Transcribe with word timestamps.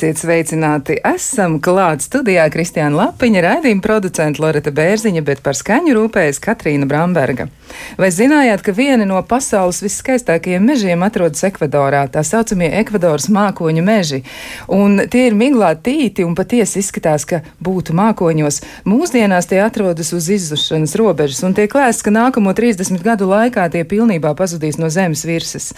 Esiet 0.00 0.16
sveicināti! 0.16 0.94
Esam 1.04 1.58
klāt 1.60 2.00
studijā 2.00 2.46
Kristiāna 2.48 2.96
Lapiņa, 2.96 3.42
raidījuma 3.44 3.84
producenta 3.84 4.40
Loreta 4.40 4.72
Bērziņa, 4.72 5.20
bet 5.26 5.42
par 5.44 5.58
skaņu 5.58 5.92
rūpējas 5.98 6.40
Katrīna 6.40 6.88
Bramberga. 6.88 7.50
Vai 8.00 8.10
zinājāt, 8.14 8.62
ka 8.64 8.74
viena 8.76 9.06
no 9.08 9.20
pasaules 9.26 9.82
viskaistākajiem 9.84 10.64
mežiem 10.64 11.02
atrodas 11.06 11.42
Ekvadorā, 11.46 12.06
tā 12.12 12.22
saucamie 12.26 12.70
Ekvadoras 12.80 13.28
mākoņu 13.32 13.84
meži? 13.84 14.22
Un 14.72 15.02
tie 15.10 15.26
ir 15.28 15.36
miglātīti 15.38 16.24
un 16.26 16.36
patiesi 16.38 16.80
izskatās, 16.82 17.26
ka 17.28 17.42
būtu 17.62 17.96
mākoņos. 17.96 18.60
Mūsdienās 18.88 19.50
tie 19.50 19.60
atrodas 19.64 20.12
uz 20.16 20.30
izzušanas 20.32 20.96
robežas 21.00 21.42
un 21.46 21.56
tiek 21.58 21.74
lēsts, 21.76 22.04
ka 22.06 22.14
nākamo 22.14 22.54
30 22.56 23.04
gadu 23.04 23.30
laikā 23.30 23.68
tie 23.72 23.84
pilnībā 23.88 24.34
pazudīs 24.38 24.80
no 24.80 24.90
zemes 24.92 25.26
virsmas. 25.28 25.70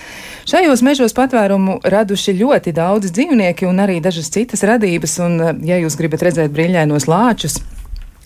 Šajos 0.48 0.84
mežos 0.87 1.16
patvērumu 1.16 1.80
raduši 1.84 2.37
ļoti 2.41 2.74
daudz 2.77 3.12
dzīvnieki 3.15 3.69
un 3.69 3.82
arī 3.84 4.01
dažas 4.05 4.30
citas 4.32 4.65
radības, 4.66 5.19
un, 5.24 5.38
ja 5.66 5.79
jūs 5.82 5.98
gribat 6.01 6.27
redzēt 6.29 6.52
brīļainos 6.55 7.09
lāčus, 7.10 7.60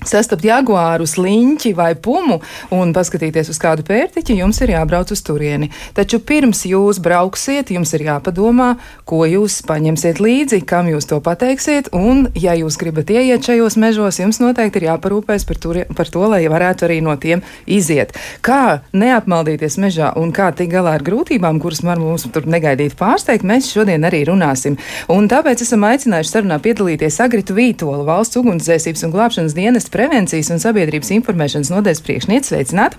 sastapt 0.05 0.45
jaguāru, 0.47 1.07
sliņķi 1.09 1.73
vai 1.77 1.93
pumu 1.99 2.39
un 2.75 2.93
paskatīties 2.97 3.51
uz 3.53 3.61
kādu 3.63 3.85
pērtiķi, 3.87 4.39
jums 4.41 4.61
ir 4.63 4.75
jābrauc 4.75 5.13
uz 5.15 5.23
turieni. 5.25 5.71
Taču 5.97 6.21
pirms 6.21 6.65
jūs 6.69 7.01
brauksiet, 7.03 7.73
jums 7.75 7.93
ir 7.97 8.07
jāpadomā, 8.07 8.75
ko 9.09 9.25
jūs 9.29 9.63
paņemsiet 9.67 10.21
līdzi, 10.23 10.63
kam 10.69 10.91
jūs 10.91 11.09
to 11.11 11.21
pateiksiet, 11.25 11.91
un, 11.97 12.27
ja 12.37 12.55
jūs 12.59 12.79
gribat 12.81 13.11
ieiet 13.15 13.47
šajos 13.47 13.79
mežos, 13.81 14.21
jums 14.21 14.41
noteikti 14.43 14.83
ir 14.83 14.89
jāparūpēs 14.91 15.47
par, 15.49 15.61
turi, 15.63 15.87
par 15.97 16.11
to, 16.13 16.25
lai 16.31 16.45
varētu 16.51 16.89
arī 16.89 17.01
no 17.05 17.17
tiem 17.21 17.43
iziet. 17.67 18.15
Kā 18.47 18.83
neapmaldīties 18.97 19.79
mežā 19.83 20.13
un 20.21 20.33
kā 20.37 20.51
tikt 20.57 20.75
galā 20.77 20.97
ar 20.99 21.07
grūtībām, 21.07 21.61
kuras 21.63 21.83
var 21.87 22.01
mums 22.03 22.27
tur 22.33 22.47
negaidīt 22.51 22.97
pārsteigt, 22.99 23.47
mēs 23.47 23.71
šodien 23.73 24.07
arī 24.07 24.25
runāsim. 24.29 24.79
Un 25.13 25.29
tāpēc 25.31 25.65
esam 25.65 25.87
aicinājuši 25.89 26.33
sarunā 26.33 26.59
piedalīties 26.63 27.21
Agritu 27.25 27.57
Vītolu, 27.57 28.05
valsts 28.07 28.39
ugunsdzēsības 28.41 29.07
un 29.07 29.15
glābšanas 29.15 29.57
dienesta 29.87 29.91
prevencijas 29.91 30.51
un 30.51 30.61
sabiedrības 30.61 31.11
informēšanas 31.15 31.71
nodeļas 31.71 32.03
priekšniece. 32.03 32.49
Sveicināti! 32.51 32.97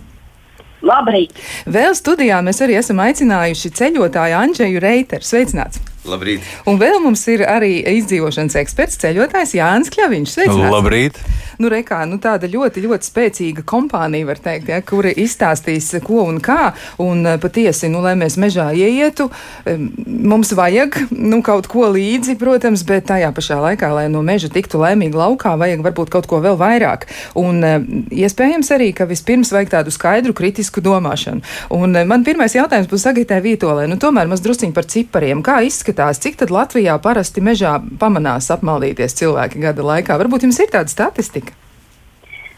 Labrīt! 0.81 1.33
Vēl 1.65 1.95
studijā 1.95 2.41
mēs 2.45 2.61
arī 2.61 2.77
esam 2.77 2.99
aicinājuši 2.99 3.73
ceļotāju 3.73 4.37
Andžeju 4.37 4.79
Reiteru. 4.79 5.23
Sveicināts! 5.23 5.81
Labrīt! 6.07 6.45
Un 6.67 6.79
vēl 6.81 7.01
mums 7.03 7.25
ir 7.31 7.43
arī 7.47 7.79
izdzīvošanas 7.97 8.57
eksperts, 8.63 8.99
ceļotājs 9.03 9.57
Jānis 9.57 9.91
Kļaviņš. 9.93 10.33
Sveicināts! 10.37 10.73
Labrīt! 10.73 11.19
Nu, 11.57 11.71
rekā, 11.73 12.03
nu, 12.05 12.19
tāda 12.21 12.45
ļoti, 12.45 12.83
ļoti 12.85 13.07
spēcīga 13.09 13.63
kompānija, 13.65 14.27
var 14.29 14.37
teikt, 14.41 14.69
ja, 14.69 14.77
kura 14.85 15.09
izstāstīs, 15.09 15.89
ko 16.05 16.21
un 16.27 16.37
kā. 16.43 16.71
Un 17.01 17.25
eh, 17.25 17.39
patiesi, 17.41 17.89
nu, 17.89 18.03
lai 18.05 18.13
mēs 18.19 18.37
mežā 18.37 18.67
ieietu, 18.77 19.29
mums 19.65 20.53
vajag 20.57 20.99
nu, 21.17 21.41
kaut 21.45 21.69
ko 21.71 21.89
līdzi, 21.95 22.37
protams, 22.37 22.85
bet 22.87 23.07
tajā 23.09 23.31
pašā 23.33 23.57
laikā, 23.63 23.89
lai 23.95 24.05
no 24.13 24.21
meža 24.25 24.51
tiktu 24.53 24.83
laimīgi 24.83 25.17
laukā, 25.17 25.55
vajag 25.57 25.81
varbūt 25.87 26.13
kaut 26.13 26.29
ko 26.29 26.41
vēl 26.45 26.59
vairāk. 26.61 27.07
Un 27.41 27.65
iespējams 28.13 28.69
arī, 28.77 28.91
ka 28.93 29.09
vispirms 29.09 29.51
vajag 29.55 29.73
tādu 29.73 29.93
skaidru, 29.95 30.37
kritisku 30.37 30.83
domāšanu. 30.85 31.41
Un 31.73 31.97
man 32.05 32.25
pirmais 32.27 32.53
jautājums 32.53 32.89
būs 32.91 33.07
Agitē 33.09 33.41
Vītolē, 33.41 33.87
nu, 33.89 33.97
tomēr 34.01 34.29
maz 34.29 34.45
drusciņi 34.45 34.77
par 34.77 34.85
cipariem. 34.93 35.41
Kā 35.45 35.59
izskatās? 35.65 35.96
Izskatās, 35.97 36.19
cik 36.21 36.37
tad 36.37 36.51
Latvijā 36.51 36.97
parasti 37.01 37.41
mežā 37.41 37.79
pamanās 37.99 38.51
apmaldīties 38.53 39.17
cilvēki 39.17 39.61
gada 39.61 39.81
laikā? 39.81 40.17
Varbūt 40.17 40.45
jums 40.45 40.59
ir 40.59 40.69
tāda 40.69 40.89
statistika? 40.89 41.53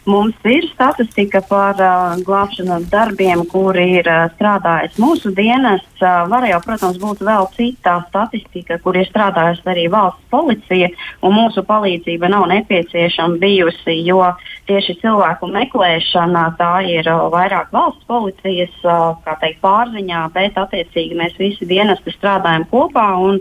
Mums 0.08 0.36
ir 0.48 0.64
statistika 0.70 1.42
par 1.44 1.76
uh, 1.76 2.14
glābšanas 2.24 2.86
darbiem, 2.88 3.42
kuri 3.50 3.84
ir 3.98 4.06
uh, 4.08 4.30
strādājis 4.32 4.96
mūsu 4.96 5.28
dienests. 5.36 6.00
Uh, 6.00 6.24
var 6.32 6.46
jau, 6.48 6.60
protams, 6.64 6.96
būt 7.02 7.20
vēl 7.26 7.48
cita 7.52 7.98
statistika, 8.06 8.78
kur 8.80 8.96
ir 8.96 9.04
strādājusi 9.10 9.66
arī 9.68 9.84
valsts 9.92 10.24
policija, 10.32 10.88
un 11.20 11.36
mūsu 11.36 11.64
palīdzība 11.68 12.30
nav 12.32 12.46
nepieciešama 12.48 13.36
bijusi, 13.42 13.98
jo 14.06 14.22
tieši 14.70 14.96
cilvēku 15.02 15.50
meklēšana 15.52 16.46
tā 16.56 16.72
ir 16.88 17.04
uh, 17.12 17.26
vairāk 17.34 17.68
valsts 17.76 18.08
policijas 18.08 18.72
uh, 18.88 19.36
teikt, 19.42 19.60
pārziņā, 19.60 20.24
bet 20.32 20.56
attiecīgi 20.64 21.20
mēs 21.20 21.36
visi 21.36 21.68
dienesti 21.68 22.16
strādājam 22.16 22.64
kopā. 22.72 23.10
Un, 23.20 23.40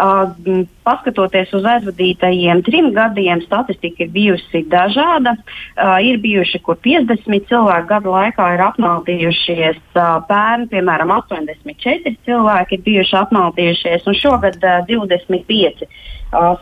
uh, 0.00 0.64
paskatoties 0.88 1.52
uz 1.54 1.68
aizvadītajiem 1.76 2.64
trim 2.66 2.90
gadiem, 2.96 3.44
statistika 3.44 4.06
ir 4.06 4.12
bijusi 4.14 4.64
dažāda. 4.72 5.36
Uh, 5.36 5.98
ir 6.02 6.18
bijuši, 6.22 6.60
kur 6.64 6.78
50 6.84 7.48
cilvēki 7.50 7.90
gadu 7.92 8.14
laikā 8.14 8.48
ir 8.56 8.64
apmaldījušies. 8.68 9.80
Pērn, 10.28 10.68
piemēram, 10.72 11.12
84 11.20 12.14
cilvēki 12.28 12.78
ir 12.78 12.86
bijuši 12.86 13.18
apmaldījušies, 13.22 14.06
un 14.08 14.18
šogad 14.18 14.58
25. 14.88 15.86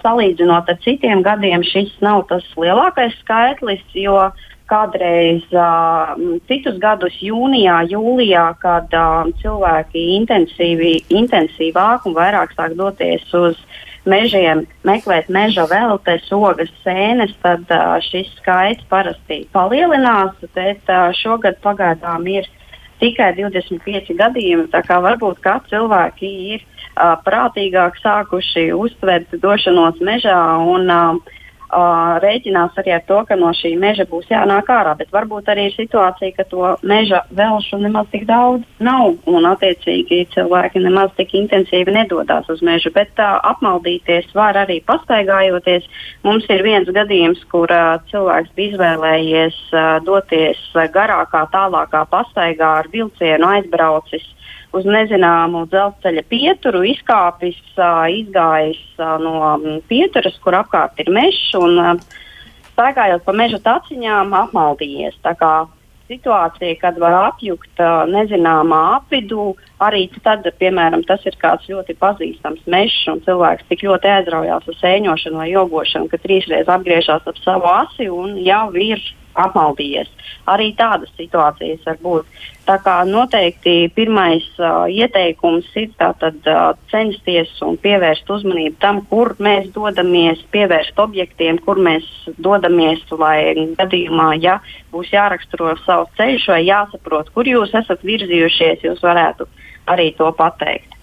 Salīdzinot 0.03 0.69
ar 0.71 0.83
citiem 0.85 1.25
gadiem, 1.27 1.65
šis 1.67 1.95
nav 2.05 2.27
tas 2.31 2.45
lielākais 2.61 3.17
skaitlis, 3.23 3.83
jo 3.99 4.29
kādreiz 4.71 5.45
uh, 5.55 6.15
citus 6.51 6.79
gadus, 6.83 7.17
jūnijā, 7.23 7.81
jūlijā, 7.91 8.47
kad 8.63 8.93
uh, 8.97 9.31
cilvēki 9.43 10.05
intensīvi, 10.19 10.93
intensīvāk 11.15 12.07
un 12.09 12.17
vairāk 12.17 12.55
sāk 12.57 12.77
doties 12.79 13.27
uz 13.37 13.61
mežiem 14.07 14.65
meklēt 14.87 15.31
meža 15.33 15.67
veltes, 15.71 16.27
ogas, 16.35 16.71
sēnes, 16.85 17.35
tad 17.43 17.67
uh, 17.71 17.97
šis 18.07 18.31
skaits 18.41 18.87
parasti 18.91 19.45
palielinās. 19.55 20.35
Bet 20.55 20.87
uh, 20.91 21.11
šogad 21.17 21.59
pagaidām 21.65 22.27
ir 22.31 22.49
tikai 23.03 23.33
25 23.39 24.15
gadījumi. 24.19 24.71
Tā 24.73 24.83
kā 24.87 25.01
varbūt 25.05 25.43
kā 25.45 25.59
cilvēki 25.71 26.33
ir 26.55 26.63
uh, 26.63 27.17
prātīgāk 27.27 27.99
sākuši 28.03 28.71
uztvert 28.77 29.35
došanos 29.43 30.01
mežā 30.05 30.39
un 30.63 30.91
uh, 30.91 31.35
uh, 31.67 32.17
rēķinās 32.23 32.77
arī 32.81 32.95
ar 32.97 33.05
to, 33.09 33.23
ka 33.29 33.37
no 33.39 33.53
šī 33.57 33.75
meža 33.81 34.07
būs 34.11 34.29
jānāk 34.31 34.71
ārā. 34.73 34.95
Bet 34.99 35.13
varbūt 35.15 35.51
arī 35.53 35.69
ir 35.71 35.77
situācija, 35.77 36.35
ka 36.37 36.47
to 36.51 36.75
meža 36.87 37.23
velšu 37.37 37.81
nemaz 37.83 38.11
tik 38.13 38.27
daudz 38.29 38.65
nav, 38.79 39.17
un 39.27 39.49
attiecīgi 39.51 40.23
cilvēki 40.35 40.85
nemaz 40.85 41.15
tik 41.19 41.35
intensīvi 41.39 41.95
nedodas 41.97 42.49
uz 42.53 42.63
mežu. 42.67 42.93
Bet 42.95 43.13
uh, 43.23 43.39
apmaldīties 43.53 44.31
var 44.37 44.59
arī 44.63 44.81
pastaigājoties. 44.87 45.89
Mums 46.27 46.47
ir 46.53 46.65
viens 46.67 46.89
gadījums, 46.89 47.43
kur 47.51 47.73
uh, 47.73 47.99
cilvēks 48.13 48.55
bija 48.57 48.75
izvēlējies 48.77 49.59
doties 50.07 50.59
garākā, 50.93 51.45
tālākā 51.53 52.03
pastaigā 52.11 52.73
ar 52.81 52.89
vilcienu 52.93 53.47
aizbraucis 53.57 54.27
uz 54.77 54.87
nezināmu 54.89 55.65
dzelzceļa 55.73 56.25
pieturu, 56.31 56.85
izkāpis, 56.93 57.59
izgājis 58.13 58.83
no 59.23 59.57
pieturas, 59.91 60.37
kur 60.45 60.59
apkārt 60.61 61.01
ir 61.03 61.11
mežs, 61.15 61.49
un 61.59 62.01
staigājot 62.75 63.25
pa 63.25 63.35
meža 63.37 63.63
taciņām, 63.65 64.35
apmaldījies. 64.45 65.17
Tā 65.25 65.33
kā 65.41 65.55
situācija, 66.11 66.77
kad 66.81 66.99
var 67.03 67.17
apjukt 67.33 67.83
nezināmā 68.13 68.81
apvidū, 69.01 69.49
arī 69.83 70.07
tad, 70.23 70.47
piemēram, 70.61 71.03
tas 71.09 71.25
ir 71.27 71.37
kāds 71.41 71.67
ļoti 71.71 71.97
pazīstams 71.99 72.67
mežs, 72.71 73.01
un 73.11 73.23
cilvēks 73.27 73.67
tik 73.71 73.85
ļoti 73.89 74.13
aizraujās 74.19 74.69
ar 74.71 74.81
sēņošanu 74.83 75.43
vai 75.43 75.51
jogošanu, 75.51 76.11
ka 76.13 76.21
trīsreiz 76.23 76.71
apgriežas 76.71 77.27
ap 77.27 77.41
savu 77.43 77.71
asi 77.73 78.11
un 78.13 78.37
jau 78.45 78.69
ir 78.79 79.03
apmaldījies. 79.37 80.11
Arī 80.51 80.71
tādas 80.79 81.11
situācijas 81.19 81.85
var 81.87 81.99
būt. 82.03 82.41
Tā 82.67 82.79
kā 82.83 82.97
noteikti 83.07 83.91
pirmais 83.95 84.47
uh, 84.59 84.87
ieteikums 84.91 85.69
ir 85.79 85.93
tātad, 86.01 86.39
uh, 86.51 86.73
censties 86.91 87.53
un 87.67 87.79
pievērst 87.83 88.31
uzmanību 88.31 88.81
tam, 88.83 89.03
kur 89.11 89.35
mēs 89.43 89.69
dodamies, 89.75 90.43
pievērst 90.55 90.99
objektiem, 91.03 91.61
kur 91.63 91.79
mēs 91.79 92.09
dodamies, 92.43 93.05
lai 93.15 93.55
gadījumā, 93.79 94.33
ja 94.43 94.59
būs 94.95 95.13
jāraksturo 95.15 95.77
savs 95.85 96.11
ceļš 96.19 96.51
vai 96.55 96.61
jāsaprot, 96.67 97.31
kur 97.35 97.47
jūs 97.47 97.75
esat 97.79 98.03
virzījušies, 98.07 98.85
jūs 98.89 99.03
varētu 99.05 99.47
arī 99.87 100.11
to 100.19 100.33
pateikt. 100.35 100.96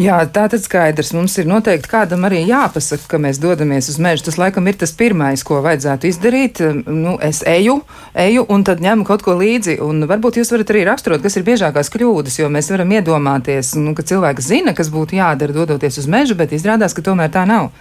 Jā, 0.00 0.18
tā 0.32 0.46
tad 0.52 0.62
skaidrs. 0.64 1.12
Mums 1.16 1.36
ir 1.40 1.48
noteikti 1.50 1.90
kādam 1.90 2.26
arī 2.28 2.42
jāpasaka, 2.48 3.06
ka 3.10 3.20
mēs 3.22 3.40
dodamies 3.42 3.90
uz 3.92 3.98
mežu. 4.02 4.26
Tas 4.28 4.38
laikam 4.40 4.68
ir 4.70 4.78
tas 4.80 4.94
pirmais, 4.96 5.44
ko 5.46 5.60
vajadzētu 5.64 6.10
izdarīt. 6.10 6.62
Nu, 6.86 7.16
es 7.22 7.42
eju, 7.48 7.80
eju 8.26 8.46
un 8.52 8.66
tad 8.66 8.82
ņemu 8.84 9.06
kaut 9.08 9.24
ko 9.26 9.36
līdzi. 9.38 9.78
Un 9.84 10.06
varbūt 10.10 10.40
jūs 10.40 10.52
varat 10.54 10.74
arī 10.74 10.84
raksturot, 10.88 11.22
kas 11.24 11.38
ir 11.38 11.46
biežākās 11.48 11.92
kļūdas, 11.92 12.40
jo 12.40 12.50
mēs 12.52 12.72
varam 12.72 12.92
iedomāties, 12.98 13.74
nu, 13.80 13.96
ka 13.98 14.06
cilvēks 14.06 14.52
zina, 14.52 14.76
kas 14.76 14.92
būtu 14.92 15.18
jādara 15.20 15.56
dodoties 15.56 16.00
uz 16.02 16.10
mežu, 16.10 16.38
bet 16.38 16.54
izrādās, 16.56 16.96
ka 16.96 17.04
tomēr 17.04 17.32
tā 17.32 17.46
nav. 17.48 17.72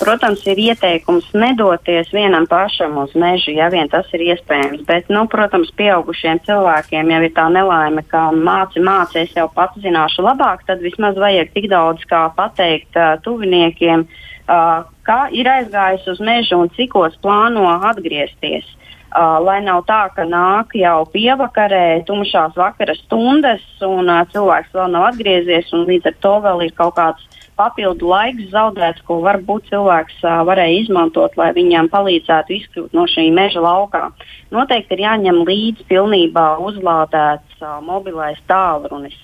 Protams, 0.00 0.40
ir 0.48 0.56
ieteikums 0.56 1.26
nedoties 1.36 2.08
vienam 2.14 2.46
pašam 2.48 2.94
uz 3.02 3.12
mežu, 3.12 3.52
ja 3.52 3.66
vien 3.68 3.88
tas 3.92 4.08
ir 4.16 4.22
iespējams. 4.30 4.86
Bet, 4.88 5.10
nu, 5.12 5.26
protams, 5.28 5.68
pieaugušiem 5.76 6.40
cilvēkiem 6.46 7.12
jau 7.12 7.18
ir 7.26 7.34
tā 7.36 7.44
nelaime, 7.52 8.04
ka 8.08 8.30
māci, 8.32 8.80
es 9.20 9.36
jau 9.36 9.44
pats 9.52 9.76
zināšu 9.84 10.24
labāk, 10.24 10.64
tad 10.64 10.80
vismaz 10.80 11.20
vajag 11.20 11.52
tik 11.52 11.68
daudz 11.68 12.06
kā 12.08 12.22
pateikt 12.36 12.96
uh, 12.96 13.18
tuviniekiem, 13.26 14.06
uh, 14.48 14.88
kā 15.04 15.20
ir 15.36 15.52
aizgājis 15.52 16.08
uz 16.14 16.24
mežu 16.24 16.62
un 16.64 16.72
cikos 16.78 17.20
plāno 17.20 17.68
atgriezties. 17.92 18.64
Uh, 19.10 19.36
lai 19.42 19.58
nav 19.66 19.82
tā, 19.84 20.04
ka 20.14 20.24
nāk 20.24 20.72
jau 20.78 21.02
pievakarē, 21.12 22.06
tumšās 22.08 22.56
vakara 22.56 22.94
stundas, 23.02 23.64
un 23.84 24.08
uh, 24.08 24.24
cilvēks 24.32 24.72
vēl 24.72 24.92
nav 24.96 25.10
atgriezies, 25.10 25.72
un 25.76 25.84
līdz 25.90 26.12
ar 26.12 26.18
to 26.24 26.34
vēl 26.46 26.68
ir 26.68 26.76
kaut 26.78 26.96
kāds 26.96 27.39
papildu 27.60 28.08
laiks 28.10 28.50
zaudēts, 28.54 29.04
ko 29.06 29.20
varbūt 29.24 29.68
cilvēks 29.70 30.20
uh, 30.24 30.40
varēja 30.48 30.82
izmantot, 30.82 31.36
lai 31.40 31.50
viņam 31.56 31.90
palīdzētu 31.92 32.56
izkļūt 32.56 32.96
no 32.96 33.06
šī 33.10 33.28
meža 33.36 33.62
laukā. 33.64 34.08
Noteikti 34.54 34.96
ir 34.96 35.04
jāņem 35.06 35.42
līdzi 35.48 35.88
pilnībā 35.90 36.46
uzlādēts 36.64 37.60
uh, 37.60 37.80
mobilais 37.84 38.40
tālrunis. 38.50 39.18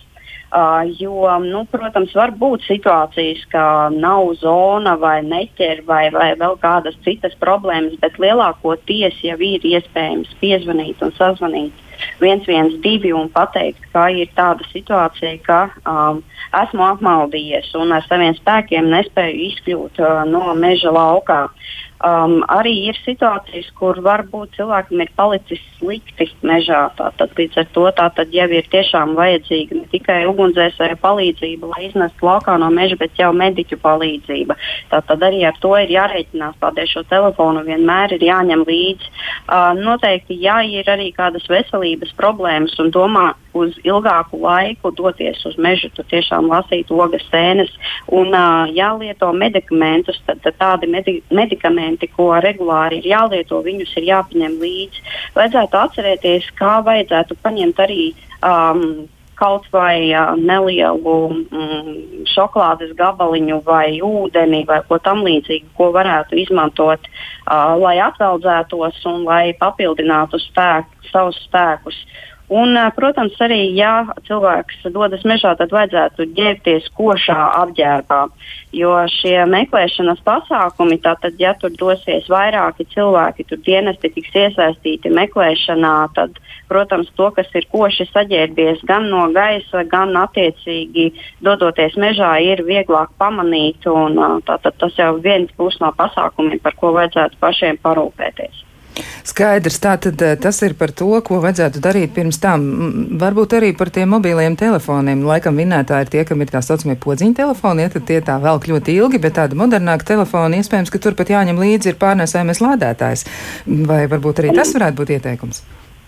Uh, 0.46 0.86
jo, 1.00 1.26
nu, 1.42 1.64
protams, 1.66 2.12
var 2.14 2.30
būt 2.38 2.62
situācijas, 2.68 3.42
ka 3.50 3.64
nav 3.90 4.30
zona 4.38 4.94
vai 5.00 5.18
neķer 5.26 5.82
vai, 5.88 6.04
vai 6.14 6.30
vēl 6.38 6.54
kādas 6.62 6.94
citas 7.04 7.34
problēmas, 7.42 7.98
bet 8.00 8.20
lielākoties 8.22 9.18
jau 9.26 9.36
ir 9.42 9.66
iespējams 9.74 10.30
piezvanīt 10.40 11.02
un 11.02 11.12
sazvanīt 11.18 11.85
112 12.20 13.12
un 13.16 13.30
pateikt, 13.32 13.84
ka 13.92 14.06
ir 14.12 14.30
tāda 14.36 14.66
situācija, 14.72 15.36
ka 15.46 15.60
um, 15.88 16.22
esmu 16.62 16.84
apmaldījies 16.90 17.72
un 17.80 17.94
ar 17.96 18.06
saviem 18.08 18.36
spēkiem 18.38 18.90
nespēju 18.92 19.42
izkļūt 19.50 20.02
uh, 20.02 20.22
no 20.28 20.54
meža 20.58 20.92
laukā. 20.94 21.46
Um, 22.04 22.42
arī 22.52 22.74
ir 22.90 22.98
situācijas, 23.06 23.70
kur 23.78 23.96
varbūt 24.04 24.58
cilvēkam 24.58 25.00
ir 25.00 25.10
palicis 25.16 25.62
slikti 25.78 26.26
mežā. 26.44 26.82
Tātad 26.98 27.32
līdz 27.38 27.62
ar 27.62 27.70
to 27.72 27.84
tātad 27.96 28.34
jau 28.36 28.46
ir 28.52 28.68
tiešām 28.68 29.14
vajadzīga 29.16 29.78
ne 29.78 29.86
tikai 29.94 30.18
ugunsdzēsēju 30.28 30.98
palīdzība, 31.00 31.70
lai 31.72 31.86
iznestu 31.86 32.28
laukā 32.28 32.58
no 32.60 32.68
meža, 32.74 32.98
bet 33.00 33.16
jau 33.16 33.30
mediķu 33.32 33.80
palīdzība. 33.80 34.58
Tātad 34.92 35.24
arī 35.24 35.46
ar 35.48 35.56
to 35.62 35.72
ir 35.80 35.94
jārēķinās. 35.96 36.60
Tādēļ 36.60 36.92
šo 36.92 37.06
telefonu 37.08 37.64
vienmēr 37.64 38.18
ir 38.18 38.28
jāņem 38.28 38.66
līdzi. 38.68 39.10
Uh, 39.48 39.72
noteikti, 39.80 40.36
ja 40.44 40.60
ir 40.68 40.84
arī 40.92 41.08
kādas 41.16 41.48
veselības 41.48 42.12
problēmas 42.20 42.76
un 42.82 42.92
domā 42.92 43.30
uz 43.56 43.76
ilgāku 43.84 44.40
laiku 44.42 44.92
doties 44.96 45.42
uz 45.48 45.56
mežu, 45.58 45.90
tur 45.96 46.06
tiešām 46.10 46.50
lasīt 46.52 46.92
ogas 46.92 47.24
sēnes 47.30 47.72
un 48.12 48.34
uh, 48.34 48.68
jālieto 48.76 49.32
medikamentus, 49.36 50.20
tad, 50.28 50.42
tad 50.44 50.58
tādi 50.60 50.90
medi 50.92 51.18
medikamenti, 51.34 52.10
ko 52.12 52.32
regulāri 52.44 53.00
ir 53.02 53.10
jālieto, 53.14 53.62
viņus 53.66 53.96
ir 54.00 54.08
jāpaņem 54.12 54.56
līdzi. 54.62 55.04
Vajadzētu 55.36 55.82
atcerēties, 55.82 56.48
kā 56.58 56.78
vajadzētu 56.86 57.38
paņemt 57.42 57.84
arī 57.86 58.00
um, 58.40 59.06
kaut 59.36 59.66
vai 59.72 60.10
uh, 60.16 60.32
nelielu 60.40 61.16
mm, 61.28 62.24
šokolādes 62.32 62.94
gabaliņu 62.96 63.60
vai 63.66 63.98
ūdeni 64.04 64.62
vai 64.68 64.80
ko 64.88 64.98
tamlīdzīgu, 65.04 65.74
ko 65.76 65.90
varētu 65.96 66.38
izmantot, 66.40 67.04
uh, 67.04 67.76
lai 67.80 67.98
atveldzētos 68.04 69.02
un 69.12 69.26
lai 69.28 69.52
papildinātu 69.60 70.40
spēku, 70.48 71.10
savus 71.12 71.38
spēkus. 71.44 72.00
Un, 72.46 72.78
protams, 72.94 73.34
arī, 73.42 73.72
ja 73.74 74.06
cilvēks 74.28 74.84
dodas 74.94 75.24
mežā, 75.26 75.56
tad 75.58 75.72
vajadzētu 75.74 76.28
ģērbties 76.36 76.84
košā 76.94 77.38
apģērbā. 77.64 78.20
Jo 78.76 78.92
šie 79.10 79.40
meklēšanas 79.50 80.20
pasākumi, 80.22 81.00
tātad, 81.02 81.34
ja 81.42 81.56
tur 81.58 81.74
dosies 81.74 82.28
vairāki 82.30 82.86
cilvēki, 82.92 83.48
tur 83.50 83.58
dienesti 83.66 84.12
tiks 84.14 84.36
iesaistīti 84.38 85.10
meklēšanā, 85.10 85.94
tad, 86.14 86.38
protams, 86.70 87.10
to, 87.18 87.32
kas 87.34 87.50
ir 87.58 87.66
koši 87.72 88.06
saģērbies 88.12 88.84
gan 88.86 89.10
no 89.10 89.24
gaisa, 89.34 89.82
gan 89.90 90.14
attiecīgi 90.22 91.08
dodoties 91.42 91.98
mežā, 91.98 92.36
ir 92.46 92.62
vieglāk 92.68 93.10
pamanīt. 93.18 93.90
Un, 93.90 94.22
tātad, 94.46 94.78
tas 94.78 94.94
jau 94.94 95.16
viens 95.18 95.50
būs 95.58 95.80
no 95.82 95.90
pasākumiem, 95.98 96.62
par 96.62 96.78
ko 96.78 96.94
vajadzētu 96.94 97.42
pašiem 97.42 97.82
parūpēties. 97.82 98.65
Skaidrs, 99.26 99.78
tātad 99.82 100.22
eh, 100.24 100.34
tas 100.40 100.60
ir 100.64 100.76
par 100.78 100.92
to, 100.96 101.08
ko 101.26 101.40
vajadzētu 101.44 101.82
darīt 101.84 102.14
pirms 102.16 102.40
tam. 102.42 102.66
Varbūt 103.20 103.56
arī 103.58 103.72
par 103.76 103.90
tiem 103.94 104.12
mobiliem 104.14 104.56
telefoniem. 104.58 105.24
Laikam 105.26 105.58
vinētāji 105.60 106.06
ir 106.06 106.12
tie, 106.14 106.24
kam 106.28 106.44
ir 106.44 106.52
tā 106.52 106.62
saucamie 106.64 106.96
podziņa 107.00 107.40
telefoni, 107.42 107.86
ja 107.86 107.92
tad 107.92 108.06
tie 108.08 108.20
tā 108.24 108.38
vēl 108.42 108.62
ļoti 108.72 108.96
ilgi, 108.96 109.22
bet 109.22 109.38
tāda 109.40 109.58
modernāka 109.58 110.08
telefona 110.14 110.60
iespējams, 110.60 110.92
ka 110.92 111.02
tur 111.02 111.18
pat 111.18 111.32
jāņem 111.34 111.60
līdzi 111.62 111.92
ir 111.92 112.00
pārnēsājamies 112.00 112.62
lādētājs. 112.64 113.26
Vai 113.90 114.04
varbūt 114.10 114.44
arī 114.44 114.56
tas 114.56 114.72
varētu 114.76 115.02
būt 115.02 115.18
ieteikums? 115.18 115.64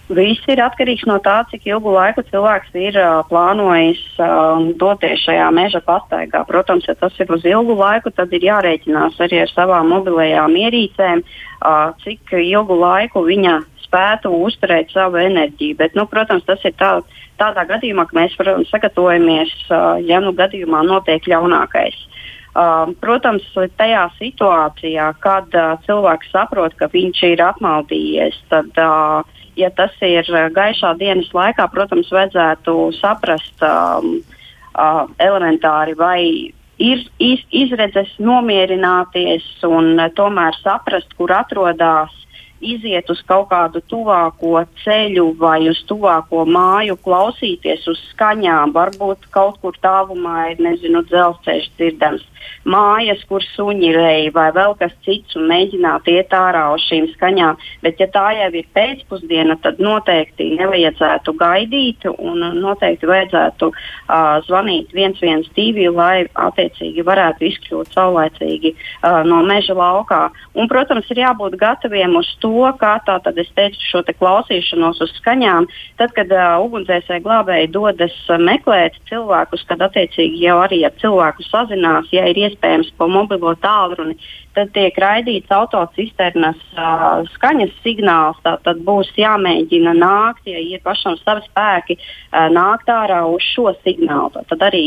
Viss 0.08 0.40
ir 0.48 0.60
atkarīgs 0.64 1.04
no 1.04 1.18
tā, 1.20 1.42
cik 1.50 1.66
ilgu 1.68 1.92
laiku 1.92 2.22
cilvēks 2.30 2.72
ir 2.80 2.96
uh, 2.96 3.20
plānojis 3.28 4.00
um, 4.24 4.70
doties 4.80 5.20
šajā 5.26 5.50
meža 5.52 5.82
pastaigā. 5.84 6.46
Protams, 6.48 6.86
ja 6.88 6.94
tas 6.96 7.12
ir 7.20 7.28
uz 7.34 7.44
ilgu 7.44 7.76
laiku, 7.76 8.12
tad 8.16 8.32
ir 8.32 8.46
jārēķinās 8.48 9.20
arī 9.20 9.42
ar 9.44 9.52
savām 9.52 9.92
mobilajām 9.92 10.56
ierīcēm, 10.56 11.20
uh, 11.20 11.92
cik 12.00 12.32
ilgu 12.40 12.80
laiku 12.80 13.26
viņa 13.28 13.58
spētu 13.84 14.32
uzturēt 14.48 14.96
savu 14.96 15.20
enerģiju. 15.20 15.76
Bet, 15.76 15.96
nu, 15.98 16.08
protams, 16.08 16.46
tas 16.48 16.64
ir 16.64 16.72
tā, 16.80 16.94
tādā 17.40 17.68
gadījumā, 17.68 18.08
ka 18.08 18.16
mēs 18.16 18.36
protams, 18.40 18.72
sagatavojamies, 18.72 19.52
uh, 19.68 20.00
ja 20.00 20.24
nu 20.24 20.32
gadījumā 20.36 20.86
notiek 20.88 21.28
ļaunākais. 21.28 22.00
Uh, 22.58 22.94
protams, 23.04 23.44
tajā 23.76 24.08
situācijā, 24.16 25.12
kad 25.20 25.52
uh, 25.52 25.76
cilvēks 25.84 26.32
saprot, 26.32 26.72
ka 26.80 26.88
viņš 26.96 27.26
ir 27.28 27.44
apmaldījies, 27.44 28.40
tad 28.48 28.80
uh, 28.80 29.36
ja 29.58 29.70
tas 29.74 29.94
ir 30.04 30.28
eh, 30.28 30.46
gaišā 30.54 30.94
dienas 31.00 31.30
laikā, 31.34 31.66
protams, 31.72 32.10
vajadzētu 32.14 32.76
saprast 32.98 33.64
um, 33.66 34.20
uh, 34.74 35.02
elementāri, 35.22 35.96
vai 35.98 36.20
ir 36.78 37.02
iz, 37.18 37.42
izredzes 37.50 38.14
nomierināties 38.22 39.46
un 39.66 39.96
uh, 39.98 40.08
tomēr 40.14 40.56
saprast, 40.62 41.12
kur 41.18 41.34
atrodas 41.34 42.14
iziet 42.58 43.10
uz 43.10 43.20
kaut 43.26 43.50
kādu 43.52 43.82
tuvāko 43.86 44.64
ceļu 44.82 45.28
vai 45.38 45.68
uz 45.70 45.78
tuvāko 45.86 46.42
māju, 46.46 46.96
klausīties 47.04 47.86
uz 47.90 48.00
skaņām. 48.12 48.74
Varbūt 48.74 49.28
kaut 49.34 49.60
kur 49.62 49.78
tālumā 49.82 50.50
ir, 50.52 50.64
nezinu, 50.66 51.04
dzelzceļš 51.06 51.70
dzirdams 51.78 52.26
mājas, 52.68 53.22
kur 53.28 53.44
suņi 53.54 53.92
reja 53.96 54.32
vai 54.34 54.48
vēl 54.56 54.74
kas 54.80 54.94
cits 55.06 55.36
un 55.38 55.48
mēģināt 55.50 56.08
iet 56.12 56.34
ārā 56.36 56.64
uz 56.74 56.84
šīm 56.88 57.08
skaņām. 57.14 57.58
Bet, 57.84 58.00
ja 58.02 58.08
tā 58.12 58.26
jau 58.36 58.50
ir 58.58 58.68
pēcpusdiena, 58.76 59.58
tad 59.62 59.80
noteikti 59.82 60.50
nevajadzētu 60.58 61.34
gaidīt 61.38 62.06
un 62.12 62.44
noteikti 62.60 63.08
vajadzētu 63.08 63.70
uh, 63.72 64.38
zvanīt 64.46 64.92
112, 64.94 65.88
lai 65.94 66.26
attiecīgi 66.48 67.04
varētu 67.06 67.48
izkļūt 67.48 67.94
saulēcīgi 67.96 68.74
uh, 68.74 69.22
no 69.28 69.42
meža 69.46 69.76
laukā. 69.78 70.22
Un, 70.58 70.68
protams, 70.70 71.08
ir 71.12 71.22
jābūt 71.24 71.58
gataviem 71.60 72.16
uz 72.20 72.30
to, 72.42 72.68
kā 72.80 72.96
tā 73.06 73.18
tad 73.24 73.38
es 73.40 73.50
teicu 73.56 73.82
šo 73.88 74.04
te 74.06 74.14
klausīšanos 74.18 75.02
uz 75.04 75.14
skaņām. 75.20 75.68
Tad, 76.00 76.14
kad 76.16 76.32
uh, 76.34 76.58
ugunsdzēsēji 76.66 77.24
glābēji 77.24 77.72
dodas 77.74 78.16
meklēt 78.42 78.98
cilvēkus, 79.10 79.64
tad 79.70 79.82
attiecīgi 79.88 80.44
jau 80.44 80.58
arī 80.62 80.82
ar 80.86 80.94
cilvēku 81.00 81.46
sazinās, 81.48 82.10
ja 82.14 82.26
ir 82.30 82.40
iespējams 82.46 82.90
pa 82.98 83.08
mobilo 83.10 83.54
tālruni, 83.62 84.16
tad 84.56 84.72
tiek 84.74 84.96
raidīts 84.98 85.52
autocisternas 85.54 86.58
uh, 86.74 87.22
skaņas 87.34 87.74
signāls. 87.84 88.38
Tad 88.44 88.82
būs 88.86 89.10
jāmēģina 89.18 89.94
nākt, 89.98 90.48
ja 90.50 90.60
ir 90.62 90.82
pašam 90.84 91.18
savi 91.20 91.44
spēki, 91.46 91.98
uh, 91.98 92.48
nākt 92.54 92.90
ārā 92.92 93.22
uz 93.30 93.44
šo 93.54 93.72
signālu. 93.84 94.44
Tad 94.50 94.64
arī 94.70 94.84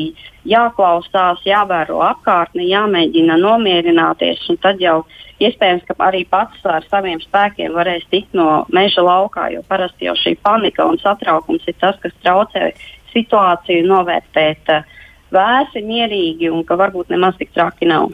jāklausās, 0.47 1.43
jāvēro 1.47 2.01
apkārtni, 2.05 2.69
jāmēģina 2.71 3.37
nomierināties. 3.41 4.47
Tad 4.63 4.81
jau 4.83 5.01
iespējams, 5.41 5.85
ka 5.87 5.97
arī 6.09 6.25
pats 6.29 6.65
ar 6.67 6.85
saviem 6.89 7.21
spēkiem 7.23 7.75
varēs 7.77 8.07
tikt 8.13 8.35
no 8.37 8.63
meža 8.73 9.05
laukā, 9.05 9.49
jo 9.55 9.63
parasti 9.69 10.09
jau 10.09 10.17
šī 10.19 10.35
panika 10.43 10.87
un 10.89 10.99
satraukums 11.01 11.67
ir 11.69 11.77
tas, 11.81 11.99
kas 12.01 12.17
traucē 12.23 12.73
situāciju 13.13 13.87
novērtēt. 13.91 14.67
Uh, 14.71 14.97
vēsi, 15.35 15.83
mierīgi 15.85 16.51
un 16.51 16.65
ka 16.67 16.77
varbūt 16.79 17.13
nemaz 17.13 17.37
tik 17.39 17.53
traki 17.55 17.89
nav. 17.89 18.11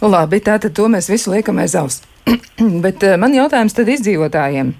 Nu, 0.00 0.10
labi, 0.10 0.42
tātad 0.44 0.74
to 0.76 0.88
mēs 0.92 1.08
visu 1.12 1.32
liekam 1.32 1.60
aiz 1.62 1.76
auss. 1.78 2.02
Bet 2.84 3.04
uh, 3.04 3.16
man 3.20 3.36
jautājums 3.36 3.76
tad 3.76 3.90
izdzīvotājiem. 3.92 4.74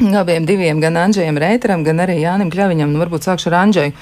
Abiem 0.00 0.46
diviem, 0.48 0.78
gan 0.80 0.96
Andrzejam 0.96 1.36
Reiteram, 1.40 1.82
gan 1.84 2.00
arī 2.00 2.22
Jānim 2.22 2.48
Kļaviņam, 2.52 2.92
nu 2.92 3.02
varbūt 3.02 3.26
sākšu 3.26 3.50
ar 3.50 3.58
Andžeju. 3.66 3.92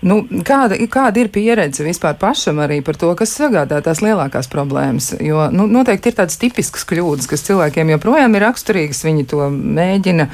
Nu, 0.00 0.22
kāda, 0.46 0.78
kāda 0.88 1.20
ir 1.20 1.28
pieredze 1.32 1.84
vispār 1.84 2.14
pašam 2.20 2.60
arī 2.64 2.78
par 2.84 2.96
to, 2.96 3.10
kas 3.18 3.34
sagādā 3.36 3.82
tās 3.84 4.00
lielākās 4.00 4.48
problēmas? 4.48 5.10
Jo 5.20 5.50
nu, 5.52 5.66
noteikti 5.68 6.08
ir 6.08 6.16
tādas 6.16 6.38
tipiskas 6.40 6.86
kļūdas, 6.88 7.28
kas 7.28 7.44
cilvēkiem 7.44 7.92
joprojām 7.92 8.36
ir 8.38 8.46
raksturīgas. 8.46 9.02
Viņi 9.04 9.26
to 9.28 9.50
mēģina 9.52 10.28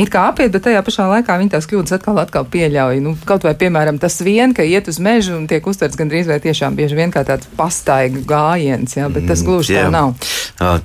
it 0.00 0.12
kā 0.12 0.24
apiet, 0.30 0.52
bet 0.54 0.64
tajā 0.64 0.80
pašā 0.86 1.08
laikā 1.10 1.36
viņi 1.42 1.52
tās 1.52 1.68
kļūdas 1.68 1.98
atkal, 1.98 2.22
atkal 2.22 2.48
pieļauj. 2.48 3.02
Nu, 3.04 3.12
kaut 3.28 3.44
vai, 3.44 3.52
piemēram, 3.58 4.00
tas 4.00 4.16
vien, 4.24 4.56
ka 4.56 4.64
iet 4.64 4.88
uz 4.88 5.00
mežu 5.02 5.36
un 5.36 5.44
tiek 5.50 5.66
uztverts 5.68 5.98
gandrīz 6.00 6.30
vai 6.30 6.40
tiešām 6.40 6.78
bieži 6.78 6.96
vien 6.96 7.12
kā 7.12 7.24
tāds 7.28 7.50
pastaigu 7.58 8.24
gājiens, 8.28 8.96
jā, 8.96 9.10
bet 9.12 9.28
tas 9.28 9.44
mm, 9.44 9.50
gluži 9.50 9.76
tā 9.76 9.86
nav. 9.92 10.16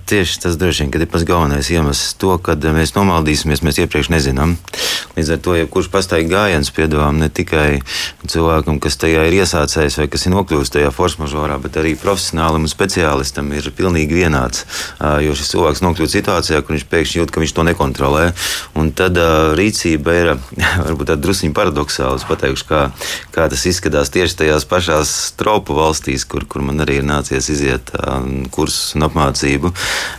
Tieši 0.07 0.43
tas 0.43 0.59
droši 0.59 0.83
vien, 0.83 0.91
kad 0.91 1.05
ir 1.05 1.11
pats 1.11 1.25
galvenais 1.27 1.71
iemesls 1.71 2.17
to, 2.19 2.35
kad 2.43 2.63
mēs 2.75 2.95
nomaldīsimies 2.97 3.63
mēs 3.63 3.79
iepriekš 3.85 4.11
nezinām. 4.11 4.57
Līdz 5.15 5.33
ar 5.37 5.41
to, 5.45 5.55
ja 5.57 5.67
kurš 5.71 5.91
pastāvīgi 5.93 6.33
gājiens 6.33 6.73
piedāvām 6.75 7.21
ne 7.21 7.29
tikai 7.33 7.79
cilvēkam, 8.25 8.79
kas 8.81 8.97
tajā 8.97 9.27
ir 9.27 9.35
iesācējis 9.37 9.97
vai 10.01 10.07
kas 10.11 10.25
ir 10.25 10.33
nokļuvis 10.33 10.71
tajā 10.73 10.89
forsmažorā, 10.95 11.59
bet 11.61 11.77
arī 11.77 11.93
profesionālam 11.99 12.65
un 12.65 12.71
speciālistam 12.71 13.51
ir 13.53 13.69
pilnīgi 13.77 14.17
vienāds. 14.17 14.65
Jo 15.23 15.35
šis 15.37 15.51
cilvēks 15.53 15.83
nokļūst 15.85 16.17
situācijā, 16.17 16.61
kur 16.65 16.75
viņš 16.75 16.87
pēkšņi 16.89 17.21
jūt, 17.21 17.33
ka 17.33 17.43
viņš 17.43 17.53
to 17.53 17.67
nekontrolē. 17.69 18.25
Un 18.79 18.91
tad 18.97 19.19
rīcība 19.59 20.17
ir 20.17 20.33
varbūt 20.87 21.11
tāda 21.11 21.21
druskuņa 21.27 21.57
paradoxāla. 21.57 22.17
Es 22.17 22.27
pateikšu, 22.27 22.67
kā, 22.71 22.83
kā 23.35 23.47
tas 23.53 23.67
izskatās 23.69 24.11
tieši 24.13 24.41
tajās 24.41 24.67
pašās 24.69 25.15
tropu 25.37 25.77
valstīs, 25.77 26.25
kur, 26.25 26.47
kur 26.49 26.65
man 26.65 26.81
arī 26.85 27.01
ir 27.01 27.07
nācies 27.07 27.51
iziet 27.53 27.93
kursus 28.51 28.97
un 28.97 29.07
apmācību. 29.07 29.73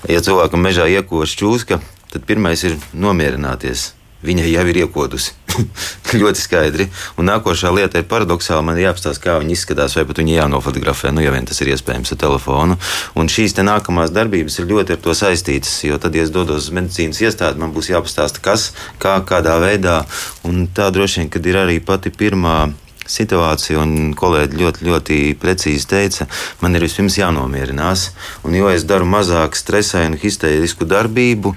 Ja 0.08 0.22
cilvēkam 0.24 0.62
mežā 0.64 0.86
iekoš 0.98 1.38
čūska, 1.42 1.82
tad 2.14 2.28
pirmais 2.28 2.62
ir 2.64 2.78
nomierināties. 2.94 3.97
Viņa 4.26 4.48
jau 4.50 4.64
ir 4.66 4.80
iekodusi. 4.82 5.34
ļoti 6.20 6.42
skaidri. 6.42 6.86
Un 7.18 7.28
nākošā 7.28 7.70
lieta 7.74 8.00
ir 8.00 8.08
paradoxāli. 8.10 8.64
Man 8.66 8.78
ir 8.78 8.88
jāapstāsta, 8.88 9.22
kā 9.22 9.36
viņi 9.42 9.54
izskatās, 9.54 9.94
vai 9.98 10.04
pat 10.08 10.20
viņi 10.22 10.36
jānofotografē, 10.38 11.12
nu, 11.14 11.22
ja 11.24 11.32
vien 11.34 11.46
tas 11.48 11.60
ir 11.62 11.72
iespējams 11.74 12.14
ar 12.14 12.20
telefonu. 12.24 12.78
Un 13.18 13.30
šīs 13.32 13.56
nākamās 13.58 14.12
darbības 14.14 14.58
ir 14.58 14.68
ļoti 14.72 14.96
ar 14.96 15.00
to 15.04 15.14
saistītas. 15.18 15.76
Jo 15.86 16.00
tad, 16.02 16.18
ja 16.18 16.26
es 16.26 16.34
dodos 16.34 16.66
uz 16.66 16.74
medicīnas 16.74 17.22
iestādi, 17.22 17.62
man 17.62 17.74
būs 17.76 17.92
jāpastāsta, 17.92 18.42
kas, 18.42 18.72
kā, 19.02 19.18
kādā 19.28 19.58
veidā. 19.62 20.02
Un 20.48 20.66
tā 20.74 20.90
droši 20.94 21.22
vien, 21.22 21.32
kad 21.32 21.46
ir 21.46 21.62
arī 21.62 21.78
pati 21.84 22.14
pirmā 22.14 22.60
situāciju, 23.08 23.80
un 23.82 24.12
kolēģi 24.18 24.60
ļoti, 24.60 24.86
ļoti 24.88 25.18
precīzi 25.40 25.88
teica, 25.88 26.26
man 26.62 26.76
ir 26.76 26.84
vispirms 26.84 27.18
jānomierinās. 27.18 28.08
Un 28.46 28.56
jo 28.58 28.68
es 28.72 28.84
daru 28.88 29.08
mazāk 29.08 29.56
stresainu, 29.58 30.18
histērisku 30.20 30.86
darbību, 30.88 31.54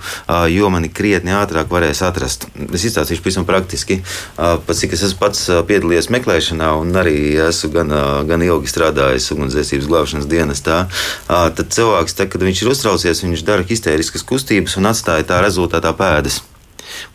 jo 0.51 0.71
mani 0.73 0.91
krietni 0.91 1.35
ātrāk 1.35 1.71
varēs 1.71 2.03
atrast. 2.07 2.47
Es 2.71 2.85
izstāstīšu 2.87 3.25
pavisam 3.25 3.47
praktiski. 3.47 4.01
Pats 4.37 4.83
cik 4.83 4.95
es 4.97 5.05
esmu 5.09 5.21
pats 5.21 5.45
piedalījies 5.69 6.11
meklēšanā, 6.13 6.71
un 6.81 6.95
arī 6.97 7.17
esmu 7.47 7.71
gan, 7.75 7.95
gan 8.29 8.45
ilgi 8.45 8.71
strādājis 8.71 9.31
ugunsdzēsības 9.35 9.89
glābšanas 9.91 10.29
dienestā, 10.31 10.83
tad 11.27 11.65
cilvēks, 11.75 12.17
tad, 12.17 12.31
kad 12.33 12.45
viņš 12.47 12.63
ir 12.63 12.71
uztraucies, 12.73 13.25
viņš 13.25 13.45
dara 13.47 13.67
histēriskas 13.67 14.25
kustības 14.27 14.77
un 14.79 14.89
atstāja 14.91 15.27
tā 15.27 15.41
rezultātā 15.43 15.93
pēdas. 15.97 16.41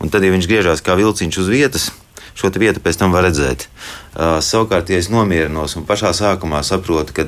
Un 0.01 0.11
tad, 0.13 0.25
ja 0.25 0.33
viņš 0.33 0.49
griežās 0.49 0.83
kā 0.85 0.97
vilciņš 0.97 1.41
uz 1.43 1.49
vietas, 1.51 1.89
šo 2.37 2.51
vietu 2.61 2.83
pēc 2.83 2.99
tam 3.01 3.15
var 3.15 3.25
redzēt. 3.27 3.67
Uh, 4.13 4.37
savukārt, 4.43 4.91
ja 4.93 5.01
es 5.01 5.09
nomierinos 5.13 5.77
un 5.77 5.85
pašā 5.89 6.13
sākumā 6.15 6.63
saprotu, 6.65 7.15
ka 7.17 7.27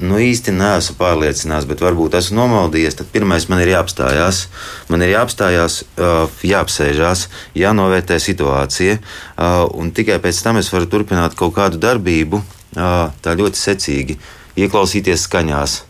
nu, 0.00 0.16
īsti 0.20 0.54
neesmu 0.56 0.96
pārliecināts, 0.98 1.66
bet 1.68 1.82
varbūt 1.84 2.16
esmu 2.18 2.38
nomaldījies, 2.40 2.96
tad 2.98 3.10
pirmais 3.12 3.46
man 3.50 3.62
ir 3.62 3.72
jāapstājās. 3.74 4.46
Man 4.92 5.04
ir 5.04 5.14
jāapstājās, 5.14 5.82
jāapsēžās, 6.48 7.26
jānovērtē 7.58 8.18
situācija, 8.22 8.98
un 9.76 9.92
tikai 9.94 10.18
pēc 10.22 10.42
tam 10.44 10.60
es 10.62 10.72
varu 10.72 10.88
turpināt 10.90 11.36
kaut 11.38 11.54
kādu 11.58 11.80
darbību 11.82 12.42
tā 12.72 13.36
ļoti 13.38 13.60
secīgi, 13.60 14.18
ieklausīties 14.64 15.28
skaņās, 15.28 15.80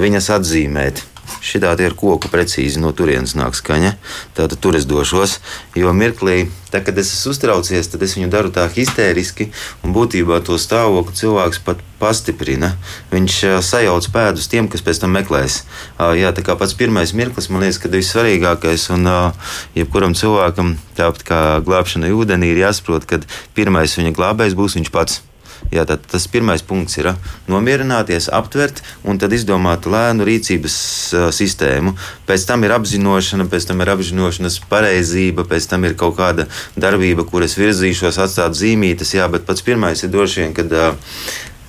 viņas 0.00 0.30
atzīmēt 0.38 1.04
Šitā 1.42 1.72
ir 1.82 1.94
koku 1.98 2.30
precīzi 2.30 2.80
no 2.82 2.92
turienes 2.94 3.34
nāk 3.38 3.56
skaņa. 3.58 3.94
Tātad 4.36 4.60
tur 4.62 4.76
es 4.78 4.86
došos. 4.88 5.38
Jo 5.78 5.92
mirklī, 5.96 6.50
tā, 6.70 6.82
kad 6.84 6.98
es 6.98 7.12
esmu 7.14 7.32
uztraucies, 7.34 7.88
tad 7.90 8.02
es 8.02 8.14
viņu 8.18 8.30
daru 8.30 8.52
tā 8.54 8.68
histēriski. 8.70 9.48
Un 9.82 9.94
būtībā 9.96 10.42
to 10.46 10.58
stāvokli 10.60 11.16
cilvēks 11.22 11.62
pat 11.66 11.82
pastiprina. 12.02 12.74
Viņš 13.14 13.38
sajauc 13.62 14.06
pēdus 14.14 14.50
tiem, 14.52 14.70
kas 14.70 14.84
pēc 14.84 15.02
tam 15.02 15.16
meklēs. 15.16 15.62
Jā, 15.98 16.34
tā 16.34 16.44
kā 16.46 16.58
pats 16.58 16.76
pirmais 16.78 17.14
mirklis 17.16 17.50
man 17.50 17.64
liekas, 17.66 17.80
ka 17.82 17.90
ir 17.90 17.98
vissvarīgākais. 18.00 18.88
Un 18.98 19.10
jebkuram 19.78 20.16
cilvēkam, 20.18 20.76
tāpat 20.98 21.26
kā 21.26 21.42
glābšanai 21.66 22.14
ūdenī, 22.14 22.52
ir 22.52 22.64
jāsaprot, 22.66 23.08
ka 23.08 23.22
pirmais 23.58 23.98
viņa 23.98 24.16
glābējs 24.18 24.58
būs 24.58 24.78
viņš 24.80 24.94
pats. 24.94 25.22
Jā, 25.72 25.84
tad 25.88 26.02
tas 26.10 26.26
pirmais 26.28 26.64
punkts 26.66 26.98
ir 26.98 27.12
nomierināties, 27.50 28.28
aptvert 28.34 28.82
un 29.08 29.20
tad 29.20 29.32
izdomāt 29.36 29.86
lēnu 29.88 30.26
rīcības 30.26 30.74
uh, 31.14 31.28
sistēmu. 31.34 31.94
Pēc 32.28 32.48
tam 32.48 32.66
ir 32.66 32.74
apzināšana, 32.76 33.46
pēc 33.52 33.68
tam 33.70 33.84
ir 33.84 33.92
apzināšanas 33.94 34.58
pareizība, 34.72 35.46
pēc 35.48 35.70
tam 35.70 35.86
ir 35.88 35.96
kaut 36.00 36.18
kāda 36.18 36.48
darbība, 36.74 37.24
kuras 37.28 37.56
virzīšos, 37.60 38.20
atstāt 38.26 38.58
zīmītes. 38.58 39.14
Jā, 39.16 39.30
bet 39.32 39.46
pats 39.48 39.64
pirmais 39.64 40.02
ir 40.02 40.12
droši 40.12 40.44
vien, 40.44 40.58
kad. 40.58 40.72
Uh, 40.72 41.16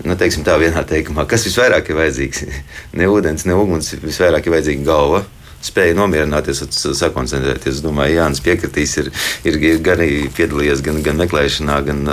nu, 0.03 0.17
teiksim, 0.19 0.43
tā 0.43 0.57
vienā 0.59 0.81
teikumā, 0.87 1.23
kas 1.29 1.45
visvairāk 1.47 1.87
ir 1.91 2.01
vajadzīgs? 2.01 2.43
ne 2.99 3.07
ūdens, 3.07 3.47
ne 3.47 3.55
uguns, 3.55 3.93
visvairāk 4.03 4.49
ir 4.49 4.57
vajadzīga 4.57 4.89
galva 4.89 5.23
spēja 5.63 5.97
nomierināties 5.97 6.63
un 6.65 6.95
sakoncentrēties. 6.99 7.77
Es 7.77 7.83
domāju, 7.83 8.17
Jānis 8.19 8.41
piekritīs, 8.43 8.95
ir, 9.01 9.09
ir, 9.47 9.59
ir 9.71 9.79
gan 9.85 10.03
piedalījies 10.35 10.83
gan, 10.85 10.99
gan 11.05 11.19
meklēšanā, 11.21 11.79
gan 11.87 12.03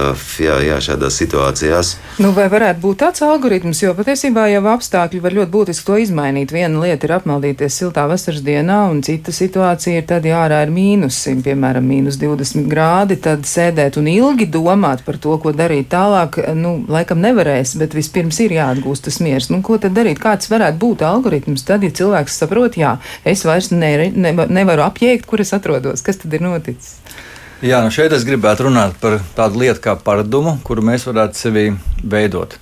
jā, 0.41 0.57
jā, 0.65 0.79
šādās 0.85 1.19
situācijās. 1.21 1.95
Nu, 2.23 2.33
vai 2.37 2.47
varētu 2.53 2.83
būt 2.85 3.01
tāds 3.03 3.25
algoritms, 3.27 3.83
jo 3.83 3.95
patiesībā 3.99 4.47
jau 4.53 4.63
apstākļi 4.73 5.23
var 5.25 5.37
ļoti 5.39 5.55
būtiski 5.55 5.87
to 5.87 5.99
izmainīt. 6.03 6.55
Viena 6.55 6.83
lieta 6.85 7.09
ir 7.09 7.17
apmaldīties 7.19 7.81
siltā 7.83 8.07
vasaras 8.11 8.43
dienā, 8.47 8.81
un 8.93 9.03
cita 9.07 9.35
situācija 9.35 10.01
ir 10.03 10.09
tad, 10.09 10.27
ja 10.29 10.43
ārā 10.45 10.63
ir 10.67 10.75
mīnusi, 10.75 11.37
piemēram, 11.45 11.87
mīnus 11.87 12.19
20 12.21 12.69
grādi, 12.71 13.19
tad 13.23 13.47
sēdēt 13.49 13.99
un 14.01 14.11
ilgi 14.11 14.49
domāt 14.51 15.05
par 15.07 15.19
to, 15.23 15.37
ko 15.43 15.55
darīt 15.57 15.91
tālāk, 15.93 16.39
nu, 16.57 16.77
laikam 16.91 17.21
nevarēs, 17.23 17.77
bet 17.81 17.97
vispirms 17.97 18.41
ir 18.45 18.57
jāatgūst 18.59 19.09
tas 19.09 19.21
miers. 19.25 19.51
Nu, 19.53 19.61
ko 19.67 19.79
tad 19.83 19.97
darīt? 19.97 20.21
Kāds 20.23 20.51
varētu 20.53 20.81
būt 20.81 21.05
algoritms 21.07 21.65
tad, 21.69 21.85
ja 21.87 21.93
cilvēks 21.95 22.41
saprot, 22.43 22.79
jā, 22.81 22.97
es 23.25 23.40
es 23.41 23.47
vairs 23.49 23.71
ne, 23.73 24.11
ne, 24.13 24.33
nevaru 24.53 24.85
apjēgt, 24.85 25.27
kur 25.29 25.41
es 25.41 25.55
atrodos. 25.57 26.05
Kas 26.05 26.21
tad 26.21 26.35
ir 26.37 26.45
noticis? 26.45 26.99
Jā, 27.65 27.83
nu 27.85 27.93
šeit 27.93 28.13
es 28.17 28.25
gribētu 28.25 28.69
runāt 28.69 28.95
par 29.01 29.19
tādu 29.37 29.61
lietu 29.61 29.83
kā 29.85 29.97
paradumu, 30.01 30.59
kuru 30.65 30.85
mēs 30.85 31.05
varētu 31.09 31.37
sevi 31.37 31.65
veidot. 32.01 32.57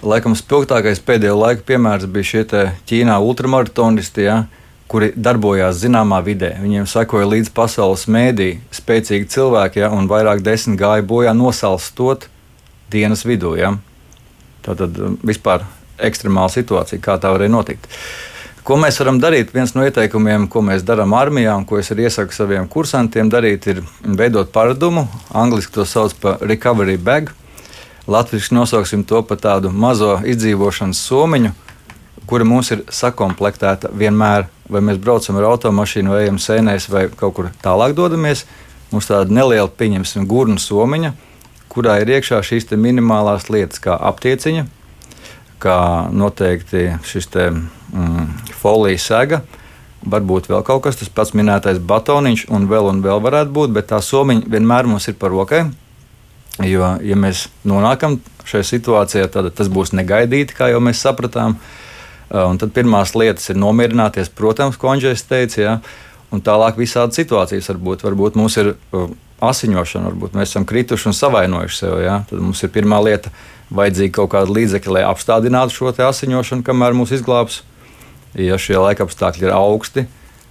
Laikam 0.00 0.36
spilgtākais 0.38 1.02
pēdējo 1.04 1.34
laiku 1.36 1.66
piemērs 1.68 2.06
bija 2.12 2.28
šie 2.30 2.44
Ķīnā 2.88 3.18
ultramaratonisti, 3.24 4.24
ja, 4.24 4.38
kuri 4.88 5.10
darbojās 5.16 5.82
zināmā 5.82 6.22
vidē. 6.24 6.54
Viņiem 6.62 6.86
sekoja 6.88 7.28
līdz 7.28 7.50
pasaules 7.56 8.06
mēdī 8.08 8.54
spēcīgi 8.72 9.28
cilvēki, 9.34 9.82
ja, 9.82 9.90
un 9.92 10.08
vairāk 10.08 10.40
desmit 10.46 10.80
gāja 10.80 11.04
bojā 11.04 11.34
nosalstot 11.36 12.28
dienas 12.92 13.26
vidū. 13.28 13.52
Ja. 13.58 13.74
Tā 14.64 14.78
tad 14.78 14.96
vispār 15.26 15.66
ekstremāla 15.98 16.54
situācija, 16.54 17.02
kā 17.04 17.18
tā 17.20 17.34
varēja 17.34 17.52
notikt. 17.52 17.84
Uh, 17.84 18.27
Ko 18.68 18.76
mēs 18.76 18.98
varam 19.00 19.16
darīt? 19.16 19.54
Viens 19.56 19.70
no 19.72 19.80
ieteikumiem, 19.80 20.42
ko 20.52 20.60
mēs 20.60 20.82
darām 20.84 21.14
armijā, 21.16 21.54
un 21.56 21.62
ko 21.64 21.78
es 21.80 21.88
arī 21.88 22.04
iesaku 22.04 22.36
saviem 22.36 22.66
kursantiem 22.68 23.30
darīt, 23.32 23.64
ir 23.72 23.78
veidot 24.04 24.50
paradumu. 24.52 25.06
Angliski 25.32 25.72
to 25.72 25.86
sauc 25.88 26.12
par 26.20 26.44
recovery 26.44 26.98
bag. 27.00 27.30
Latvijas 28.04 28.50
nosauksim 28.52 29.06
to 29.08 29.22
par 29.24 29.40
tādu 29.40 29.72
mazo 29.72 30.18
izdzīvošanas 30.20 31.00
somiņu, 31.00 31.54
kura 32.28 32.44
mums 32.44 32.68
ir 32.76 32.84
sakomplektēta 32.92 33.88
vienmēr, 33.88 34.50
vai 34.68 34.84
mēs 34.84 35.00
braucam 35.00 35.40
ar 35.40 35.48
automašīnu, 35.54 36.12
vai 36.12 36.26
ejam 36.26 36.36
sēnēs, 36.36 36.90
vai 36.92 37.06
kaut 37.08 37.38
kur 37.40 37.48
tālāk 37.64 37.96
dodamies. 37.96 38.44
Mums 38.92 39.08
tāda 39.08 39.32
neliela, 39.32 39.72
pieņemsim, 39.80 40.28
gurnu 40.28 40.60
somiņa, 40.60 41.14
kurā 41.72 42.02
ir 42.04 42.18
iekšā 42.18 42.44
šīs 42.44 42.68
minimālās 42.76 43.48
lietas, 43.48 43.80
kā 43.80 43.96
aptieciņa, 44.12 44.68
kā 45.62 45.78
noteikti 46.14 46.92
šis 47.06 47.30
te 47.32 47.48
mm, 47.50 48.28
folijas 48.60 49.08
sega. 49.10 49.42
Varbūt 50.08 50.46
vēl 50.50 50.62
kaut 50.66 50.84
kas 50.86 51.00
tas 51.00 51.10
pats 51.10 51.34
minētais 51.34 51.80
batoniņš, 51.82 52.46
un 52.54 52.68
vēl 52.70 52.92
un 52.92 53.02
vēl 53.02 53.20
varētu 53.24 53.54
būt, 53.54 53.74
bet 53.74 53.90
tā 53.90 53.98
somiņa 54.04 54.46
vienmēr 54.50 54.86
mums 54.86 55.08
ir 55.10 55.18
par 55.18 55.34
rokai. 55.34 55.66
Jo, 56.66 56.96
ja 57.02 57.18
mēs 57.18 57.46
nonākam 57.66 58.18
šajā 58.48 58.66
situācijā, 58.66 59.28
tad 59.30 59.50
tas 59.54 59.70
būs 59.70 59.92
negaidīti, 59.94 60.56
kā 60.58 60.70
jau 60.72 60.80
mēs 60.82 61.02
sapratām. 61.04 61.58
Un 62.28 62.58
tad 62.60 62.74
pirmās 62.76 63.14
lietas 63.16 63.46
ir 63.52 63.58
nomierināties, 63.60 64.30
protams, 64.36 64.76
ko 64.76 64.90
Anģēns 64.92 65.24
teica. 65.28 65.60
Ja? 65.62 65.76
Un 66.34 66.42
tālāk 66.44 66.76
visādi 66.80 67.16
situācijas 67.16 67.70
var 67.72 67.78
būt. 67.86 68.04
Varbūt 68.04 68.36
mums 68.36 68.58
ir 68.60 68.74
asiņošana, 69.44 70.10
varbūt 70.10 70.34
mēs 70.36 70.50
esam 70.50 70.66
krituši 70.68 71.08
un 71.08 71.16
savainojuši 71.16 71.78
sev. 71.78 71.94
Ja? 72.04 72.18
Tad 72.28 72.42
mums 72.42 72.62
ir 72.66 72.74
pirmā 72.74 72.98
lieta, 73.06 73.32
vajadzīga 73.74 74.14
kaut 74.20 74.32
kāda 74.32 74.54
līdzekļa, 74.54 74.94
lai 74.96 75.08
apstādinātu 75.08 75.74
šo 75.74 75.92
asiņošanu, 75.92 76.64
kamēr 76.64 76.96
mūs 76.96 77.12
izglābs 77.18 77.62
ja 78.36 78.58
šie 78.60 78.78
laikapstākļi 78.80 79.48
ir 79.48 79.54
augsti, 79.54 80.04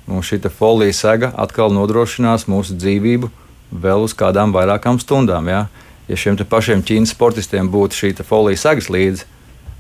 mums 0.08 0.30
šī 0.30 0.40
folija 0.54 0.96
sega 0.96 1.32
atkal 1.38 1.74
nodrošinās 1.76 2.48
mūsu 2.50 2.78
dzīvību 2.80 3.30
vēl 3.72 4.06
uz 4.08 4.16
kādām 4.18 4.54
vairākām 4.56 5.00
stundām. 5.04 5.50
Ja, 5.52 5.68
ja 6.08 6.20
šiem 6.20 6.40
pašiem 6.50 6.84
ķīnas 6.86 7.14
sportistiem 7.16 7.70
būtu 7.72 8.02
šī 8.02 8.14
folija 8.28 8.58
segas 8.58 8.90
līdzi, 8.94 9.28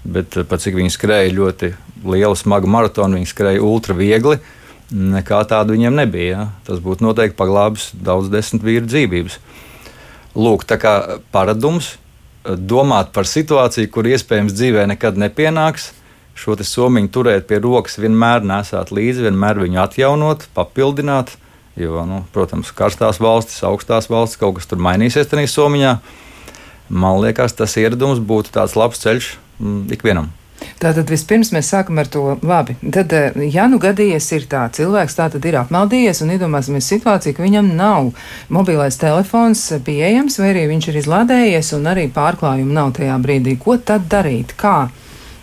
bet 0.07 0.37
pat 0.47 0.63
cik 0.63 0.77
viņi 0.77 0.93
skrēja 0.93 1.33
ļoti 1.35 1.73
lielu, 2.05 2.35
smagu 2.35 2.69
maratonu, 2.69 3.17
viņi 3.17 3.31
skrēja 3.31 3.63
ultra 3.63 3.95
viegli. 3.97 4.39
Nekā 4.87 5.41
tāda 5.43 5.73
viņiem 5.73 5.97
nebija. 5.99 6.27
Ja. 6.31 6.43
Tas 6.63 6.79
būtu 6.79 7.03
noteikti 7.03 7.35
paglābis 7.35 7.89
daudz 7.91 8.29
desmit 8.31 8.63
vīru 8.63 8.87
dzīvības. 8.87 9.39
Lūk, 10.37 10.63
tā 10.69 10.77
kā 10.79 10.93
paradums 11.33 11.97
domāt 12.55 13.11
par 13.15 13.27
situāciju, 13.27 13.89
kur 13.91 14.07
iespējams 14.07 14.55
dzīvē 14.55 14.85
nekad 14.93 15.19
nepienāks, 15.19 15.91
šo 16.37 16.55
somiņu 16.61 17.11
turēt 17.13 17.47
pie 17.49 17.59
rokas, 17.63 17.97
vienmēr 17.99 18.45
nesāt 18.45 18.93
līdzi, 18.93 19.25
vienmēr 19.27 19.59
viņu 19.63 19.81
atjaunot, 19.83 20.47
papildināt. 20.55 21.33
Jo, 21.77 22.01
nu, 22.09 22.23
protams, 22.33 22.71
karstās 22.73 23.19
valstis, 23.21 23.59
augstās 23.65 24.09
valstis, 24.09 24.39
kaut 24.41 24.57
kas 24.57 24.69
tur 24.69 24.81
mainīsies 24.81 25.29
tajā 25.29 25.49
somiņā. 25.51 25.97
Man 26.89 27.19
liekas, 27.21 27.53
tas 27.57 27.75
ieradums 27.77 28.21
būtu 28.23 28.53
tāds 28.55 28.77
labs 28.79 29.03
ceļš 29.03 29.33
mm, 29.59 29.81
ikvienam. 29.97 30.31
Tātad 30.81 31.09
vispirms 31.09 31.51
mēs 31.55 31.71
sākam 31.73 31.97
ar 32.01 32.09
to 32.11 32.23
labi. 32.45 32.75
Tad, 32.93 33.13
eh, 33.13 33.37
ja 33.53 33.67
nu 33.71 33.79
gadījies 33.81 34.29
ir 34.37 34.45
tā, 34.51 34.67
cilvēks 34.73 35.17
tā 35.17 35.29
tad 35.33 35.45
ir 35.45 35.57
apmaldījies 35.61 36.21
un 36.25 36.35
iedomāsimies 36.35 36.89
situāciju, 36.93 37.37
ka 37.37 37.45
viņam 37.45 37.73
nav 37.77 38.11
mobilais 38.49 38.97
telefons 39.01 39.63
pieejams, 39.85 40.37
vai 40.41 40.53
arī 40.53 40.67
viņš 40.73 40.91
ir 40.91 41.01
izlādējies 41.01 41.73
un 41.77 41.89
arī 41.93 42.07
pārklājumu 42.13 42.77
nav 42.77 42.93
tajā 42.97 43.17
brīdī. 43.23 43.57
Ko 43.57 43.77
tad 43.77 44.09
darīt? 44.09 44.53
Kā, 44.57 44.89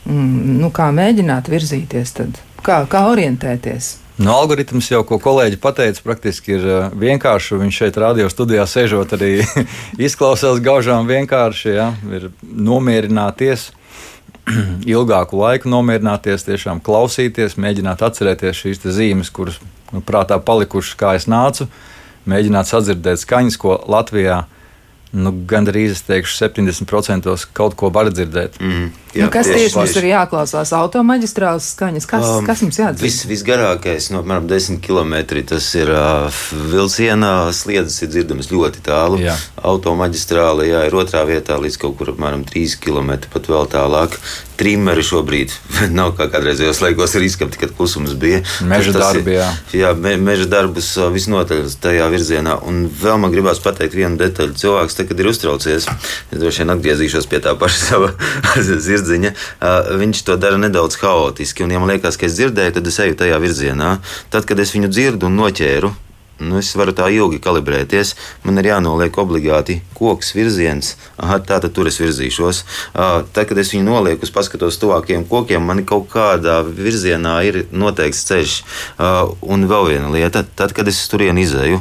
mm, 0.07 0.57
nu, 0.63 0.71
kā 0.71 0.91
mēģināt 0.95 1.51
virzīties 1.51 2.17
tad? 2.21 2.41
Kā, 2.65 2.85
kā 2.89 3.07
orientēties? 3.11 4.05
No 4.17 4.29
nu, 4.29 4.35
algoritms 4.39 4.87
jau, 4.93 5.01
ko 5.03 5.17
kolēģi 5.19 5.57
pateica, 5.59 6.03
praktiski 6.07 6.53
ir 6.55 6.67
uh, 6.69 6.85
vienkārši. 6.95 7.57
Viņš 7.59 7.79
šeit, 7.81 7.97
radio 7.99 8.29
studijā, 8.31 8.63
sēžot, 8.63 9.17
arī 9.17 9.41
izklausās 10.07 10.61
gaužām 10.63 11.09
vienkārši. 11.11 11.73
Ja? 11.75 11.89
Ir 12.07 12.29
nomierināties, 12.43 13.73
ilgāku 14.95 15.39
laiku 15.41 15.71
nomierināties, 15.73 16.47
tiešām 16.47 16.83
klausīties, 16.85 17.59
mēģināt 17.61 18.05
atcerēties 18.05 18.61
šīs 18.65 18.85
zīmes, 18.97 19.33
kuras 19.35 19.61
nu, 19.93 20.03
prātā 20.05 20.39
palikušas, 20.43 20.97
kā 21.01 21.15
es 21.19 21.29
nācu, 21.31 21.69
mēģināt 22.29 22.71
sadzirdēt 22.71 23.23
skaņas, 23.23 23.59
ko 23.61 23.79
Latvijā 23.89 24.45
nu, 25.15 25.33
gandrīz 25.49 26.03
teikšu, 26.07 26.37
70% 26.45 27.33
kaut 27.57 27.77
ko 27.79 27.91
var 27.95 28.11
dzirdēt. 28.13 28.59
Mm, 28.61 28.89
jā, 29.15 29.27
nu, 29.27 29.31
kas 29.33 29.49
tieši, 29.49 29.59
tieši 29.61 29.79
mums 29.79 29.97
ir 30.01 30.09
jāklausās? 30.11 30.73
Automaģistrāles 30.77 31.69
skaņas, 31.75 32.09
kas, 32.11 32.27
um, 32.29 32.49
kas 32.49 32.63
mums 32.65 32.81
jādara? 32.81 33.03
Vis, 33.05 33.21
visgarākais, 33.31 34.11
no 34.13 34.23
apmēram 34.25 34.49
10 34.51 34.81
km, 34.85 35.15
tas 35.55 35.69
ir 35.79 35.93
uh, 35.95 36.41
vilcienā, 36.73 37.35
sliedas 37.57 38.01
ir 38.03 38.11
dzirdamas 38.13 38.51
ļoti 38.53 38.83
tālu. 38.87 39.21
Jā. 39.23 39.37
Automaģistrāle 39.65 40.69
jā, 40.71 40.83
ir 40.89 40.99
otrā 40.99 41.23
vietā 41.29 41.59
līdz 41.63 41.79
kaut 41.85 41.97
kur 42.01 42.15
apmēram 42.15 42.43
3 42.49 42.81
km, 42.83 43.15
pat 43.33 43.49
vēl 43.53 43.71
tālāk. 43.77 44.19
Trimeri 44.55 45.03
šobrīd 45.03 45.51
nav 45.99 46.13
kā 46.19 46.29
kādreizējos 46.31 46.83
laikos 46.83 47.17
ir 47.19 47.27
izskapti, 47.27 47.59
kad 47.63 47.75
klusums 47.75 48.15
bija. 48.19 48.43
Meža 48.67 48.95
darbi, 48.95 49.39
jā. 49.39 49.49
Jā, 49.75 49.95
me, 49.99 50.15
meža 50.21 50.47
darbus 50.51 50.93
visnotaļ 51.15 51.67
tajā 51.83 52.07
virzienā. 52.13 52.61
Un 52.67 52.85
vēl 52.87 53.19
man 53.23 53.35
gribās 53.35 53.63
pateikt 53.63 53.97
vienu 53.99 54.19
detaļu. 54.21 54.55
Cilvēks 54.59 55.01
tad, 55.05 55.11
kad 55.13 55.21
ir 55.21 55.29
uztraucies, 55.29 55.89
es 56.33 56.41
droši 56.41 56.65
vien 56.65 56.75
atgriezīšos 56.75 57.29
pie 57.29 57.41
tā 57.45 57.55
paša 57.59 57.81
sava 57.89 58.13
zirdziņa, 58.57 59.35
viņš 60.01 60.25
to 60.25 60.39
dara 60.41 60.61
nedaudz 60.61 60.97
haotiski. 61.03 61.65
Un, 61.65 61.75
ja 61.75 61.83
man 61.83 61.93
liekas, 61.93 62.17
ka 62.17 62.29
es 62.29 62.39
dzirdēju, 62.39 62.79
tad 62.79 62.89
es 62.89 63.01
eju 63.05 63.19
tajā 63.21 63.41
virzienā. 63.43 63.99
Tad, 64.33 64.49
kad 64.49 64.61
es 64.61 64.75
viņu 64.75 64.91
dzirdu 64.93 65.31
un 65.31 65.39
noķēru, 65.43 65.93
Nu, 66.43 66.57
es 66.59 66.73
varu 66.75 66.91
tā 66.91 67.07
ilgi 67.15 67.39
kalibrēties. 67.39 68.17
Man 68.43 68.59
ir 68.59 68.67
jānoliek 68.73 69.15
obligāti 69.23 69.77
koks 69.95 70.33
virziens. 70.35 70.97
Aha, 71.15 71.39
tā 71.39 71.61
tad 71.63 71.71
tur 71.77 71.87
es 71.87 72.01
virzīšos. 72.03 72.65
Tad, 72.91 73.39
kad 73.47 73.61
es 73.63 73.71
viņu 73.71 73.87
nolieku, 73.87 74.27
paskatos 74.35 74.81
tuvākiem 74.83 75.29
kokiem, 75.31 75.63
man 75.63 75.85
kaut 75.87 76.09
kādā 76.11 76.59
virzienā 76.67 77.37
ir 77.47 77.61
noteikts 77.71 78.27
ceļš. 78.27 78.57
Un 79.47 79.69
vēl 79.71 79.93
viena 79.93 80.11
lieta, 80.11 80.43
tad, 80.59 80.75
kad 80.75 80.91
es 80.91 81.05
tur 81.07 81.23
izēju, 81.23 81.79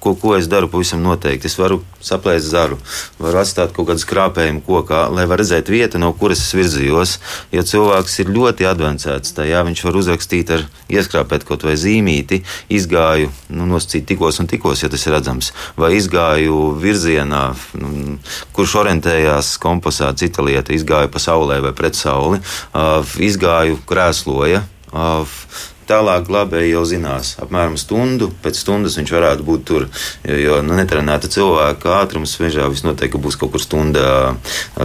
ko, 0.00 0.14
ko 0.14 0.34
es 0.36 0.48
daru 0.50 0.68
pavisam 0.70 1.02
noteikti. 1.04 1.48
Es 1.48 1.56
varu 1.58 1.80
saplēst 2.04 2.50
zaru, 2.52 2.78
varu 3.18 3.40
atstāt 3.40 3.72
kaut 3.76 3.88
kādu 3.90 4.02
skrāpējumu 4.02 4.62
kokā, 4.66 5.06
lai 5.12 5.26
var 5.28 5.40
redzēt 5.42 5.70
vietu, 5.72 6.00
no 6.02 6.12
kuras 6.18 6.42
es 6.44 6.54
virzījos. 6.56 7.16
Ja 7.54 7.64
cilvēks 7.66 8.20
ir 8.22 8.32
ļoti 8.34 8.68
advancēts, 8.70 9.34
tad 9.36 9.50
jā, 9.50 9.62
viņš 9.66 9.84
var 9.86 9.98
uzrakstīt 10.02 10.52
ar 10.54 10.66
ieskrāpēt 10.92 11.46
kaut 11.48 11.66
vai 11.66 11.76
zīmīti, 11.80 12.42
izgāju, 12.78 13.32
nu, 13.56 13.68
nosacīt 13.72 14.06
tikos 14.10 14.40
un 14.42 14.50
tikos, 14.50 14.84
ja 14.84 14.92
tas 14.92 15.06
ir 15.08 15.16
redzams, 15.16 15.52
vai 15.80 15.94
izgāju 15.98 16.76
virzienā, 16.82 17.44
nu, 17.80 18.18
kurš 18.56 18.78
orientējās 18.84 19.56
kompasā, 19.62 20.12
cita 20.18 20.44
lieta, 20.46 20.74
izgāju 20.76 21.10
pa 21.12 21.22
saulē 21.22 21.60
vai 21.64 21.74
pret 21.76 21.98
sauli, 21.98 22.42
uh, 22.42 23.16
izgāju 23.22 23.80
krēsloja. 23.88 24.66
Uh, 24.96 25.40
Tālāk 25.86 26.24
glābēji 26.26 26.72
jau 26.72 26.82
zinās, 26.88 27.36
apmēram 27.42 27.76
stundu 27.78 28.26
pēc 28.42 28.58
stundas 28.58 28.96
viņš 28.98 29.12
varētu 29.14 29.44
būt 29.46 29.64
tur. 29.68 29.84
Jo, 30.26 30.38
jo 30.40 30.56
nu, 30.66 30.74
netrenēta 30.78 31.30
cilvēka 31.30 31.92
ātrums 32.00 32.34
mežā 32.42 32.66
visnotaļ 32.72 33.14
būs 33.22 33.38
kaut 33.38 33.54
kur 33.54 33.62
stundā, 33.62 34.34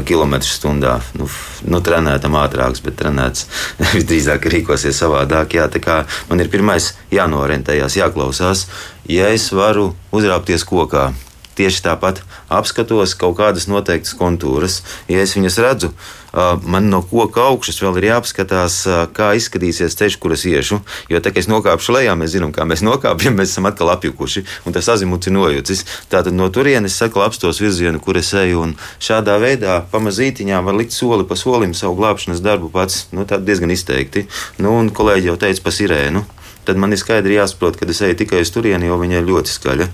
kilometrs 0.06 0.54
stundā. 0.60 1.00
Nu, 1.18 1.26
nu, 1.66 1.82
trenētam 1.82 2.38
ātrāks, 2.38 2.84
bet 2.86 3.00
trenēts 3.02 3.48
visdrīzāk 3.96 4.46
rīkosies 4.54 5.02
savādāk. 5.02 5.58
Jā, 5.58 5.68
man 6.30 6.46
ir 6.46 6.54
pirmais 6.54 6.94
jānorentējās, 7.14 7.98
jāklausās, 7.98 8.68
ja 9.10 9.34
es 9.34 9.50
varu 9.56 9.92
uzrāpties 10.14 10.68
kokā 10.70 11.10
tieši 11.62 11.86
tāpat 11.86 12.24
apskatos 12.50 13.14
kaut 13.20 13.38
kādas 13.38 13.70
noteiktas 13.70 14.18
kontūras. 14.18 14.82
Ja 15.12 15.22
es 15.22 15.36
viņas 15.38 15.60
redzu, 15.62 15.92
man 16.64 16.90
no 16.90 17.02
koka 17.06 17.44
augšas 17.52 17.82
vēl 17.84 18.00
ir 18.00 18.08
jāapskatās, 18.12 18.78
kā 19.16 19.32
izskatīsies 19.38 19.98
ceļš, 20.00 20.18
kur 20.22 20.34
es 20.36 20.46
iešu. 20.48 20.82
Jo 21.12 21.22
tā 21.24 21.34
kā 21.34 21.42
es 21.44 21.50
nokāpšu 21.52 21.96
lejā, 21.98 22.16
mēs 22.18 22.34
zinām, 22.36 22.54
kā 22.56 22.66
mēs 22.68 22.84
nokāpjam, 22.88 23.38
mēs 23.38 23.54
esam 23.54 23.70
atkal 23.70 23.94
apjukuši, 23.94 24.46
un 24.66 24.76
tas 24.76 24.90
azimuts 24.94 25.30
ir 25.30 25.38
nojucis. 25.38 25.86
Tātad 26.12 26.36
no 26.38 26.50
turienes 26.54 26.98
sakla 26.98 27.30
apstos 27.30 27.62
virzienu, 27.64 28.02
kur 28.04 28.20
es 28.20 28.34
eju, 28.34 28.72
šādā 29.04 29.38
veidā 29.42 29.82
pamazītiņā 29.94 30.62
var 30.66 30.78
likt 30.78 30.96
soli 30.96 31.28
pa 31.28 31.38
solim 31.40 31.76
savu 31.78 32.00
glābšanas 32.00 32.44
darbu 32.44 32.72
pats, 32.74 33.08
nu, 33.16 33.28
diezgan 33.28 33.74
izteikti. 33.74 34.28
Nu, 34.62 34.78
un 34.80 34.94
kolēģi 34.96 35.32
jau 35.32 35.40
teica 35.46 35.68
par 35.68 35.76
sirēnu 35.76 36.26
tad 36.66 36.80
man 36.82 36.94
ir 36.94 37.00
skaidri 37.02 37.38
jāsaprot, 37.38 37.78
ka 37.80 37.88
es 37.90 38.02
eju 38.06 38.18
tikai 38.22 38.42
uz 38.46 38.52
turieni, 38.54 38.88
jo 38.90 38.98
viņa 39.02 39.22
ir 39.22 39.28
ļoti 39.28 39.54
skaļa. 39.56 39.88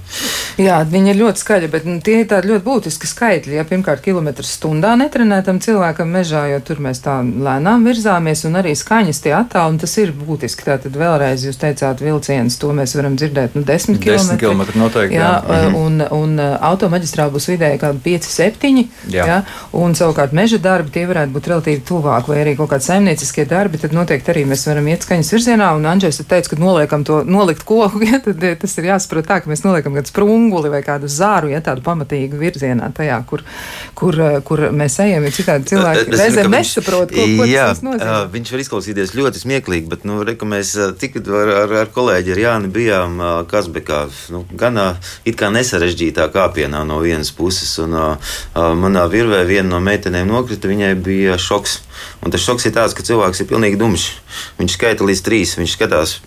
Jā, 0.61 0.79
viņa 0.89 1.13
ir 1.13 1.19
ļoti 1.21 1.43
skaļa, 1.43 1.69
bet 1.73 1.87
nu, 1.87 1.97
tie 2.03 2.21
ir 2.23 2.29
tādi 2.31 2.51
ļoti 2.51 2.65
būtiski 2.65 3.09
skaitļi. 3.09 3.57
Ja, 3.59 3.65
pirmkārt, 3.67 4.03
kilometrs 4.05 4.55
stundā 4.57 4.95
netrenētam 4.99 5.61
cilvēkam 5.63 6.11
mežā, 6.11 6.47
jo 6.51 6.59
tur 6.65 6.81
mēs 6.83 7.01
tā 7.05 7.19
lēnām 7.23 7.85
virzāmies, 7.87 8.43
un 8.49 8.59
arī 8.61 8.73
skaņas 8.77 9.21
tie 9.23 9.35
attālumi, 9.37 9.81
tas 9.83 9.95
ir 10.01 10.13
būtiski. 10.17 10.65
Tātad 10.67 10.97
vēlreiz 10.99 11.45
jūs 11.47 11.59
teicāt, 11.61 12.01
vilciens, 12.03 12.57
to 12.59 12.73
mēs 12.75 12.95
varam 12.97 13.15
dzirdēt, 13.19 13.55
nu, 13.55 13.63
10 13.67 14.01
km. 14.03 14.17
10 14.35 14.41
km 14.41 14.65
noteikti. 14.81 15.15
Jā, 15.15 15.31
jā. 15.39 15.61
Mhm. 15.69 15.77
un, 15.77 16.03
un 16.17 16.41
automaģistrā 16.71 17.29
būs 17.33 17.49
vidēji 17.53 17.81
kādi 17.81 18.03
5, 18.09 18.29
7, 18.33 18.83
jā. 19.13 19.27
Jā, 19.27 19.37
un 19.77 19.95
savukārt 19.97 20.35
meža 20.35 20.59
darbi 20.61 20.93
tie 20.93 21.05
varētu 21.09 21.33
būt 21.35 21.49
relatīvi 21.53 21.83
tuvāk, 21.87 22.27
vai 22.31 22.41
arī 22.43 22.57
kaut 22.59 22.71
kādi 22.73 22.87
saimnieciskie 22.89 23.47
darbi, 23.49 23.79
tad 23.81 23.95
noteikti 23.95 24.33
arī 24.33 24.45
mēs 24.49 24.65
varam 24.69 24.89
iet 24.91 25.05
skaņas 25.05 25.33
virzienā, 25.35 25.71
un 25.77 25.87
Andžēs 25.87 26.21
teica, 26.27 26.56
kad 26.57 26.65
noliekam 26.65 27.03
to 27.03 27.23
nolikt 27.23 27.63
koku, 27.63 28.01
ja, 28.11 28.19
tad 28.19 28.43
ja, 28.43 28.55
tas 28.57 28.73
ir 28.77 28.89
jāsaprot 28.89 29.27
tā, 29.29 29.39
ka 29.43 29.49
mēs 29.49 29.61
noliekam 29.65 29.93
kādu 29.97 30.09
sprunguli 30.09 30.71
vai 30.73 30.81
kādu 30.85 31.09
zāru, 31.11 31.51
ja 31.53 31.61
tādu 31.61 31.83
pamatīgu 31.85 32.39
virzienā 32.39 32.89
tajā, 32.97 33.19
kur, 33.29 33.43
kur, 33.97 34.17
kur 34.47 34.63
mēs 34.73 34.97
ejam, 35.03 35.27
jo 35.27 35.33
citādi 35.37 35.69
cilvēki 35.69 36.15
reizēm 36.17 36.49
nesaprot, 36.51 37.13
ko, 37.13 37.25
ko 37.37 37.47
jā, 37.47 37.67
tas 37.73 37.83
nozīmē. 37.85 38.15
Viņš 38.33 38.53
var 38.53 38.63
izklausīties 38.63 39.13
ļoti 39.17 39.43
smieklīgi, 39.43 39.89
bet, 39.91 40.05
nu, 40.09 40.19
reku 40.25 40.49
mēs 40.49 40.73
tik 41.01 41.19
ar, 41.21 41.53
ar, 41.63 41.75
ar 41.83 41.91
kolēģi 41.93 42.33
ar 42.33 42.41
Jāni 42.41 42.71
bijām 42.73 43.21
Kazbekā, 43.51 44.05
nu, 44.33 44.43
gan 44.57 44.79
it 45.27 45.37
kā 45.37 45.51
nesarežģītā 45.53 46.25
kāpienā 46.33 46.81
no 46.87 47.01
vienas 47.03 47.29
puses, 47.35 47.75
un 47.83 47.93
manā 48.81 49.05
virvē 49.11 49.43
viena 49.47 49.75
no 49.75 49.83
meitenēm 49.83 50.29
nokrita, 50.31 50.69
viņai 50.71 50.95
bija 51.05 51.37
šoks. 51.41 51.81
Un 52.25 52.33
tas 52.33 52.41
šoks 52.41 52.67
ir 52.69 52.73
tāds, 52.75 52.93
ka 52.97 53.05
cilvēks 53.05 53.41
ir 53.41 53.49
pilnīgi 53.49 53.79
dumšs. 53.79 54.09
Viņš 54.59 54.77
skaita 54.77 55.05
līdz 55.05 55.23
trīs, 55.25 55.55
viņš 55.57 55.77
skatās 55.77 56.17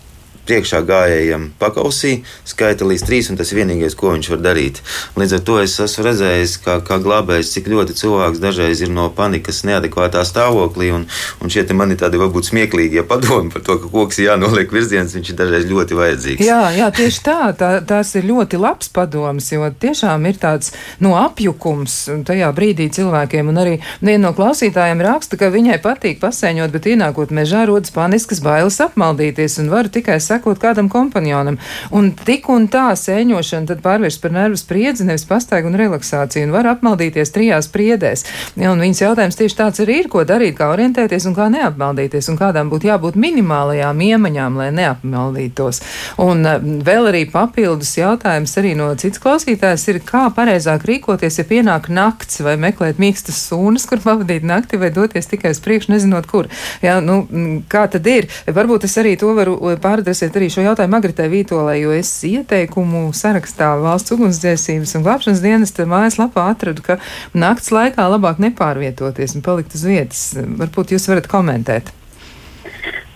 priekšā 0.49 0.83
gājējiem 0.87 1.51
pakausī, 1.61 2.21
skaita 2.49 2.87
līdz 2.89 3.05
trīs, 3.07 3.31
un 3.31 3.39
tas 3.41 3.51
ir 3.53 3.61
vienīgais, 3.61 3.97
ko 3.99 4.15
viņš 4.15 4.31
var 4.35 4.43
darīt. 4.45 4.81
Līdz 5.21 5.37
ar 5.39 5.45
to 5.47 5.59
es 5.63 5.77
esmu 5.83 6.07
redzējis, 6.07 6.57
kā, 6.65 6.79
kā 6.87 6.99
glābējs, 7.03 7.53
cik 7.57 7.71
ļoti 7.71 7.97
cilvēks 8.01 8.43
dažreiz 8.43 8.83
ir 8.85 8.93
no 8.95 9.09
panikas 9.15 9.63
neadekvātā 9.69 10.25
stāvoklī, 10.27 10.91
un, 10.97 11.07
un 11.41 11.53
šie 11.53 11.67
mani 11.77 11.99
tādi 12.01 12.21
varbūt 12.21 12.51
smieklīgi, 12.51 13.01
ja 13.01 13.05
padomi 13.07 13.53
par 13.53 13.65
to, 13.67 13.79
ka 13.83 13.91
koks 13.93 14.21
ir 14.21 14.31
jānoliek 14.31 14.73
virziens, 14.75 15.15
viņš 15.17 15.33
ir 15.33 15.39
dažreiz 15.39 15.69
ļoti 15.71 15.99
vajadzīgs. 15.99 16.47
Jā, 16.47 16.63
jā 16.77 16.91
tieši 16.95 17.23
tā, 17.27 17.39
tā, 17.59 17.71
tās 17.87 18.15
ir 18.19 18.27
ļoti 18.31 18.61
labs 18.61 18.91
padoms, 18.95 19.51
jo 19.53 19.69
tiešām 19.83 20.27
ir 20.31 20.41
tāds 20.41 20.75
no 21.03 21.15
apjukums 21.21 21.97
tajā 22.27 22.51
brīdī 22.57 22.91
cilvēkiem, 22.95 23.53
un 23.53 23.61
arī 23.63 23.77
viena 24.01 24.29
no 24.29 24.35
klausītājiem 24.37 25.03
raksta, 25.05 25.39
ka 25.41 25.53
viņai 25.53 25.79
patīk 25.85 26.21
pasēņot, 26.23 26.75
bet 26.75 26.91
ienākot 26.93 27.33
mežā 27.35 27.65
rodas 27.71 27.95
paniskas 27.95 28.43
bailes 28.45 28.81
apmaldīties, 28.83 29.59
un 29.63 29.71
var 29.73 29.91
tikai 29.93 30.19
sekot 30.31 30.61
kādam 30.63 30.91
kompanionam. 30.93 31.59
Un 31.95 32.13
tik 32.15 32.49
un 32.53 32.69
tā 32.71 32.91
sēņošana 32.99 33.71
tad 33.71 33.83
pārvērst 33.85 34.23
par 34.23 34.35
nervu 34.35 34.59
spriedzi, 34.61 35.07
nevis 35.09 35.27
pastaigu 35.29 35.71
un 35.71 35.79
relaksāciju, 35.81 36.49
un 36.49 36.55
var 36.55 36.69
apmaldīties 36.75 37.35
trijās 37.35 37.71
priedēs. 37.73 38.25
Ja, 38.61 38.73
un 38.73 38.83
viņas 38.83 39.03
jautājums 39.05 39.39
tieši 39.39 39.59
tāds 39.59 39.83
arī 39.85 40.01
ir, 40.05 40.11
ko 40.13 40.25
darīt, 40.29 40.57
kā 40.59 40.71
orientēties 40.75 41.27
un 41.31 41.37
kā 41.39 41.49
neapmaldīties, 41.53 42.31
un 42.33 42.39
kādām 42.41 42.71
būtu 42.73 42.91
jābūt 42.91 43.19
minimālajām 43.21 44.05
iemaņām, 44.07 44.59
lai 44.61 44.71
neapmaldītos. 44.77 45.83
Un 46.23 46.45
uh, 46.47 46.59
vēl 46.87 47.11
arī 47.13 47.25
papildus 47.31 47.95
jautājums 47.99 48.57
arī 48.61 48.75
no 48.79 48.91
cits 49.01 49.23
klausītājs 49.23 49.87
ir, 49.93 50.01
kā 50.07 50.27
pareizāk 50.37 50.87
rīkoties, 50.89 51.41
ja 51.41 51.47
pienāk 51.49 51.91
nakts, 51.93 52.43
vai 52.45 52.57
meklēt 52.61 53.01
mīkstas 53.03 53.41
sūnas, 53.49 53.87
kur 53.91 54.03
pavadīt 54.05 54.47
nakti, 54.47 54.81
vai 54.81 54.93
doties 54.95 55.31
tikai 55.31 55.55
uz 55.55 55.63
priekšu, 55.65 55.95
nezinot, 55.95 56.29
kur. 56.31 56.51
Jā, 56.85 56.99
nu, 57.05 57.23
kā 57.71 57.87
tad 57.91 58.07
ir? 58.11 58.29
Varbūt 58.47 58.87
es 58.89 58.97
arī 59.01 59.17
to 59.21 59.33
varu 59.37 59.57
pārdresēt 59.81 60.20
uzdosiet 60.21 60.37
arī 60.37 60.49
šo 60.53 60.65
jautājumu 60.65 60.99
Agritē 60.99 61.29
Vītolē, 61.33 61.79
jo 61.81 61.93
es 61.97 62.11
ieteikumu 62.29 63.09
sarakstā 63.17 63.73
valsts 63.81 64.13
ugunsdzēsības 64.13 64.93
un 64.99 65.07
glābšanas 65.07 65.41
dienesta 65.41 65.87
mājaslapā 65.89 66.51
atradu, 66.53 66.85
ka 66.85 66.99
nakts 67.33 67.73
laikā 67.73 68.05
labāk 68.05 68.43
nepārvietoties 68.45 69.39
un 69.39 69.47
palikt 69.47 69.75
uz 69.79 69.87
vietas. 69.89 70.27
Varbūt 70.37 70.93
jūs 70.93 71.09
varat 71.09 71.31
komentēt. 71.31 71.95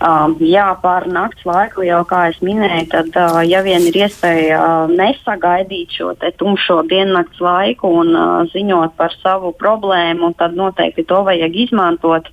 Um, 0.05 0.35
jā, 0.43 0.65
par 0.83 1.05
nakts 1.07 1.45
laiku 1.47 1.85
jau, 1.87 2.01
kā 2.05 2.25
es 2.29 2.37
minēju, 2.43 2.87
tad, 2.91 3.07
uh, 3.15 3.39
ja 3.47 3.61
vien 3.65 3.81
ir 3.87 3.95
iespēja 4.03 4.59
uh, 4.59 4.91
nesagaidīt 4.91 5.95
šo 5.95 6.11
tumšo 6.37 6.81
diennakts 6.91 7.39
laiku 7.41 7.89
un 8.01 8.11
uh, 8.11 8.43
ziņot 8.51 8.97
par 8.99 9.15
savu 9.21 9.53
problēmu, 9.55 10.33
tad 10.37 10.57
noteikti 10.59 11.07
to 11.07 11.23
vajag 11.25 11.55
izmantot. 11.65 12.29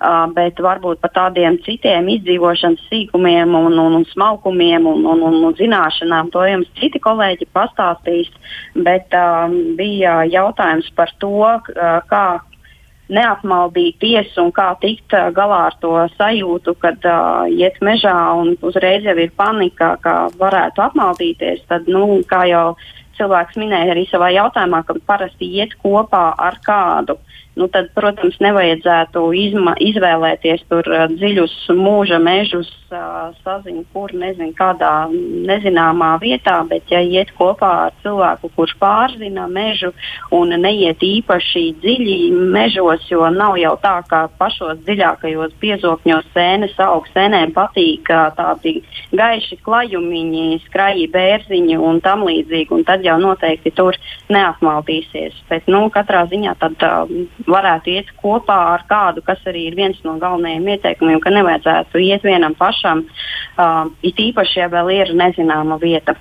Uh, 0.00 0.30
bet 0.32 0.62
varbūt 0.62 1.02
par 1.02 1.12
tādiem 1.12 1.58
citiem 1.66 2.08
izdzīvošanas 2.14 2.86
sīkumiem 2.88 3.52
un, 3.58 3.74
un, 3.74 3.98
un 3.98 4.06
smalkumiem 4.14 4.86
un, 4.88 5.02
un, 5.04 5.24
un, 5.28 5.40
un 5.50 5.56
zināšanām, 5.58 6.30
to 6.32 6.46
jums 6.48 6.70
citi 6.80 7.02
kolēģi 7.02 7.50
pastāstīs. 7.52 8.30
Bet 8.86 9.12
um, 9.18 9.58
bija 9.76 10.22
jautājums 10.30 10.88
par 10.96 11.12
to, 11.20 11.34
uh, 11.42 11.98
kā 12.08 12.24
neapmaldīties 13.10 14.36
un 14.42 14.52
kā 14.54 14.70
tikt 14.82 15.14
galā 15.36 15.64
ar 15.70 15.76
to 15.82 15.92
sajūtu, 16.16 16.74
kad 16.82 17.04
uh, 17.08 17.44
iet 17.50 17.80
mežā 17.84 18.16
un 18.38 18.54
uzreiz 18.66 19.06
jau 19.06 19.16
ir 19.18 19.34
panika, 19.36 19.96
ka 20.02 20.14
varētu 20.40 20.84
apmaldīties. 20.86 21.64
Tad, 21.70 21.90
nu, 21.90 22.22
kā 22.30 22.44
jau 22.50 22.64
cilvēks 23.18 23.58
minēja 23.60 23.94
arī 23.94 24.06
savā 24.10 24.30
jautājumā, 24.34 24.84
ka 24.86 24.96
parasti 25.06 25.50
iet 25.60 25.76
kopā 25.82 26.30
ar 26.38 26.60
kādu 26.64 27.18
nu, 27.60 27.68
tad, 27.72 27.90
protams, 27.96 28.38
nevajadzētu 28.42 29.24
izma, 29.36 29.76
izvēlēties 29.80 30.66
tur 30.70 30.88
dziļus 31.14 31.56
mūža 31.76 32.20
mežus, 32.22 32.70
saziņu, 32.90 33.84
kur 33.92 34.12
nezinu, 34.16 34.52
kādā 34.58 35.08
nezināmā 35.10 36.14
vietā, 36.22 36.56
bet 36.68 36.90
ja 36.90 37.00
iet 37.00 37.30
kopā 37.38 37.70
ar 37.86 37.94
cilvēku, 38.02 38.50
kurš 38.56 38.74
pārzina 38.80 39.46
mežu 39.50 39.92
un 40.34 40.54
neiet 40.60 41.02
īpaši 41.02 41.64
dziļi 41.82 42.18
mežos, 42.54 43.06
jo 43.10 43.28
nav 43.30 43.58
jau 43.60 43.76
tā, 43.82 43.96
ka 44.10 44.24
pašos 44.40 44.82
dziļākajos 44.86 45.54
biezokņos 45.62 46.30
sēnes 46.34 46.76
aug, 46.82 47.06
sēnēm 47.14 47.54
patīk 47.54 48.10
tādi 48.36 48.80
gaiši 49.16 49.60
klajumiņi, 49.64 50.60
skraji 50.66 51.06
bērziņi 51.14 51.78
un 51.78 52.00
tam 52.04 52.26
līdzīgi, 52.26 52.74
un 52.74 52.84
tad 52.88 53.06
jau 53.06 53.18
noteikti 53.22 53.74
tur 53.76 53.98
neapmaldīsies. 54.30 55.38
Bet, 55.50 55.70
nu, 55.70 55.86
katrā 55.94 56.24
ziņā 56.30 56.56
tad 56.60 56.86
uh, 56.86 57.49
varētu 57.52 57.92
iet 57.94 58.10
kopā 58.22 58.58
ar 58.74 58.86
kādu, 58.90 59.24
kas 59.26 59.42
arī 59.50 59.66
ir 59.68 59.76
viens 59.78 60.00
no 60.06 60.16
galvenajiem 60.22 60.68
ieteikumiem, 60.74 61.20
ka 61.20 61.32
nevajadzētu 61.34 62.02
iet 62.06 62.26
vienam 62.26 62.56
pašam, 62.58 63.04
uh, 63.04 63.86
it 64.06 64.20
īpaši, 64.20 64.60
ja 64.62 64.70
vēl 64.72 64.92
ir 64.96 65.14
nezināma 65.18 65.80
vieta. 65.82 66.16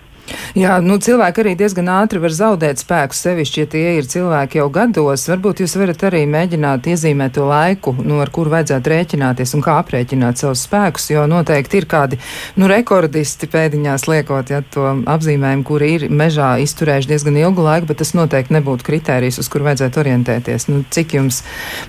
Jā, 0.58 0.80
nu, 0.82 0.98
cilvēki 1.02 1.44
arī 1.44 1.54
diezgan 1.60 1.90
ātri 1.94 2.22
var 2.22 2.34
zaudēt 2.34 2.82
spēku, 2.82 3.16
sevišķi, 3.16 3.62
ja 3.62 3.70
tie 3.70 3.84
ir 4.00 4.08
cilvēki 4.10 4.60
jau 4.60 4.68
gados. 4.74 5.28
Varbūt 5.30 5.62
jūs 5.64 5.76
varat 5.80 6.04
arī 6.10 6.24
mēģināt 6.30 6.90
iezīmēt 6.90 7.36
to 7.38 7.46
laiku, 7.50 7.94
nu, 8.02 8.18
ar 8.24 8.32
kuru 8.34 8.54
vajadzētu 8.54 8.94
rēķināties 8.94 9.56
un 9.58 9.64
kā 9.66 9.78
aprēķināt 9.84 10.42
savus 10.42 10.66
spēkus, 10.68 11.10
jo 11.14 11.26
noteikti 11.30 11.82
ir 11.82 11.88
kādi 11.90 12.20
nu, 12.60 12.70
rekordisti 12.72 13.50
pēdiņās 13.52 14.08
liekot 14.10 14.54
ja, 14.54 14.62
to 14.74 14.88
apzīmējumu, 15.10 15.66
kuri 15.68 15.92
ir 15.98 16.08
mežā 16.10 16.56
izturējuši 16.66 17.14
diezgan 17.14 17.40
ilgu 17.40 17.66
laiku, 17.66 17.90
bet 17.92 18.02
tas 18.04 18.16
noteikti 18.18 18.58
nebūtu 18.58 18.88
kritērijs, 18.90 19.40
uz 19.44 19.50
kur 19.52 19.66
vajadzētu 19.68 20.04
orientēties. 20.04 20.70
Nu, 20.72 20.84
cik 20.90 21.18
jums 21.20 21.44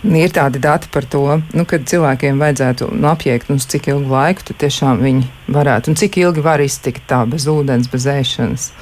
ir 0.05 0.37
tādi 0.37 0.63
dati 0.63 0.91
par 0.93 1.09
to, 1.09 1.41
nu, 1.57 1.67
kad 1.69 1.89
cilvēkiem 1.91 2.41
vajadzētu 2.41 2.93
nu, 2.95 3.11
apjēgt, 3.13 3.53
nu, 3.53 3.61
cik 3.61 3.91
ilgu 3.95 4.15
laiku 4.15 4.57
tiešām 4.61 5.01
viņi 5.05 5.29
varētu 5.51 5.91
un 5.91 5.99
cik 5.99 6.21
ilgi 6.23 6.45
var 6.45 6.63
iztikt 6.63 7.09
tā 7.11 7.25
bez 7.29 7.49
ūdens, 7.51 7.91
bez 7.91 8.07
ēšanas? 8.07 8.30
Zināšanas? 8.31 8.73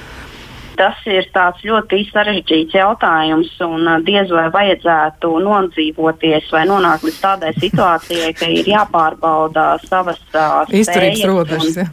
Tas 0.79 0.95
ir 1.11 1.27
ļoti 1.65 2.05
sarežģīts 2.13 2.75
jautājums, 2.75 3.51
un 3.67 3.89
diez 4.07 4.31
vai 4.31 4.47
vajadzētu 4.55 5.33
nodzīvoties 5.43 6.53
vai 6.53 6.67
nonākt 6.71 7.03
līdz 7.03 7.21
tādai 7.21 7.53
situācijai, 7.65 8.33
ka 8.39 8.47
ir 8.47 8.69
jāpārbauda 8.69 9.79
savas 9.89 10.21
uh, 10.35 10.63
izturības 10.71 11.25
robežas. 11.27 11.77
Ja 11.83 11.89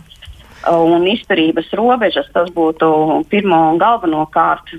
un 0.72 1.06
izturības 1.08 1.68
robežas. 1.78 2.28
Tas 2.34 2.50
būtu 2.56 2.88
pirmo 3.30 3.60
un 3.72 3.80
galveno 3.82 4.26
kārt. 4.34 4.72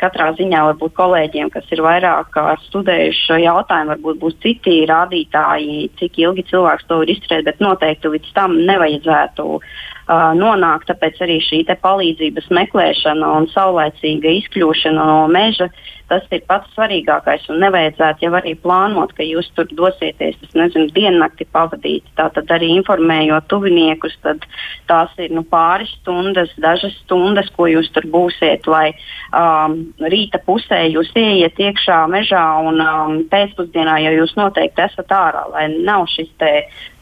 Katrā 0.00 0.30
ziņā 0.36 0.62
varbūt 0.70 0.96
kolēģiem, 0.96 1.50
kas 1.54 1.68
ir 1.72 1.82
vairāk 1.84 2.36
studējuši 2.66 3.24
šo 3.28 3.40
jautājumu, 3.40 3.94
varbūt 3.94 4.20
būs 4.20 4.38
citi 4.44 4.78
rādītāji, 4.88 5.90
cik 6.00 6.20
ilgi 6.20 6.46
cilvēks 6.50 6.88
to 6.88 7.00
var 7.02 7.12
izturēt, 7.12 7.46
bet 7.48 7.62
noteikti 7.64 8.12
līdz 8.12 8.32
tam 8.36 8.58
nevajadzētu 8.68 9.60
uh, 10.06 10.32
nonākt. 10.38 10.88
Tāpēc 10.90 11.20
arī 11.26 11.40
šī 11.44 11.62
palīdzības 11.82 12.50
meklēšana 12.58 13.32
un 13.40 13.50
saulēcīga 13.52 14.34
izkļūšana 14.40 15.10
no 15.10 15.26
meža 15.32 15.70
tas 16.10 16.26
ir 16.30 16.42
pats 16.46 16.70
svarīgākais. 16.74 17.46
Un 17.50 17.60
nevajadzētu 17.64 18.26
jau 18.26 18.32
arī 18.38 18.54
plānot, 18.62 19.12
ka 19.16 19.26
jūs 19.26 19.48
tur 19.56 19.68
dosieties, 19.78 20.38
es 20.42 20.54
nezinu, 20.58 20.90
diennakti 20.94 21.46
pavadīt. 21.52 22.06
Tātad 22.18 22.50
arī 22.54 22.70
informējot 22.76 23.48
tuviniekus, 23.50 24.16
tad 24.24 24.46
tās 24.90 25.14
ir 25.22 25.34
nu, 25.34 25.42
pāris 25.50 25.90
stundas, 26.00 26.52
dažas 26.62 26.94
stundas, 27.02 27.50
ko 27.56 27.68
jūs 27.70 27.90
tur 27.94 28.06
būsiet, 28.12 28.68
lai 28.70 28.92
um, 29.34 29.78
rīta 30.12 30.40
pusē 30.46 30.84
jūs 30.92 31.10
ieiet 31.18 31.58
iekšā 31.58 32.04
mežā 32.12 32.44
un 32.66 32.82
um, 32.82 33.16
pēcpusdienā 33.30 33.98
jau 34.06 34.16
jūs 34.20 34.36
noteikti 34.38 34.86
esat 34.86 35.10
ārā, 35.14 35.46
lai 35.54 35.68
nav 35.74 36.06
šis 36.12 36.30
te 36.38 36.52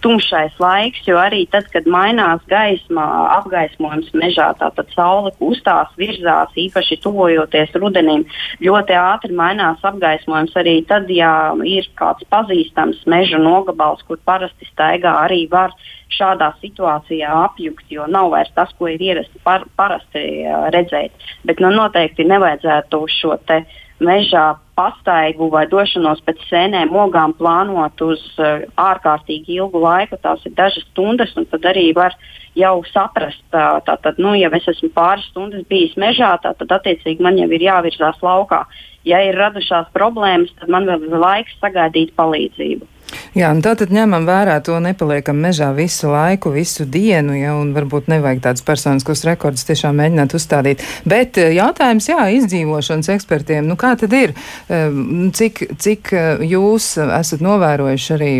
tumšais 0.04 0.58
laiks, 0.60 1.02
jo 1.08 1.16
arī 1.20 1.44
tad, 1.50 1.66
kad 1.72 1.88
mainās 1.90 2.42
gaisma, 2.50 3.04
apgaismojums 3.38 4.12
mežā, 4.16 4.50
tātad 4.60 4.90
saule 4.94 5.32
kustās, 5.40 5.90
virzās, 6.00 6.52
īpaši 6.66 7.00
tuvojoties 7.04 7.74
rudenim, 7.80 8.26
ļoti 8.64 8.98
ātri 9.00 9.32
mainās 9.36 9.84
apgaismojums. 9.84 10.54
Arī 10.60 10.78
tad, 10.88 11.08
ja 11.12 11.32
ir 11.64 11.88
kāds 11.98 12.26
pazīstams 12.32 13.04
meža 13.10 13.40
nogabals, 13.40 14.04
kur 14.08 14.20
parasti 14.28 14.68
staigā, 14.70 15.16
arī 15.24 15.44
var 15.50 15.72
šādā 16.14 16.52
situācijā 16.60 17.30
apjukt, 17.44 17.86
jo 17.90 18.04
nav 18.10 18.30
vairs 18.34 18.52
tas, 18.54 18.70
ko 18.78 18.90
ir 18.92 19.02
ierasti 19.02 19.40
par, 19.46 19.64
parasti 19.78 20.44
uh, 20.44 20.68
redzēt. 20.74 21.16
Bet 21.48 21.62
nu, 21.64 21.72
noteikti 21.74 22.26
nevajadzētu 22.28 23.00
šo 23.16 23.38
te 23.48 23.64
mežā 24.02 24.54
pastaigu 24.74 25.48
vai 25.52 25.64
došanos 25.70 26.22
pēc 26.26 26.40
sēnēm, 26.48 26.94
ogām 26.98 27.34
plānot 27.38 28.00
uz 28.02 28.22
uh, 28.42 28.64
ārkārtīgi 28.80 29.58
ilgu 29.60 29.82
laiku. 29.82 30.18
Tās 30.22 30.42
ir 30.48 30.54
dažas 30.58 30.86
stundas, 30.90 31.34
un 31.38 31.46
tad 31.50 31.66
arī 31.70 31.92
var 31.94 32.16
jau 32.58 32.80
saprast, 32.90 33.44
uh, 33.52 33.78
tātad, 33.86 34.18
nu, 34.18 34.34
ja 34.38 34.50
es 34.58 34.66
esmu 34.74 34.90
pāris 34.94 35.28
stundas 35.30 35.66
bijis 35.70 35.94
mežā, 36.00 36.34
tad 36.42 36.66
attiecīgi 36.78 37.22
man 37.22 37.38
jau 37.38 37.50
ir 37.50 37.68
jāvirzās 37.68 38.18
laukā. 38.22 38.64
Ja 39.04 39.20
ir 39.22 39.36
radušās 39.36 39.92
problēmas, 39.94 40.52
tad 40.58 40.72
man 40.72 40.88
vēl 40.88 41.06
ir 41.10 41.18
laiks 41.20 41.54
sagaidīt 41.60 42.14
palīdzību. 42.16 42.88
Jā, 43.34 43.48
un 43.54 43.62
tātad 43.64 43.90
ņemam 43.94 44.26
vērā 44.28 44.58
to 44.64 44.76
nepaliekam 44.82 45.38
mežā 45.42 45.70
visu 45.74 46.10
laiku, 46.12 46.52
visu 46.54 46.84
dienu, 46.86 47.34
ja, 47.38 47.54
un 47.58 47.72
varbūt 47.74 48.10
nevajag 48.12 48.42
tādus 48.44 48.64
personiskus 48.66 49.24
rekordus 49.26 49.66
tiešām 49.66 49.96
mēģināt 49.98 50.36
uzstādīt. 50.36 50.84
Bet 51.08 51.40
eh, 51.40 51.54
jautājums, 51.56 52.08
jā, 52.12 52.28
izdzīvošanas 52.38 53.10
ekspertiem, 53.16 53.66
nu 53.66 53.78
kā 53.80 53.94
tad 53.98 54.14
ir, 54.14 54.34
ehm, 54.68 55.32
cik, 55.34 55.64
cik 55.80 56.12
eh, 56.14 56.44
jūs 56.52 56.92
esat 57.04 57.42
novērojuši 57.44 58.14
arī 58.18 58.30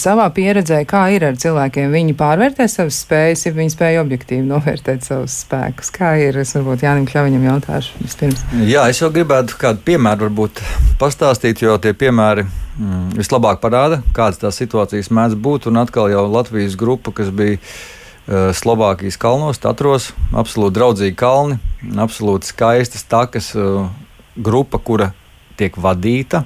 savā 0.00 0.28
pieredzē, 0.36 0.82
kā 0.88 1.06
ir 1.14 1.28
ar 1.30 1.40
cilvēkiem, 1.40 1.94
viņi 1.94 2.18
pārvērtē 2.18 2.68
savas 2.72 3.00
spējas, 3.06 3.46
ja 3.46 3.54
viņi 3.56 3.76
spēja 3.76 4.04
objektīvi 4.04 4.44
novērtēt 4.50 5.06
savus 5.06 5.40
spēkus. 5.46 5.92
Kā 5.96 6.16
ir, 6.20 6.42
es 6.42 6.52
varbūt 6.58 6.84
Jānim 6.84 7.08
Kļaviņam 7.08 7.48
jautāšu 7.52 8.04
vispirms. 8.04 8.44
Jā, 8.66 8.88
es 8.90 9.00
jau 9.00 9.12
gribētu 9.14 9.56
kādu 9.60 9.84
piemēru 9.86 10.28
varbūt 10.28 10.62
pastāstīt, 11.00 11.64
jo 11.64 11.78
tie 11.80 11.96
piemēri 11.96 12.46
mm, 12.78 13.16
vislabāk 13.18 13.60
parāda, 13.62 14.00
kādas 14.16 14.40
tās 14.42 14.58
situācijas 14.60 15.12
mēdz 15.14 15.36
būt. 15.40 15.68
Un 15.70 15.80
atkal 15.82 16.10
jau 16.12 16.24
Latvijas 16.30 16.76
grupa, 16.78 17.12
kas 17.16 17.32
bija 17.34 17.58
uh, 17.58 18.52
Slovākijas 18.56 19.18
kalnos, 19.20 19.60
Tatros, 19.62 20.12
absolūti 20.36 20.78
draudzīgi 20.78 21.16
kalni, 21.18 21.60
absolūti 21.96 22.52
skaistas 22.52 23.06
takas, 23.08 23.52
uh, 23.58 23.88
grupa, 24.36 24.78
kura 24.78 25.12
tiek 25.56 25.76
vadīta. 25.76 26.44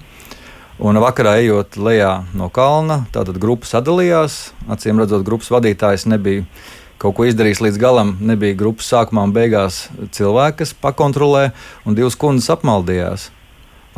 Un 0.81 0.97
vakarā 0.97 1.35
ejot 1.43 1.77
lejā 1.77 2.23
no 2.33 2.49
kalna, 2.49 3.03
tātad 3.13 3.37
grupa 3.37 3.69
sadalījās. 3.69 4.55
Acīm 4.73 5.03
redzot, 5.03 5.27
grupas 5.27 5.51
vadītājs 5.53 6.07
nebija 6.09 6.47
kaut 7.01 7.19
ko 7.19 7.27
izdarījis 7.29 7.61
līdz 7.67 7.81
galam. 7.81 8.15
Nebija 8.25 8.57
grupas 8.57 8.89
sākumā 8.89 9.27
un 9.29 9.35
beigās 9.37 9.83
cilvēki, 10.17 10.63
kas 10.63 10.73
pakontrolē, 10.81 11.51
un 11.85 11.99
divas 11.99 12.17
kundzes 12.17 12.49
apmaldījās. 12.57 13.29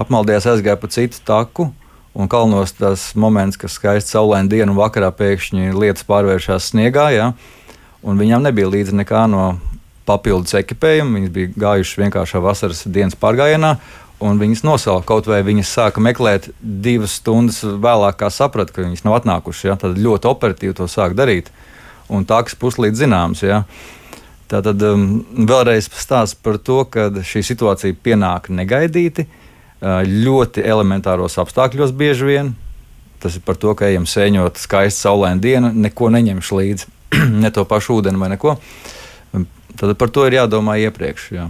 Apmaldījās, 0.03 0.49
aizgāja 0.51 0.81
pa 0.81 0.90
citu 0.90 1.23
taku, 1.27 1.68
Un 2.12 2.29
kalnos 2.29 2.75
tas 2.77 3.14
moments, 3.16 3.57
kad 3.57 3.72
skaisti 3.72 4.12
saulaina 4.12 4.51
diena 4.51 4.68
un 4.68 4.77
vakarā 4.77 5.09
pēkšņi 5.16 5.72
lietas 5.72 6.05
pārvēršas 6.05 6.68
sniegā, 6.75 7.07
ja, 7.14 7.31
un 8.05 8.20
viņām 8.20 8.44
nebija 8.44 8.68
līdzi 8.68 8.98
nekā 8.98 9.25
no 9.33 9.55
papildus 10.05 10.53
ekipējuma. 10.61 11.16
Viņas 11.16 11.33
bija 11.33 11.53
gājušas 11.64 12.01
vienkāršā 12.03 12.42
vasaras 12.44 12.85
dienas 12.85 13.16
pārgājienā, 13.16 13.72
un 14.22 14.42
viņas 14.42 14.64
nosauca 14.68 15.09
kaut 15.09 15.31
vai 15.31 15.40
viņas 15.46 15.72
sāka 15.72 16.05
meklēt 16.05 16.51
divas 16.61 17.16
stundas 17.22 17.62
vēlāk, 17.64 18.20
kā 18.20 18.29
saprata, 18.29 18.77
ka 18.77 18.85
viņas 18.85 19.07
nav 19.09 19.22
atnākušas. 19.22 19.64
Ja, 19.70 19.81
tad 19.81 19.96
ļoti 19.96 20.29
operatīvi 20.29 20.77
to 20.83 20.90
sāk 20.92 21.16
darīt. 21.18 21.48
un 22.12 22.27
tāks 22.29 22.53
puslīdz 22.61 23.07
zināms. 23.07 23.40
Ja. 23.40 23.62
Tātad 24.53 24.83
um, 24.85 25.22
vēlreiz 25.33 25.88
stāsts 25.96 26.37
par 26.37 26.59
to, 26.61 26.83
ka 26.85 27.09
šī 27.25 27.40
situācija 27.46 27.96
pienāk 28.05 28.51
negaidīti, 28.53 29.25
uh, 29.25 29.41
ļoti 29.83 30.62
elementāros 30.62 31.38
apstākļos 31.42 31.95
bieži 31.97 32.29
vien. 32.29 32.53
Tas 33.23 33.37
ir 33.38 33.45
par 33.47 33.59
to, 33.59 33.75
ka 33.79 33.87
ejam 33.87 34.07
sēņot 34.07 34.59
skaistu 34.59 35.07
saulainu 35.07 35.42
dienu, 35.42 35.71
neko 35.75 36.11
neņemšu 36.11 36.59
līdzi, 36.59 36.90
ne 37.42 37.51
to 37.55 37.64
pašu 37.68 38.01
ūdeni 38.01 38.18
vai 38.18 38.33
neko. 38.35 38.57
Tad 39.79 39.95
par 39.99 40.11
to 40.12 40.27
ir 40.29 40.37
jādomā 40.37 40.77
iepriekš. 40.83 41.29
Jā. 41.35 41.49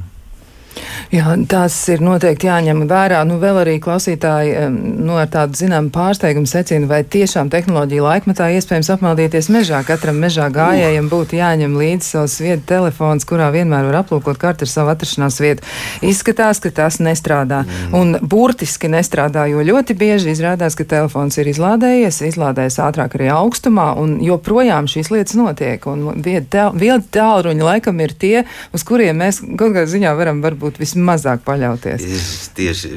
Jā, 1.12 1.34
tās 1.44 1.74
ir 1.92 2.00
noteikti 2.00 2.48
jāņem 2.48 2.86
vērā. 2.88 3.20
Nu, 3.28 3.36
vēl 3.42 3.58
arī 3.62 3.74
klausītāji 3.84 4.68
nu, 4.72 5.16
ar 5.20 5.28
tādu 5.32 5.58
zināmu 5.58 5.92
pārsteigumu 5.92 6.48
secina, 6.48 6.88
vai 6.88 7.02
tiešām 7.04 7.50
tehnoloģija 7.52 8.04
laikmetā 8.06 8.48
iespējams 8.56 8.88
apmaldīties 8.94 9.50
mežā. 9.52 9.82
Katram 9.84 10.16
mežā 10.22 10.48
gājējam 10.54 11.10
būtu 11.12 11.36
jāņem 11.36 11.76
līdzi 11.76 12.14
savs 12.14 12.38
vietu 12.40 12.64
telefons, 12.70 13.26
kurā 13.28 13.50
vienmēr 13.52 13.90
var 13.90 14.00
aplūkot 14.00 14.40
kartu 14.40 14.64
ar 14.64 14.72
savu 14.72 14.92
atrašanās 14.94 15.36
vietu. 15.44 15.68
Izskatās, 16.00 16.62
ka 16.64 16.72
tas 16.80 16.96
nestrādā. 17.04 17.60
Mm. 17.66 17.98
Un 17.98 18.16
burtiski 18.32 18.88
nestrādā, 18.92 19.44
jo 19.52 19.60
ļoti 19.68 19.98
bieži 19.98 20.32
izrādās, 20.32 20.78
ka 20.78 20.88
telefons 20.88 21.36
ir 21.42 21.52
izlādējies, 21.52 22.22
izlādējies 22.30 22.80
ātrāk 22.86 23.18
arī 23.18 23.28
augstumā, 23.36 23.90
un 24.00 24.16
joprojām 24.24 24.88
šīs 24.88 25.12
lietas 25.12 25.36
notiek. 25.36 25.84
Un 25.92 26.08
viedi 26.24 27.04
tālruņi 27.12 27.68
laikam 27.68 28.00
ir 28.00 28.16
tie, 28.16 28.46
uz 28.72 28.88
kuriem 28.88 29.20
mēs 29.20 29.42
kaut 29.44 29.76
kādā 29.76 29.86
ziņā 29.92 30.16
varam 30.16 30.40
varbūt 30.44 30.61
vismaz 30.82 31.22
mazāk 31.22 31.42
paļauties. 31.46 32.02
Es, 32.02 32.50
tieši, 32.56 32.90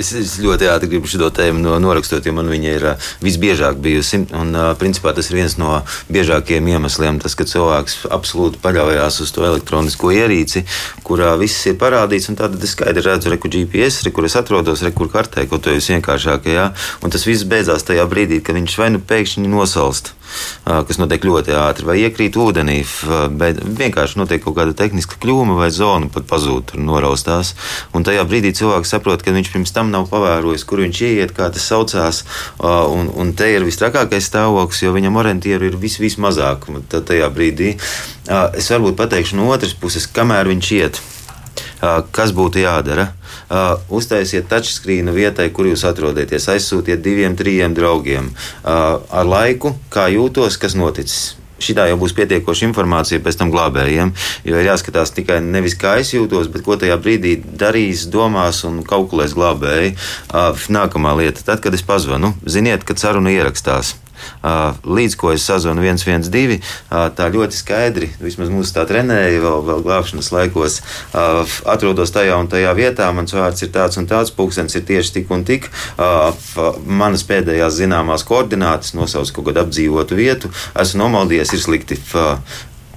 es, 0.00 0.12
es 0.18 0.34
ļoti 0.42 0.68
ātri 0.70 0.90
gribu 0.92 1.10
šo 1.10 1.30
tēmu 1.34 1.62
no, 1.62 1.74
norakstot, 1.82 2.26
jo 2.26 2.34
man 2.36 2.50
viņa 2.50 2.74
ir 2.76 2.86
visbiežāk 3.24 3.80
bijusi. 3.82 4.22
Un, 4.38 4.54
principā, 4.78 5.14
tas 5.16 5.30
ir 5.30 5.40
viens 5.40 5.56
no 5.60 5.80
biežākajiem 6.12 6.70
iemesliem, 6.74 7.20
tas, 7.22 7.36
ka 7.38 7.46
cilvēks 7.48 8.06
absolūti 8.12 8.60
paļaujas 8.62 9.20
uz 9.24 9.34
to 9.34 9.46
elektronisko 9.48 10.12
ierīci, 10.14 10.64
kurā 11.06 11.34
viss 11.40 11.66
ir 11.70 11.78
parādīts. 11.80 12.30
Tad 12.38 12.56
es 12.62 12.74
skaidri 12.76 13.04
redzu, 13.04 13.32
re, 13.32 13.38
kur 13.40 13.52
GPS, 13.52 14.06
re, 14.06 14.14
kur 14.14 14.26
es 14.28 14.38
atrodos, 14.38 14.84
re, 14.84 14.94
kur 14.96 15.10
kartē, 15.12 15.46
ko 15.50 15.60
to 15.62 15.74
jūs 15.74 15.90
vienkāršākajā. 15.94 16.70
Un 17.02 17.14
tas 17.14 17.26
viss 17.28 17.48
beidzās 17.48 17.86
tajā 17.88 18.06
brīdī, 18.10 18.42
kad 18.44 18.58
viņš 18.58 18.78
vai 18.80 18.92
nu 18.94 19.02
pēkšņi 19.04 19.50
nosalst 19.52 20.14
kas 20.64 20.98
notiek 21.00 21.24
ļoti 21.26 21.54
ātri, 21.56 21.86
vai 21.88 21.98
iekrīt 22.02 22.36
ūdenī, 22.40 22.80
bet 23.38 23.60
vienkārši 23.62 24.20
notiek 24.20 24.42
kaut 24.44 24.56
kāda 24.58 24.76
tehniska 24.76 25.18
kļūme 25.22 25.56
vai 25.58 25.70
zona 25.74 26.10
pat 26.12 26.26
pazūd, 26.30 26.74
noraustās. 26.80 27.54
Un 27.96 28.06
tajā 28.06 28.24
brīdī 28.28 28.54
cilvēks 28.56 28.94
saprot, 28.94 29.24
ka 29.24 29.34
viņš 29.34 29.52
pirms 29.54 29.74
tam 29.74 29.92
nav 29.94 30.08
pavērojis, 30.12 30.66
kur 30.68 30.84
viņš 30.84 31.02
ieiet, 31.08 31.36
kā 31.36 31.50
tas 31.52 31.66
saucās. 31.68 32.22
Un, 32.62 33.10
un 33.14 33.32
te 33.38 33.50
ir 33.52 33.66
vistrakākais 33.66 34.28
stāvoklis, 34.30 34.84
jo 34.84 34.94
viņam 34.96 35.18
orientieru 35.22 35.70
ir 35.70 35.80
vis, 35.80 35.98
vismazāk. 36.02 36.68
Tajā 36.92 37.32
brīdī 37.32 37.74
es 38.28 38.70
varbūt 38.72 38.98
pateikšu 39.00 39.40
no 39.40 39.50
otras 39.52 39.74
puses, 39.78 40.06
kamēr 40.06 40.50
viņš 40.52 40.72
iet, 40.78 41.02
kas 42.12 42.32
būtu 42.36 42.62
jādara 42.62 43.10
uztaisiet 43.92 44.48
touchscreenu 44.48 45.12
vietai, 45.12 45.50
kur 45.52 45.68
jūs 45.68 45.84
atrodaties. 45.88 46.48
Aizsūtiet 46.48 47.02
diviem, 47.04 47.36
trim 47.36 47.76
draugiem. 47.76 48.32
Ar 48.64 49.28
laiku, 49.28 49.76
kā 49.92 50.08
jūtos, 50.12 50.58
kas 50.60 50.76
noticis. 50.78 51.36
Šitā 51.62 51.84
jau 51.86 51.98
būs 52.00 52.14
pietiekoša 52.18 52.66
informācija 52.66 53.22
pēc 53.22 53.38
tam 53.38 53.52
glābējiem, 53.54 54.10
jo 54.48 54.58
ir 54.58 54.66
jāskatās 54.66 55.14
tikai 55.14 55.38
nevis 55.44 55.76
kā 55.78 55.94
es 56.02 56.10
jūtos, 56.10 56.50
bet 56.50 56.64
ko 56.66 56.74
tajā 56.74 56.96
brīdī 56.98 57.36
darīs, 57.38 58.08
domās 58.10 58.64
un 58.66 58.82
kalkulēs 58.82 59.36
glābēji. 59.38 59.94
Nākamā 60.74 61.14
lieta, 61.22 61.46
tad, 61.46 61.62
kad 61.62 61.78
es 61.78 61.86
pazvanu, 61.86 62.34
ziniet, 62.42 62.82
kad 62.88 62.98
saruna 62.98 63.30
ierakstās 63.30 63.94
līdz 64.42 65.16
ko 65.20 65.32
es 65.34 65.44
sazvanu 65.46 65.84
112, 65.84 66.60
tā 67.18 67.28
ļoti 67.32 67.58
skaidri, 67.58 68.10
vismaz 68.22 68.50
mūsu 68.52 68.74
tā 68.76 68.86
trenēja 68.88 69.42
vēl, 69.42 69.62
vēl 69.68 69.84
glābšanas 69.86 70.32
laikos, 70.34 70.80
atrodos 71.68 72.14
tajā 72.14 72.38
un 72.40 72.50
tajā 72.52 72.72
vietā, 72.78 73.10
mans 73.14 73.34
vārds 73.36 73.64
ir 73.64 73.72
tāds 73.74 74.00
un 74.00 74.08
tāds, 74.10 74.34
pulkstenis 74.34 74.78
ir 74.78 74.86
tieši 74.88 75.16
tik 75.18 75.32
un 75.34 75.46
tik, 75.48 75.70
manas 76.86 77.24
pēdējās 77.28 77.78
zināmās 77.82 78.26
koordinātas, 78.28 78.94
nosauc 78.98 79.30
kaut 79.32 79.50
kādu 79.50 79.64
apdzīvotu 79.66 80.18
vietu, 80.18 80.52
esmu 80.78 81.04
nomaldījies, 81.04 81.56
ir 81.56 81.64
slikti. 81.64 82.00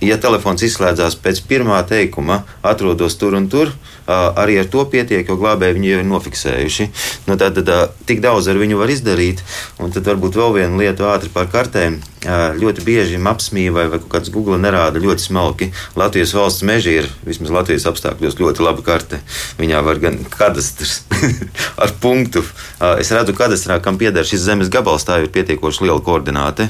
Ja 0.03 0.17
telefons 0.19 0.59
izslēdzās 0.67 1.15
pēc 1.23 1.39
pirmā 1.47 1.77
teikuma, 1.87 2.41
atrodos 2.67 3.15
tur 3.15 3.37
un 3.39 3.47
tur, 3.49 3.71
arī 4.07 4.59
ar 4.61 4.69
to 4.71 4.85
pietiek, 4.89 5.27
jo 5.27 5.37
glābēji 5.39 5.77
viņu 5.77 5.91
jau 5.91 6.01
ir 6.01 6.09
nofiksējuši. 6.09 6.89
Nu, 7.29 7.37
tad, 7.41 7.61
tad 7.61 7.95
tik 8.09 8.21
daudz 8.25 8.49
ar 8.51 8.59
viņu 8.61 8.81
var 8.81 8.93
izdarīt, 8.93 9.43
un 9.81 9.95
tad 9.95 10.07
varbūt 10.09 10.37
vēl 10.37 10.59
viena 10.59 10.83
lieta 10.83 11.09
ātri 11.13 11.33
par 11.33 11.49
kartēm 11.53 12.01
ļoti 12.25 12.83
bieži 12.85 13.19
apsmīja 13.21 13.73
vai, 13.73 13.85
vai 13.89 13.99
kaut 14.01 14.09
kāds 14.15 14.31
Google 14.33 14.57
nerāda 14.61 15.01
ļoti 15.01 15.27
smalki. 15.27 15.69
Latvijas 15.97 16.33
valsts 16.35 16.63
meža 16.65 16.93
ir 17.01 17.09
vismaz 17.25 17.53
Latvijas 17.53 17.85
apstākļos 17.89 18.37
ļoti 18.39 18.63
laba 18.65 18.81
karte. 18.85 19.19
Viņā 19.59 19.81
var 19.85 19.99
gan 20.01 20.17
kadastrs 20.29 21.03
ar 21.83 21.93
punktu. 22.01 22.43
Es 22.99 23.11
redzu, 23.13 23.35
kadastrā, 23.37 23.79
kam 23.83 23.99
pieder 24.01 24.25
šis 24.25 24.45
zemes 24.45 24.71
gabals, 24.73 25.05
tā 25.05 25.21
ir 25.23 25.31
pietiekoši 25.33 25.85
liela 25.85 26.01
koordināte 26.03 26.69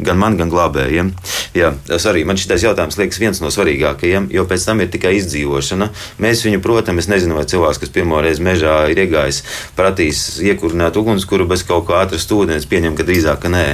gan 0.00 0.20
man, 0.20 0.38
gan 0.40 0.52
glābējiem. 0.52 1.12
Jā, 1.56 1.72
arī 2.10 2.24
man 2.28 2.40
šis 2.40 2.64
jautājums 2.64 2.98
liekas 3.00 3.20
viens 3.20 3.42
no 3.42 3.52
svarīgākajiem, 3.52 4.30
jo 4.34 4.46
pēc 4.48 4.68
tam 4.68 4.82
ir 4.82 4.90
tikai 4.92 5.16
izdzīvošana. 5.20 5.90
Mēs 6.22 6.44
viņu, 6.50 6.62
protams, 6.64 7.06
es 7.06 7.10
nezinu, 7.10 7.38
vai 7.38 7.46
cilvēks, 7.50 7.82
kas 7.82 7.94
pirmo 7.94 8.20
reizi 8.22 8.44
mežā 8.44 8.76
ir 8.92 9.02
iegājis, 9.06 9.42
pratīs 9.78 10.22
iekurināt 10.44 10.98
ugunskura 11.00 11.48
bez 11.48 11.64
kaut 11.66 11.88
kā 11.88 12.04
atrast 12.04 12.30
ūdeni, 12.34 12.62
pieņem, 12.70 12.98
ka 12.98 13.06
drīzāk 13.06 13.40
ka 13.40 13.50
nē. 13.52 13.64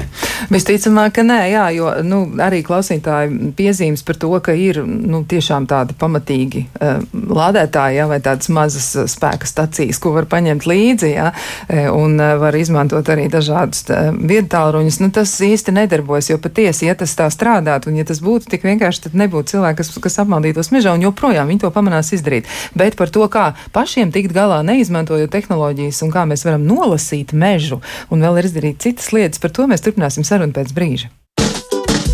Visticamāk, 0.53 1.17
ka 1.19 1.25
nē, 1.27 1.39
jā, 1.51 1.65
jo 1.77 1.91
nu, 2.07 2.23
arī 2.43 2.63
klausītāji 2.67 3.53
piezīmes 3.59 4.05
par 4.07 4.19
to, 4.21 4.31
ka 4.45 4.55
ir 4.57 4.83
nu, 4.87 5.23
tiešām 5.29 5.67
tādi 5.71 5.97
pamatīgi 5.99 6.67
uh, 6.79 7.03
lādētāji, 7.13 7.99
jā, 7.99 8.07
vai 8.11 8.21
tādas 8.25 8.51
mazas 8.53 8.89
uh, 8.97 9.09
spēka 9.11 9.49
stacijas, 9.49 10.01
ko 10.03 10.15
var 10.17 10.29
paņemt 10.31 10.69
līdzi, 10.69 11.11
jā, 11.17 11.33
eh, 11.69 11.89
un 11.91 12.19
uh, 12.21 12.37
var 12.41 12.57
izmantot 12.59 13.09
arī 13.13 13.27
dažādus 13.33 13.87
uh, 13.91 14.13
viedtālruņus. 14.15 15.01
Nu, 15.03 15.11
tas 15.15 15.35
īsti 15.43 15.75
nedarbojas, 15.77 16.31
jo 16.33 16.41
patiesi, 16.43 16.87
ja 16.89 16.97
tas 16.99 17.15
tā 17.19 17.29
strādātu, 17.33 17.91
un 17.91 18.01
ja 18.01 18.07
tas 18.09 18.23
būtu 18.25 18.51
tik 18.53 18.67
vienkārši, 18.67 19.07
tad 19.09 19.19
nebūtu 19.19 19.57
cilvēki, 19.57 19.81
kas, 19.83 19.93
kas 20.07 20.21
apmaldītos 20.23 20.73
mežā, 20.75 20.95
un 20.95 21.05
joprojām 21.09 21.51
viņi 21.51 21.65
to 21.65 21.73
pamanās 21.75 22.13
izdarīt. 22.17 22.51
Bet 22.75 22.97
par 22.99 23.13
to, 23.13 23.27
kā 23.33 23.53
pašiem 23.77 24.13
tikt 24.15 24.35
galā, 24.37 24.63
neizmantojot 24.67 25.31
tehnoloģijas, 25.33 26.03
un 26.07 26.13
kā 26.15 26.27
mēs 26.29 26.47
varam 26.49 26.67
nolasīt 26.67 27.37
mežu, 27.37 27.81
un 28.11 28.25
vēl 28.25 28.43
izdarīt 28.45 28.83
citas 28.83 29.13
lietas, 29.15 29.43
par 29.43 29.55
to 29.55 29.69
mēs 29.71 29.85
turpināsim 29.85 30.27
sarunu 30.27 30.57
pēc 30.57 30.75
brīža. 30.77 31.13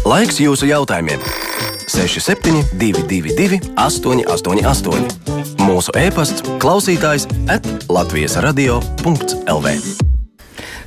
Laiks 0.02 0.40
jūsu 0.42 0.66
jautājumiem! 0.66 1.22
6722, 1.92 3.60
888, 3.76 5.10
mūsu 5.62 5.94
e-pasts, 5.98 6.44
klausītājs 6.62 7.28
at 7.52 7.68
Latvijas 7.92 8.38
radio.lv. 8.42 10.12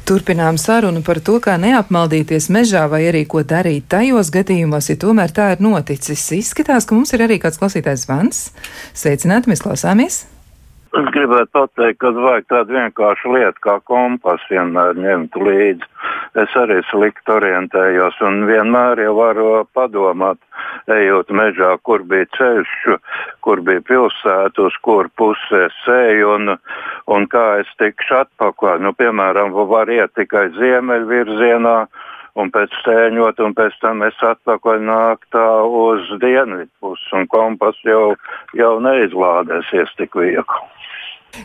Turpinām 0.06 0.60
sarunu 0.62 1.02
par 1.02 1.18
to, 1.26 1.39
kā 1.41 1.56
neapmaldīties 1.58 2.46
mežā 2.54 2.84
vai 2.91 3.00
arī 3.10 3.24
ko 3.26 3.41
darīt 3.41 3.88
tajos 3.89 4.30
gadījumos, 4.36 4.91
ja 4.91 5.00
tomēr 5.02 5.34
tā 5.34 5.48
ir 5.56 5.63
noticis. 5.65 6.28
Izskatās, 6.38 6.86
ka 6.86 6.94
mums 6.94 7.15
ir 7.18 7.26
arī 7.26 7.39
kāds 7.41 7.58
klausītājs 7.58 8.06
zvans. 8.06 8.46
Sveicināti, 8.94 9.50
mēs 9.50 9.65
klausāmies! 9.65 10.22
Es 10.96 11.08
gribētu 11.12 11.50
pateikt, 11.52 11.98
ka 12.00 12.10
vajag 12.16 12.46
tādu 12.52 12.76
vienkāršu 12.78 13.34
lietu 13.34 13.64
kā 13.66 13.74
kompasu 13.90 14.48
vienmēr 14.54 14.96
ņemt 14.96 15.36
līdzi. 15.44 15.90
Es 16.40 16.54
arī 16.60 16.78
slikti 16.88 17.34
orientējos 17.36 18.22
un 18.24 18.46
vienmēr 18.48 19.02
jau 19.04 19.16
varu 19.18 19.50
padomāt, 19.76 20.40
ejot 20.96 21.34
mežā, 21.36 21.74
kur 21.84 22.06
bija 22.08 22.30
ceļš, 22.38 22.76
kur 23.44 23.64
bija 23.68 23.84
pilsēta, 23.90 24.70
uz 24.70 24.78
kur 24.88 25.10
pusē 25.20 25.66
sēju 25.82 26.32
un, 26.38 26.56
un 27.12 27.28
kā 27.32 27.46
es 27.64 27.72
tikšu 27.82 28.22
atpakaļ. 28.22 28.80
Nu, 28.88 28.94
piemēram, 28.96 29.52
var 29.72 29.92
iet 29.92 30.16
tikai 30.16 30.48
ziemeļvirzienā 30.56 31.78
un 32.40 32.54
pēc 32.56 32.72
sēņot, 32.86 33.42
un 33.44 33.58
pēc 33.58 33.76
tam 33.84 34.04
es 34.08 34.24
atpakaļ 34.32 34.80
nāku 34.88 35.28
tā 35.36 35.50
uz 35.82 36.08
dienvidu 36.24 36.72
pusi, 36.80 37.12
un 37.20 37.28
kompas 37.32 37.84
jau, 37.88 38.16
jau 38.56 38.74
neizlādēsies 38.88 39.92
tik 40.00 40.16
viegli. 40.20 40.64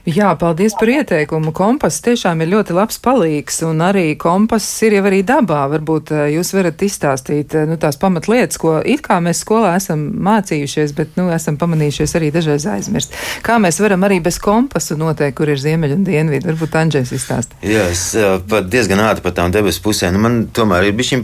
Jā, 0.08 0.30
paldies 0.38 0.74
par 0.78 0.90
ieteikumu. 0.90 1.52
Kompass 1.56 2.00
tiešām 2.04 2.40
ir 2.40 2.50
ļoti 2.54 2.74
labs 2.76 2.98
palīgs, 3.02 3.60
un 3.68 3.82
arī 3.84 4.14
kompass 4.20 4.80
ir 4.86 4.96
jau 4.96 5.04
arī 5.10 5.20
dabā. 5.26 5.62
Varbūt 5.74 6.12
eh, 6.14 6.22
jūs 6.36 6.52
varat 6.56 6.80
izstāstīt 6.84 7.54
eh, 7.58 7.66
nu, 7.68 7.76
tās 7.80 7.98
pamatlietas, 8.00 8.58
ko 8.60 8.78
it 8.80 9.02
kā 9.04 9.20
mēs 9.22 9.42
skolā 9.44 9.74
esam 9.78 10.06
mācījušies, 10.24 10.94
bet 10.96 11.18
nu, 11.20 11.28
esam 11.34 11.58
pamanījušies 11.60 12.16
arī 12.18 12.30
dažreiz 12.34 12.66
aizmirst. 12.70 13.16
Kā 13.46 13.58
mēs 13.62 13.80
varam 13.82 14.06
arī 14.08 14.20
bez 14.24 14.40
kompasa 14.42 14.96
noteikt, 15.00 15.36
kur 15.40 15.52
ir 15.52 15.60
ziemeļi 15.60 15.98
un 15.98 16.06
dienvidi? 16.08 16.48
Varbūt 16.48 16.78
Andrzejs 16.80 17.14
izstāst. 17.18 17.56
Jā, 17.66 17.86
es 17.92 18.06
eh, 18.18 18.38
pat 18.50 18.70
diezgan 18.72 19.02
ātri 19.04 19.26
par 19.26 19.36
tām 19.36 19.52
debesu 19.54 19.84
pusēm. 19.84 20.16
Nu, 20.16 20.24
man 20.24 20.40
tomēr 20.56 20.88
ir 20.88 20.96
bijis 20.96 21.20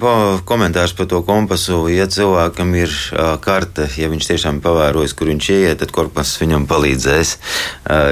komentārs 0.46 0.92
par 0.98 1.08
to 1.10 1.22
kompasu. 1.26 1.86
Ja 1.92 2.08
cilvēkam 2.10 2.74
ir 2.76 2.92
karte, 3.42 3.86
ja 3.96 4.10
viņš 4.10 4.30
tiešām 4.32 4.60
pavērojis, 4.64 5.14
kur 5.16 5.30
viņš 5.30 5.50
ieiet, 5.54 5.78
tad 5.80 5.92
kompass 5.94 6.40
viņam 6.42 6.66
palīdzēs. 6.68 7.36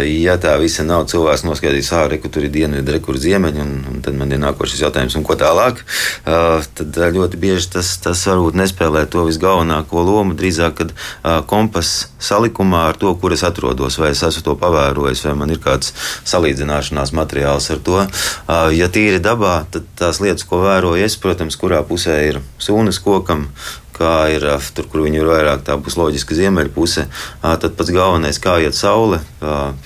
Ja 0.09 0.37
tā 0.45 0.55
visa 0.61 0.85
nav 0.87 1.07
cilvēks 1.11 1.45
noskaidrojis, 1.47 1.91
ah, 1.97 2.07
re, 2.11 2.19
tur 2.21 2.45
ir 2.47 2.53
dienvidi, 2.53 2.93
re, 2.93 3.01
kur 3.05 3.19
ziemeļi, 3.21 3.61
un, 3.65 3.75
un 3.91 4.03
tad 4.05 4.17
man 4.19 4.33
ir 4.35 4.41
nākošais 4.43 4.83
jautājums, 4.85 5.17
un 5.19 5.25
ko 5.27 5.37
tālāk. 5.41 5.81
Uh, 6.25 6.65
tad 6.77 6.99
ļoti 7.17 7.41
bieži 7.41 7.71
tas, 7.77 7.95
tas 8.05 8.25
varbūt 8.29 8.59
nespēlē 8.61 9.05
to 9.11 9.25
visgalvenāko 9.29 10.05
lomu, 10.05 10.37
drīzāk, 10.39 10.77
kad 10.81 10.95
uh, 10.95 11.41
kompas 11.49 11.95
salikumā 12.23 12.87
ar 12.91 12.99
to, 13.01 13.13
kur 13.21 13.35
es 13.37 13.45
atrodos, 13.47 13.99
vai 14.01 14.13
es 14.15 14.25
esmu 14.27 14.45
to 14.45 14.57
pavērojis, 14.61 15.25
vai 15.29 15.37
man 15.45 15.55
ir 15.55 15.63
kāds 15.65 15.95
salīdzināšanās 16.29 17.15
materiāls 17.17 17.71
ar 17.75 17.85
to. 17.85 18.03
Uh, 18.05 18.69
ja 18.75 18.91
tīri 18.93 19.23
dabā, 19.25 19.57
tad 19.73 19.89
tās 19.99 20.21
lietas, 20.25 20.47
ko 20.49 20.63
vēroju 20.65 21.05
es, 21.05 21.17
protams, 21.21 21.59
kurā 21.61 21.83
pusē 21.87 22.21
ir 22.29 22.43
sūnas 22.63 23.01
kokam, 23.05 23.49
kā 23.95 24.15
ir 24.35 24.47
tur, 24.75 24.89
kur 24.91 25.05
viņi 25.05 25.21
ir 25.21 25.29
vairāk 25.29 25.65
tā 25.67 25.77
būs 25.81 25.97
loģiska 26.01 26.37
ziemeļpuse. 26.39 27.07
Tad 27.43 27.77
pats 27.79 27.93
galvenais, 27.95 28.41
kā 28.43 28.57
iet 28.65 28.77
saule. 28.79 29.21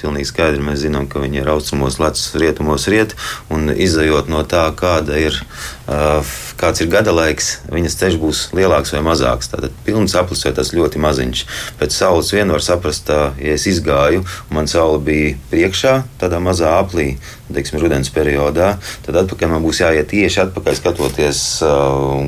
Pilnīgi 0.01 0.31
skaidri 0.31 0.64
mēs 0.64 0.83
zinām, 0.85 1.09
ka 1.11 1.23
viņi 1.23 1.42
ir 1.42 1.51
austrumos, 1.53 2.01
lecas, 2.03 2.31
rietumos, 2.40 2.88
riet. 2.90 3.16
Un 3.53 3.73
izējot 3.75 4.31
no 4.33 4.44
tā, 4.49 4.64
kāda 4.79 5.21
ir, 5.21 5.38
kāds 5.88 6.83
ir 6.83 6.90
gada 6.92 7.14
laiks, 7.16 7.62
viņas 7.72 7.96
ceļš 8.01 8.18
būs 8.20 8.42
lielāks 8.57 8.92
vai 8.92 9.01
mazāks. 9.07 9.48
Tātad 9.53 9.74
pilns 9.87 10.14
aplis 10.18 10.44
vai 10.44 10.53
tas 10.57 10.74
ļoti 10.77 11.01
maziņš. 11.01 11.44
Pēc 11.81 11.96
saules 11.96 12.33
vien 12.35 12.53
var 12.53 12.64
saprast, 12.64 13.09
ja 13.09 13.57
es 13.57 13.66
izgāju, 13.70 14.24
un 14.51 14.61
man 14.61 14.68
saule 14.68 15.01
bija 15.05 15.35
priekšā, 15.53 15.94
tādā 16.20 16.42
mazā 16.44 16.74
aplī, 16.77 17.14
teiksim, 17.48 17.81
rudens 17.81 18.12
periodā, 18.12 18.74
tad 19.07 19.22
atpakaļ 19.22 19.55
man 19.55 19.64
būs 19.64 19.81
jāiet 19.81 20.11
tieši 20.12 20.44
atpakaļ, 20.44 20.77
skatoties, 20.77 21.44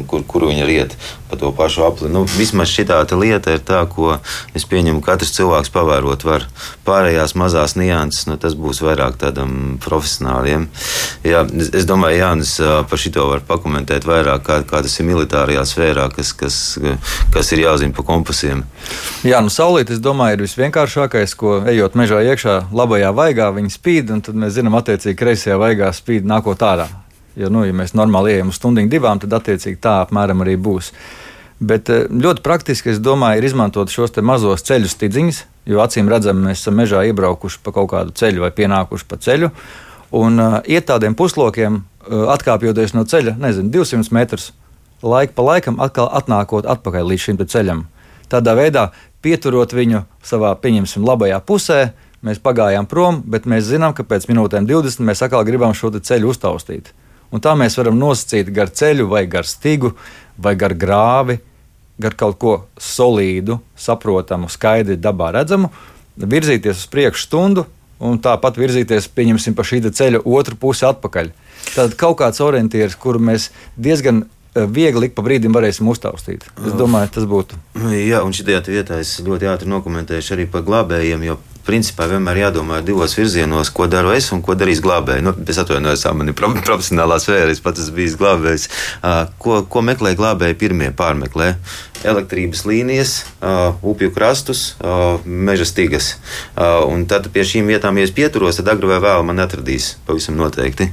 kur, 0.09 0.25
kur 0.25 0.49
viņa 0.49 0.68
riet 0.68 0.96
pa 1.31 1.37
to 1.37 1.53
pašu 1.55 1.85
apli. 1.87 2.09
Nu, 2.11 2.25
vismaz 2.38 2.73
šī 2.73 2.88
lieta 3.14 3.55
ir 3.55 3.62
tā, 3.62 3.85
ko 3.87 4.16
es 4.57 4.66
pieņemu, 4.66 4.99
ka 5.05 5.14
katrs 5.14 5.37
cilvēks 5.37 5.70
pavērot 5.70 6.25
var. 6.27 6.46
Pārējās 6.87 7.37
mazās 7.38 7.77
nianses, 7.79 8.27
nu, 8.27 8.37
tas 8.40 8.57
būs 8.59 8.83
vairāk 8.83 9.20
tādam 9.20 9.79
profesionāliem. 9.85 10.66
Jā, 11.23 11.44
es, 11.55 11.70
es 11.83 11.87
domāju, 11.87 12.18
Jānis 12.25 12.57
par 12.90 12.99
šito 12.99 13.29
var 13.31 13.44
pakomentēt 13.51 14.07
vairāk, 14.09 14.47
kā, 14.47 14.61
kā 14.71 14.81
tas 14.87 14.95
ir 15.01 15.09
militārajā 15.11 15.67
sfērā, 15.69 16.07
kas, 16.15 16.33
kas, 16.39 16.57
kas 17.35 17.53
ir 17.53 17.65
jāzina 17.67 17.97
pa 17.97 18.07
kompasiem. 18.07 18.65
Jā, 19.27 19.43
nu 19.45 19.53
saulīt, 19.53 19.93
es 19.93 20.01
domāju, 20.03 20.39
ir 20.39 20.47
visvienkāršākais, 20.47 21.37
ko 21.39 21.61
ejot 21.71 21.99
mežā 21.99 22.23
iekšā, 22.31 22.57
labajā 22.73 23.13
vaigā 23.17 23.51
viņi 23.59 23.75
spīd, 23.75 24.15
un 24.15 24.25
tad 24.25 24.39
mēs 24.39 24.57
zinām, 24.57 24.79
attiecīgi 24.81 25.19
kreisajā 25.19 25.59
vaigā 25.61 25.91
spīd 25.97 26.29
nākot 26.29 26.63
ārā. 26.67 26.89
Jo, 27.39 27.51
nu, 27.53 27.63
ja 27.67 27.75
mēs 27.77 27.95
normāli 27.95 28.35
ejam 28.35 28.51
uz 28.51 28.59
stundu, 28.59 28.83
divām, 28.91 29.21
tad 29.23 29.35
attiecīgi 29.39 29.79
tā 29.83 30.01
apmēram 30.05 30.43
arī 30.45 30.57
būs. 30.61 30.91
Bet 31.61 31.91
eh, 31.93 32.07
ļoti 32.09 32.43
praktiski, 32.45 32.95
es 32.95 33.03
domāju, 33.05 33.41
ir 33.41 33.51
izmantot 33.51 33.93
šos 33.93 34.17
mazos 34.25 34.65
ceļu 34.67 34.89
stidziņus, 34.91 35.45
jo 35.69 35.85
acīm 35.85 36.09
redzam, 36.09 36.41
mēs 36.47 36.63
esam 36.63 36.79
mežā 36.81 37.05
iebraukuši 37.11 37.61
pa 37.65 37.75
kaut 37.77 37.91
kādu 37.93 38.17
ceļu 38.17 38.47
vai 38.47 38.51
pienākuši 38.57 39.09
pa 39.09 39.21
ceļu. 39.21 39.53
Un 40.11 40.42
uh, 40.42 40.59
iet 40.66 40.88
tādiem 40.90 41.14
puslokiem, 41.14 41.81
uh, 41.81 42.27
atkāpjoties 42.35 42.96
no 42.96 43.05
ceļa, 43.07 43.37
nezinu, 43.38 43.70
200 43.70 44.14
metrus, 44.14 44.51
laika 45.03 45.37
pa 45.37 45.46
laikam 45.46 45.79
atkal 45.81 46.11
atnākot 46.18 46.66
atpakaļ 46.66 47.12
līdz 47.12 47.27
šim 47.27 47.40
ceļam. 47.44 47.85
Tādā 48.31 48.55
veidā, 48.59 48.90
pieturot 49.23 49.73
viņu 49.75 50.05
savā, 50.27 50.53
pieņemsim, 50.59 51.07
labajā 51.07 51.38
pusē, 51.46 51.81
mēs 52.27 52.42
pagājām 52.42 52.88
prom, 52.90 53.23
bet 53.27 53.46
mēs 53.46 53.68
zinām, 53.70 53.94
ka 53.94 54.05
pēc 54.07 54.27
minūtēm 54.31 54.66
20 54.68 55.07
mēs 55.07 55.23
atkal 55.23 55.46
gribam 55.46 55.75
šo 55.75 55.92
ceļu 55.94 56.35
uztaustīt. 56.35 56.92
Un 57.31 57.42
tā 57.42 57.55
mēs 57.55 57.79
varam 57.79 57.99
nosacīt 57.99 58.51
gar 58.51 58.70
ceļu, 58.75 59.07
vai 59.11 59.25
gar 59.31 59.46
stigu, 59.46 59.94
vai 60.38 60.57
gar 60.59 60.75
grāvi, 60.75 61.38
gar 62.01 62.16
kaut 62.18 62.38
ko 62.40 62.55
solīdu, 62.81 63.61
saprotamu, 63.79 64.51
skaidri 64.51 64.99
dabā 64.99 65.31
redzamu, 65.38 65.70
virzīties 66.18 66.83
uz 66.83 66.88
priekšu 66.90 67.29
stundu 67.29 67.66
un 68.01 68.19
tāpat 68.23 68.59
virzīties, 68.61 69.09
pieņemsim, 69.15 69.57
pa 69.57 69.67
šī 69.67 69.83
ceļa 69.89 70.25
otru 70.25 70.59
pusi 70.61 70.87
atpakaļ. 70.89 71.33
Tad 71.75 71.97
kaut 72.01 72.19
kāds 72.23 72.41
orientieris, 72.43 72.97
kuru 73.01 73.21
mēs 73.31 73.51
diezgan 73.77 74.25
eh, 74.25 74.65
viegli 74.65 75.11
ik 75.11 75.17
pa 75.17 75.25
brīdim 75.27 75.55
varēsim 75.55 75.89
uztaustīt. 75.93 76.47
Es 76.65 76.77
domāju, 76.79 77.13
tas 77.19 77.29
būtu. 77.29 77.61
Jā, 77.93 78.25
un 78.25 78.35
šajā 78.37 78.65
vietā 78.71 79.01
es 79.05 79.19
ļoti 79.25 79.51
ātri 79.53 79.71
nokomentēšu 79.71 80.37
arī 80.37 80.49
par 80.51 80.65
glābējiem, 80.67 81.29
jo 81.29 81.39
principā 81.66 82.07
vienmēr 82.11 82.44
jādomā 82.44 82.81
divos 82.85 83.14
virzienos, 83.18 83.70
ko 83.75 83.87
daru 83.90 84.14
es 84.16 84.31
un 84.35 84.42
ko 84.44 84.57
darīs 84.59 84.83
glābēji. 84.85 85.25
Nu, 85.27 85.35
es 85.49 85.61
atvainojos, 85.61 86.07
man 86.16 86.33
ir 86.33 86.37
profesionālā 86.68 87.20
sfēra, 87.23 87.51
es 87.53 87.62
pats 87.64 87.85
esmu 87.85 88.01
bijis 88.01 88.18
glābējs. 88.20 88.66
Ko, 89.42 89.62
ko 89.70 89.85
meklē 89.87 90.14
glābēji 90.18 90.59
pirmie 90.61 90.90
pārmeklē? 90.96 91.53
Elektrības 92.01 92.64
līnijas, 92.64 93.14
upju 93.85 94.09
krastus, 94.14 94.62
meža 95.25 95.68
stigas. 95.68 96.14
Un 96.88 97.05
tad 97.11 97.29
pie 97.35 97.44
šīm 97.44 97.68
vietām, 97.68 98.01
ja 98.01 98.09
es 98.09 98.14
pieturos, 98.16 98.57
tad 98.57 98.73
agri 98.73 98.88
vai 98.88 99.03
vēl 99.05 99.27
man 99.29 99.44
atradīs 99.44 99.94
pavisam 100.09 100.40
noteikti. 100.40 100.88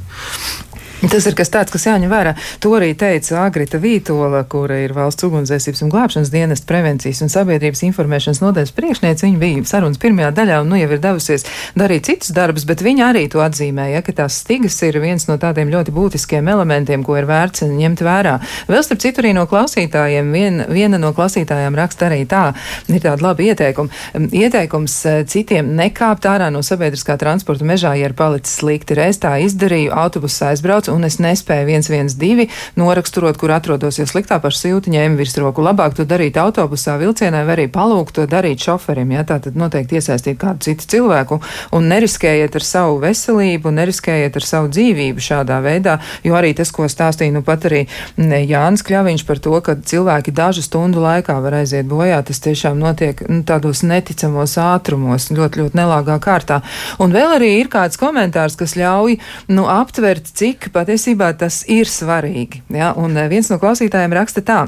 Tas 0.98 1.28
ir 1.30 1.36
kas 1.38 1.52
tāds, 1.54 1.70
kas 1.70 1.84
jāņem 1.86 2.10
vērā. 2.10 2.32
To 2.64 2.72
arī 2.74 2.90
teica 2.98 3.44
Agrita 3.44 3.78
Vītola, 3.78 4.40
kura 4.50 4.80
ir 4.82 4.96
valsts 4.98 5.28
ugunsdzēsības 5.28 5.84
un 5.86 5.92
glābšanas 5.94 6.32
dienas 6.34 6.64
prevencijas 6.66 7.20
un 7.22 7.30
sabiedrības 7.30 7.84
informēšanas 7.86 8.42
nodaļas 8.42 8.74
priekšniece. 8.74 9.28
Viņa 9.28 9.38
bija 9.44 9.66
sarunas 9.70 10.02
pirmajā 10.02 10.32
daļā 10.40 10.58
un 10.64 10.72
nu 10.74 10.80
jau 10.80 10.88
ir 10.90 11.04
devusies 11.04 11.46
darīt 11.78 12.10
citus 12.10 12.34
darbus, 12.34 12.66
bet 12.66 12.82
viņa 12.82 13.12
arī 13.12 13.28
to 13.30 13.44
atzīmēja, 13.46 14.02
ka 14.08 14.16
tās 14.24 14.40
stigas 14.42 14.80
ir 14.88 14.98
viens 15.04 15.28
no 15.30 15.38
tādiem 15.38 15.70
ļoti 15.70 15.94
būtiskiem 15.94 16.50
elementiem, 16.50 17.06
ko 17.06 17.20
ir 17.22 17.30
vērts 17.30 17.68
ņemt 17.70 18.02
vērā. 18.08 18.34
Vēl 18.66 18.82
starp 18.88 19.06
citu 19.06 19.22
arī 19.22 19.36
no 19.38 19.46
klausītājiem, 19.50 20.34
vien, 20.34 20.66
viena 20.74 20.98
no 20.98 21.14
klausītājām 21.14 21.78
raksta 21.78 22.10
arī 22.10 22.24
tā, 22.26 22.48
ir 22.90 23.06
tāda 23.06 23.22
laba 23.22 23.46
ieteikuma. 23.46 23.94
Ieteikums 24.34 24.98
eh, 25.06 25.22
citiem 25.30 25.76
nekāpt 25.78 26.26
ārā 26.26 26.50
no 26.54 26.66
sabiedriskā 26.66 27.20
transporta 27.22 27.70
mežā, 27.70 27.94
ja 28.02 28.10
ir 28.10 28.18
palicis 28.18 28.58
slikti. 28.64 28.98
Reiz 28.98 29.22
tā 29.22 29.38
izdarīju, 29.46 29.94
autobuss 29.94 30.42
aizbrauc 30.88 30.96
un 30.96 31.06
es 31.06 31.20
nespēju 31.20 31.68
112 31.82 32.48
noraksturot, 32.76 33.38
kur 33.38 33.52
atrodos, 33.52 34.00
jo 34.00 34.06
sliktā 34.08 34.40
paša 34.42 34.58
silti 34.58 34.92
ņēma 34.92 35.18
virsroku. 35.18 35.62
Labāk 35.62 35.96
to 35.96 36.06
darīt 36.06 36.38
autobusā, 36.38 36.98
vilcienā 36.98 37.44
vai 37.46 37.56
arī 37.58 37.68
palūgt 37.68 38.16
to 38.16 38.28
darīt 38.28 38.64
šoferim. 38.64 39.12
Ja? 39.12 39.24
Tā 39.28 39.40
tad 39.44 39.56
noteikti 39.58 39.98
iesaistīt 40.00 40.38
kādu 40.40 40.64
citu 40.64 40.88
cilvēku 40.88 41.40
un 41.76 41.88
neriskējiet 41.92 42.56
ar 42.56 42.64
savu 42.64 43.00
veselību, 43.02 43.72
neriskējiet 43.72 44.36
ar 44.38 44.46
savu 44.46 44.72
dzīvību 44.72 45.24
šādā 45.24 45.60
veidā, 45.64 45.98
jo 46.24 46.38
arī 46.38 46.54
tas, 46.58 46.72
ko 46.72 46.88
stāstīja 46.88 47.34
nu 47.36 47.44
pat 47.46 47.68
arī 47.70 47.86
Jānis 48.18 48.86
Kļaviņš 48.88 49.26
par 49.28 49.42
to, 49.44 49.56
ka 49.62 49.78
cilvēki 49.78 50.34
dažu 50.36 50.64
stundu 50.66 51.02
laikā 51.04 51.38
var 51.44 51.60
aiziet 51.62 51.88
bojā, 51.90 52.22
tas 52.26 52.42
tiešām 52.44 52.80
notiek 52.80 53.24
nu, 53.28 53.42
tādos 53.48 53.84
neticamos 53.88 54.58
ātrumos, 54.62 55.30
ļoti, 55.34 55.64
ļoti 55.64 55.80
nelāgā 55.80 56.18
kārtā. 56.24 56.62
Un 57.04 57.14
vēl 57.16 57.38
arī 57.38 57.54
ir 57.62 57.72
kāds 57.72 58.00
komentārs, 58.00 58.58
kas 58.60 58.76
ļauj 58.80 59.18
nu, 59.54 59.68
aptvert, 59.72 60.30
cik 60.38 60.70
patiesībā 60.78 61.32
tas 61.40 61.64
ir 61.72 61.90
svarīgi. 61.90 62.62
Ja? 62.74 62.94
Un 62.98 63.18
eh, 63.18 63.30
viens 63.32 63.50
no 63.52 63.60
klausītājiem 63.62 64.16
raksta 64.18 64.46
tā. 64.46 64.62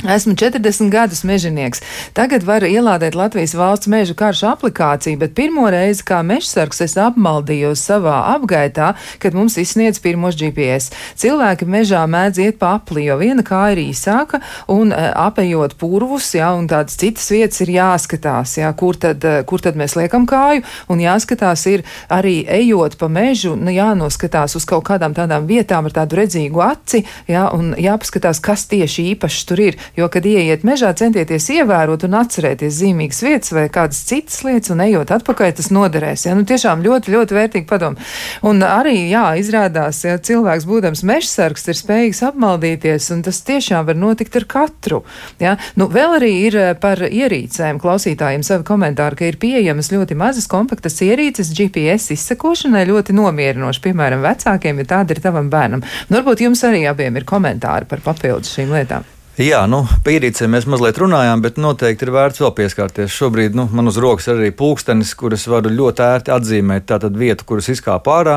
Esmu 0.00 0.34
40 0.34 0.90
gadus 0.90 1.20
mežonieks. 1.22 1.78
Tagad 2.12 2.42
varu 2.42 2.66
ielādēt 2.66 3.14
Latvijas 3.14 3.52
valsts 3.54 3.86
meža 3.86 4.16
karšu 4.18 4.48
aplikāciju, 4.50 5.18
bet 5.20 5.34
pirmo 5.36 5.68
reizi 5.70 6.02
kā 6.02 6.16
mežsargs 6.26 6.82
es 6.82 6.96
apmaldījos 6.98 7.84
savā 7.86 8.16
apgaitā, 8.32 8.96
kad 9.22 9.36
mums 9.36 9.54
izsniedz 9.62 10.00
pirmos 10.02 10.34
GPS. 10.40 10.90
Cilvēki 11.22 11.68
mežā 11.70 12.00
mēdz 12.10 12.40
iet 12.42 12.58
pa 12.58 12.72
apli, 12.80 13.04
jo 13.06 13.18
viena 13.20 13.44
kāja 13.46 13.76
ir 13.76 13.82
īsāka 13.84 14.40
un 14.74 14.90
uh, 14.90 15.12
apējot 15.28 15.76
purvus, 15.78 16.32
jā, 16.34 16.50
un 16.50 16.66
tādas 16.72 16.98
citas 16.98 17.30
vietas 17.30 17.62
ir 17.62 17.70
jāskatās, 17.76 18.56
jā, 18.58 18.72
kur 18.74 18.98
tad, 18.98 19.22
uh, 19.22 19.44
kur 19.46 19.62
tad 19.62 19.78
mēs 19.78 19.94
liekam 20.00 20.26
kāju, 20.26 20.66
un 20.90 21.04
jāskatās 21.04 21.62
ir 21.70 21.86
arī 22.10 22.40
ejot 22.58 22.98
pa 22.98 23.06
mežu, 23.12 23.54
nu, 23.54 23.70
jānoskatās 23.70 24.58
uz 24.58 24.66
kaut 24.66 24.88
kādām 24.90 25.14
tādām 25.14 25.46
vietām 25.46 25.86
ar 25.86 25.96
tādu 26.00 26.18
redzīgu 26.24 26.66
aci, 26.66 27.04
jā, 27.30 27.46
un 27.54 27.76
jāpaskatās, 27.78 28.42
kas 28.42 28.66
tieši 28.72 29.12
īpaši 29.14 29.46
tur 29.46 29.66
ir. 29.68 29.81
Jo, 29.98 30.08
kad 30.12 30.26
ieiet 30.28 30.64
mežā, 30.66 30.92
centieties 30.96 31.48
ievērot 31.52 32.06
un 32.06 32.16
atcerēties 32.20 32.78
zīmīgas 32.80 33.22
vietas 33.24 33.52
vai 33.54 33.66
kādas 33.72 34.02
citas 34.08 34.40
lietas, 34.46 34.72
un 34.74 34.82
ejot 34.84 35.12
atpakaļ, 35.14 35.52
tas 35.58 35.70
noderēs. 35.74 36.26
Ja? 36.26 36.36
Nu, 36.38 36.46
tiešām 36.48 36.84
ļoti, 36.84 37.12
ļoti 37.14 37.36
vērtīgi 37.36 37.68
padomu. 37.68 38.00
Un 38.48 38.62
arī, 38.66 38.96
jā, 39.10 39.24
izrādās, 39.40 40.02
ja 40.06 40.18
cilvēks 40.22 40.66
būdams 40.68 41.04
mežsargs 41.08 41.68
ir 41.68 41.78
spējīgs 41.78 42.22
apmaldīties, 42.30 43.10
un 43.14 43.24
tas 43.26 43.42
tiešām 43.46 43.86
var 43.88 43.98
notikt 43.98 44.38
ar 44.40 44.48
katru. 44.50 45.02
Ja? 45.42 45.56
Nu, 45.78 45.88
vēl 45.92 46.18
arī 46.18 46.32
ir 46.46 46.58
eh, 46.58 46.72
par 46.78 47.02
ierīcēm 47.06 47.80
klausītājiem 47.82 48.44
savi 48.46 48.66
komentāri, 48.68 49.18
ka 49.18 49.28
ir 49.28 49.40
pieejamas 49.42 49.92
ļoti 49.92 50.18
mazas 50.18 50.48
kompaktas 50.50 51.00
ierīces 51.04 51.52
GPS 51.56 52.14
izsekošanai 52.16 52.84
ļoti 52.90 53.16
nomierinoši, 53.16 53.84
piemēram, 53.88 54.24
vecākiem, 54.24 54.82
ja 54.82 54.90
tāda 54.96 55.16
ir 55.16 55.24
tavam 55.24 55.50
bērnam. 55.52 55.84
Nu, 56.08 56.18
varbūt 56.18 56.46
jums 56.46 56.64
arī 56.68 56.86
abiem 56.90 57.18
ir 57.18 57.28
komentāri 57.28 57.88
par 57.90 58.04
papildus 58.04 58.54
šīm 58.56 58.72
lietām. 58.76 59.06
Jā, 59.40 59.62
nu, 59.64 59.78
pierīcē 60.04 60.44
mēs 60.52 60.66
mazliet 60.68 60.98
runājām, 61.00 61.40
bet 61.40 61.56
noteikti 61.56 62.04
ir 62.04 62.10
vērts 62.12 62.42
vēl 62.42 62.50
pieskarties. 62.52 63.14
Šobrīd 63.16 63.54
nu, 63.56 63.64
man 63.72 63.88
uz 63.88 63.96
rokas 63.96 64.26
ir 64.28 64.36
arī 64.36 64.50
pulkstenis, 64.52 65.14
kuras 65.16 65.46
varu 65.48 65.72
ļoti 65.72 66.04
ērti 66.04 66.34
atzīmēt. 66.34 66.84
Tā 66.90 66.98
tad 67.00 67.16
vieta, 67.16 67.46
kuras 67.48 67.70
izkāpa 67.72 68.18
ārā, 68.18 68.34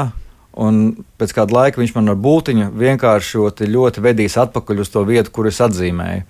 un 0.55 0.79
pēc 1.19 1.33
kāda 1.35 1.57
laika 1.57 1.81
viņš 1.81 1.91
man 1.97 2.13
ar 2.13 2.21
būtiņu 2.23 2.69
vienkāršoti 2.79 3.67
ļoti 3.73 4.05
vedīs 4.07 4.39
atpakaļ 4.39 4.79
uz 4.85 4.93
to 4.93 5.03
vietu, 5.03 5.35
kur 5.35 5.51
es 5.51 5.59
atzīmēju. 5.67 6.23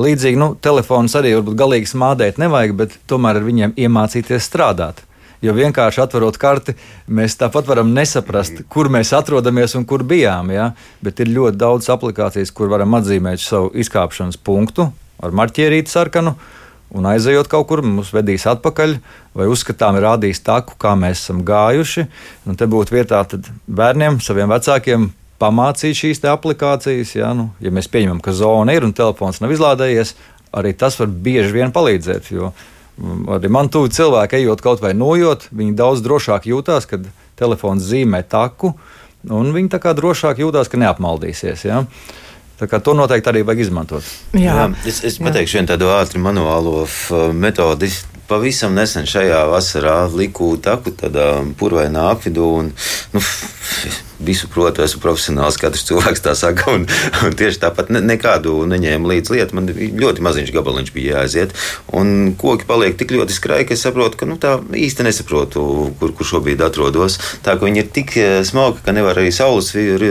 Līdzīgi, 0.00 0.40
nu, 0.40 0.54
telefons 0.64 1.18
arī 1.20 1.34
varbūt 1.36 1.60
galīgi 1.60 1.92
smādēt 1.92 2.40
nevajag, 2.40 2.76
bet 2.80 2.96
tomēr 3.10 3.42
ar 3.42 3.44
viņiem 3.44 3.76
iemācīties 3.84 4.48
strādāt. 4.48 5.04
Jo 5.40 5.54
vienkārši 5.56 6.02
atverot 6.02 6.36
karti, 6.36 6.74
mēs 7.08 7.38
tāpat 7.40 7.68
varam 7.68 7.94
nesaprast, 7.96 8.64
kur 8.68 8.90
mēs 8.92 9.14
atrodamies 9.16 9.72
un 9.78 9.86
kur 9.88 10.04
bijām. 10.04 10.50
Ja? 10.52 10.70
Bet 11.00 11.22
ir 11.24 11.32
ļoti 11.32 11.56
daudz 11.60 11.88
aplikācijas, 11.94 12.52
kur 12.52 12.68
varam 12.68 12.98
atzīmēt 12.98 13.40
savu 13.40 13.70
izkāpšanas 13.80 14.36
punktu 14.36 14.90
ar 15.24 15.36
marķierīti 15.36 15.92
sarkanu. 15.92 16.34
Un 16.90 17.06
aizejot 17.06 17.46
kaut 17.48 17.68
kur, 17.70 17.80
mums 17.86 18.10
vedīs 18.12 18.44
atpakaļ, 18.50 18.96
vai 19.38 19.46
uzskatām, 19.48 19.96
ir 19.96 20.04
rādījis 20.08 20.42
taku, 20.42 20.74
kā 20.80 20.96
mēs 20.98 21.22
esam 21.22 21.44
gājuši. 21.46 22.04
Un 22.50 22.58
te 22.58 22.66
būtu 22.68 22.96
vietā 22.96 23.22
bērniem, 23.70 24.18
saviem 24.20 24.50
vecākiem 24.50 25.06
pamācīt 25.40 25.96
šīs 26.02 26.20
aplikācijas. 26.28 27.14
Ja, 27.16 27.30
nu, 27.36 27.52
ja 27.62 27.72
mēs 27.72 27.88
pieņemam, 27.88 28.20
ka 28.24 28.34
zona 28.36 28.74
ir 28.76 28.84
un 28.84 28.92
telefons 28.96 29.40
nav 29.40 29.54
izlādējies, 29.54 30.16
arī 30.52 30.74
tas 30.76 30.98
var 31.00 31.08
bieži 31.08 31.54
vien 31.54 31.72
palīdzēt. 31.72 32.32
Jo 32.34 32.50
arī 33.36 33.50
man 33.52 33.70
tuvu 33.72 33.90
cilvēki, 33.92 34.40
ejot 34.42 34.62
kaut 34.64 34.82
vai 34.84 34.92
nojot, 34.96 35.48
viņi 35.56 35.76
daudz 35.78 36.02
drošāk 36.04 36.48
jūtās, 36.50 36.88
kad 36.90 37.06
telefons 37.40 37.84
zīmē 37.86 38.22
taku, 38.28 38.74
un 39.28 39.54
viņi 39.54 39.72
tā 39.72 39.80
kā 39.82 39.94
drošāk 39.96 40.42
jūtās, 40.42 40.70
ka 40.70 40.80
neapmaldīsies. 40.80 41.64
Ja. 41.68 41.84
Tā 42.60 42.68
kā 42.68 42.80
to 42.84 42.92
noteikti 42.96 43.30
arī 43.32 43.42
vajag 43.48 43.64
izmantot. 43.64 44.06
Jā, 44.36 44.52
Jā 44.52 44.64
es, 44.88 45.00
es 45.08 45.16
pateikšu 45.22 45.60
vienu 45.60 45.70
tādu 45.72 45.88
ātru 45.96 46.20
manuālo 46.20 46.84
metodi. 47.32 47.88
Pavisam 48.30 48.76
nesen 48.78 49.08
šajā 49.10 49.40
vasarā 49.50 50.04
liku 50.14 50.52
taku 50.62 50.92
tādā 50.94 51.40
purvainā 51.58 52.12
apvidū. 52.12 52.46
Un, 52.60 52.68
nu, 53.10 53.22
visu 54.20 54.48
protu, 54.52 54.84
esmu 54.84 55.00
profesionāls, 55.02 55.56
katrs 55.60 55.86
cilvēks 55.88 56.22
tā 56.24 56.34
saka. 56.38 56.68
Un, 56.76 56.84
un 57.26 57.34
tieši 57.36 57.58
tāpat 57.64 57.90
ne, 57.90 58.02
nekādu 58.04 58.52
neņēmu 58.70 59.10
līdzi 59.10 59.34
lietu. 59.34 59.56
Man 59.58 59.70
ļoti 59.72 60.24
maziņš 60.24 60.52
gabaliņš 60.54 60.92
bija 60.94 61.16
jāaiziet. 61.16 61.54
Un 61.96 62.34
koki 62.38 62.68
paliek 62.68 62.98
tik 63.00 63.14
ļoti 63.16 63.34
skraji, 63.36 63.66
ka 63.68 63.74
es 63.74 63.82
saprotu, 63.86 64.20
ka 64.20 64.28
nu, 64.30 64.36
tā 64.40 64.58
īsti 64.60 65.06
nesaprotu, 65.08 65.64
kur, 65.98 66.14
kur 66.16 66.30
šobrīd 66.30 66.62
atrodos. 66.64 67.18
Tā 67.46 67.56
ka 67.56 67.66
viņi 67.66 67.82
ir 67.82 67.90
tik 67.96 68.14
eh, 68.20 68.36
smalki, 68.46 68.84
ka 68.86 68.94
nevar 68.96 69.18
arī 69.18 69.32
saules 69.34 69.72
vir, 69.74 70.06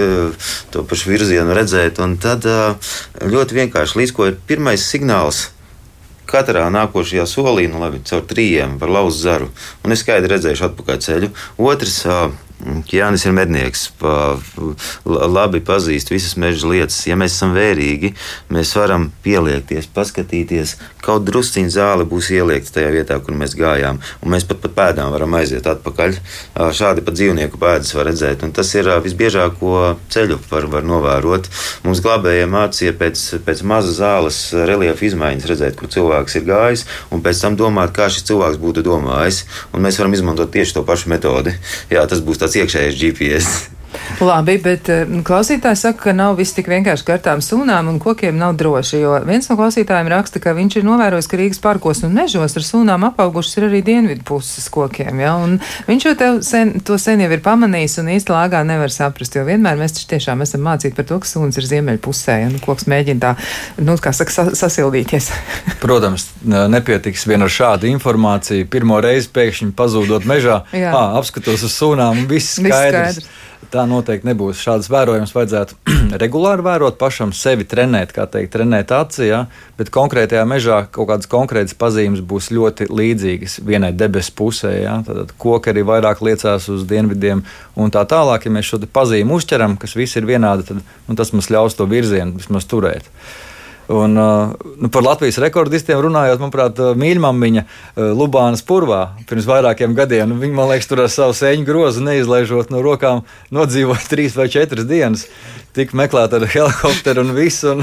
to 0.74 0.84
pašu 0.89 1.13
virzienu 1.13 1.55
redzēt. 1.55 2.01
Un 2.03 2.17
tad 2.22 2.49
eh, 2.49 2.91
ļoti 3.24 3.61
vienkārši 3.63 4.03
līdz 4.03 4.17
ko 4.17 4.28
ir 4.32 4.41
pirmais 4.49 4.84
signāls 4.84 5.47
katrā 6.30 6.67
nākošajā 6.73 7.25
solī, 7.30 7.67
nu 7.71 7.82
labi, 7.82 8.03
caur 8.05 8.23
trījiem 8.30 8.77
var 8.82 8.93
lauzt 8.99 9.23
zaru. 9.25 9.49
Un 9.84 9.95
es 9.95 10.03
skaidri 10.05 10.32
redzēšu 10.36 10.69
atpakaļ 10.69 11.01
ceļu. 11.05 11.32
Otrs, 11.69 12.03
Jānis 12.91 13.24
ir 13.24 13.32
mednieks, 13.36 13.86
labi 15.05 15.62
pazīst 15.64 16.12
visas 16.12 16.36
meža 16.39 16.68
lietas. 16.68 16.97
Ja 17.07 17.16
mēs 17.20 17.38
esam 17.38 17.53
vērīgi, 17.55 18.12
mēs 18.51 18.74
varam 18.76 19.10
pieliekties, 19.24 19.88
paskatīties. 19.95 20.76
Kaut 20.99 21.24
drusciņā 21.30 21.72
zāle 21.72 22.07
būs 22.10 22.28
ieliekta 22.36 22.76
tajā 22.76 22.89
vietā, 22.91 23.20
kur 23.24 23.38
mēs 23.39 23.55
gājām, 23.55 24.01
un 24.20 24.34
mēs 24.34 24.43
pat 24.49 24.60
pa 24.66 24.72
pēdām 24.76 25.14
varam 25.14 25.38
aiziet 25.39 25.70
atpakaļ. 25.72 26.18
Šādi 26.76 27.05
pat 27.05 27.16
dzīvnieku 27.16 27.62
pēdas 27.62 27.93
var 27.95 28.10
redzēt, 28.10 28.43
un 28.43 28.51
tas 28.55 28.74
ir 28.76 28.91
visbiežāko 29.05 29.95
ceļu 30.12 30.41
var, 30.51 30.68
var 30.76 30.88
novērot. 30.89 31.47
Mums 31.88 32.03
glābējiem 32.03 32.51
mācīja 32.57 32.95
pēc, 32.99 33.24
pēc 33.47 33.64
maza 33.72 33.95
zāles 33.95 34.41
reliefa 34.51 35.07
izmaiņas 35.07 35.49
redzēt, 35.53 35.80
kur 35.80 35.91
cilvēks 35.95 36.39
ir 36.41 36.47
gājis, 36.51 36.86
un 37.16 37.24
pēc 37.24 37.45
tam 37.45 37.55
domāt, 37.60 37.95
kā 37.95 38.10
šis 38.12 38.28
cilvēks 38.30 38.60
būtu 38.60 38.84
domājis. 38.84 39.45
Un 39.72 39.88
mēs 39.88 40.01
varam 40.01 40.18
izmantot 40.18 40.51
tieši 40.51 40.76
to 40.76 40.84
pašu 40.88 41.14
metodi. 41.16 41.55
Jā, 41.93 42.03
tas 42.10 42.20
būs 42.26 42.43
tāds 42.50 42.58
iekšējais 42.64 42.97
GPS. 42.97 43.78
Labi, 44.19 44.57
bet 44.61 44.89
eh, 44.91 45.07
klausītājs 45.25 45.85
saka, 45.85 46.09
ka 46.09 46.13
nav 46.15 46.35
viss 46.39 46.55
tik 46.55 46.67
vienkārši 46.69 47.05
kartām 47.07 47.41
sūnām 47.43 47.87
un 47.91 47.99
kokiem 48.03 48.37
nav 48.37 48.57
droši, 48.59 48.99
jo 49.01 49.15
viens 49.27 49.47
no 49.49 49.55
klausītājiem 49.59 50.09
raksta, 50.11 50.41
ka 50.43 50.53
viņš 50.57 50.79
ir 50.79 50.87
novērojis, 50.87 51.29
ka 51.29 51.39
Rīgas 51.39 51.61
parkos 51.63 52.03
un 52.05 52.13
mežos 52.17 52.57
ar 52.59 52.65
sūnām 52.65 53.07
apaugušas 53.09 53.59
ir 53.59 53.67
arī 53.69 53.81
dienvidu 53.85 54.25
puses 54.27 54.67
kokiem, 54.73 55.21
ja, 55.23 55.35
un 55.39 55.57
viņš 55.87 56.07
jau 56.09 56.29
sen, 56.45 56.75
to 56.85 56.99
sen 57.01 57.23
jau 57.23 57.31
ir 57.31 57.43
pamanījis 57.45 57.99
un 58.03 58.11
īsti 58.17 58.35
lāgā 58.35 58.61
nevar 58.67 58.93
saprast, 58.93 59.39
jo 59.39 59.45
vienmēr 59.47 59.79
mēs 59.79 59.95
tiešām 60.11 60.43
esam 60.45 60.65
mācīti 60.67 60.97
par 60.99 61.07
to, 61.09 61.21
ka 61.23 61.31
sūns 61.31 61.59
ir 61.61 61.69
ziemeļu 61.71 62.03
pusē, 62.03 62.41
ja, 62.43 62.51
nu, 62.51 62.61
koks 62.63 62.89
mēģina 62.91 63.23
tā, 63.23 63.33
nu, 63.79 63.95
kā 64.03 64.13
saka, 64.15 64.35
sa 64.35 64.47
sasildīties. 64.65 65.31
Protams, 65.83 66.29
nepietiks 66.43 67.23
vien 67.29 67.45
ar 67.45 67.51
šādu 67.53 67.87
informāciju. 67.93 68.67
Pirmo 68.71 68.99
reizi 69.03 69.31
pēkšņi 69.35 69.71
pazūdot 69.79 70.27
mežā, 70.29 70.61
à, 70.75 71.03
apskatos 71.19 71.63
uz 71.67 71.75
sūnām 71.79 72.25
un 72.25 72.27
viss 72.29 72.59
skaidrs. 72.59 73.21
Viss 73.21 73.23
skaidrs. 73.23 73.47
Tā 73.68 73.84
noteikti 73.84 74.26
nebūs. 74.30 74.62
Šādas 74.64 74.88
vērojumus 74.89 75.34
vajadzētu 75.36 75.76
regulāri 76.22 76.64
vērot, 76.64 76.95
pašam 76.97 77.34
sevi 77.36 77.68
trenēt, 77.68 78.14
kā 78.16 78.24
teikt, 78.32 78.53
trenēt 78.55 78.93
acī, 78.95 79.28
ja? 79.28 79.41
bet 79.78 79.91
konkrētajā 79.93 80.45
mežā 80.47 80.80
kaut 80.95 81.10
kādas 81.12 81.28
konkrētas 81.30 81.76
pazīmes 81.78 82.24
būs 82.26 82.49
ļoti 82.55 82.88
līdzīgas 82.88 83.60
vienai 83.68 83.91
debesu 83.99 84.34
pusē. 84.39 84.72
Ja? 84.80 84.95
Tad 85.05 85.36
koki 85.38 85.74
arī 85.74 85.84
vairāk 85.91 86.24
liecās 86.24 86.70
uz 86.72 86.88
dienvidiem 86.88 87.43
un 87.76 87.93
tā 87.93 88.05
tālāk. 88.07 88.47
Ja 88.47 88.55
mēs 88.55 88.72
šo 88.72 88.80
pazīmi 88.88 89.36
uzķeram, 89.36 89.76
kas 89.82 89.97
visi 89.99 90.22
ir 90.22 90.32
vienādi, 90.32 90.66
tad 90.72 90.80
nu, 90.82 91.20
tas 91.20 91.36
mums 91.36 91.51
ļaus 91.51 91.76
to 91.76 91.89
virzienu 91.91 92.39
vismaz 92.39 92.68
turēt. 92.70 93.12
Un, 93.89 94.17
uh, 94.17 94.49
nu, 94.77 94.87
par 94.93 95.01
Latvijas 95.01 95.39
rekordistiem 95.41 95.97
runājot, 96.05 96.37
manuprāt, 96.37 96.77
uh, 96.77 96.91
mīļmamiņa 96.93 97.63
uh, 97.65 98.11
Lubānas 98.13 98.61
purvā 98.61 99.15
pirms 99.25 99.47
vairākiem 99.49 99.95
gadiem. 99.97 100.29
Nu, 100.29 100.37
viņa, 100.37 100.53
man 100.59 100.69
liekas, 100.69 100.85
tur 100.91 101.01
ar 101.01 101.09
savu 101.09 101.33
sēņu 101.33 101.65
grozu 101.65 102.03
neizlaižot 102.05 102.69
no 102.69 102.83
rokām, 102.85 103.23
nodzīvoja 103.49 104.05
trīs 104.11 104.37
vai 104.37 104.45
četras 104.53 104.85
dienas. 104.85 105.25
Tik 105.73 105.95
meklēta 105.97 106.37
ar 106.37 106.45
helikopteru 106.53 107.23
un 107.25 107.33
visu, 107.33 107.73
un, 107.73 107.81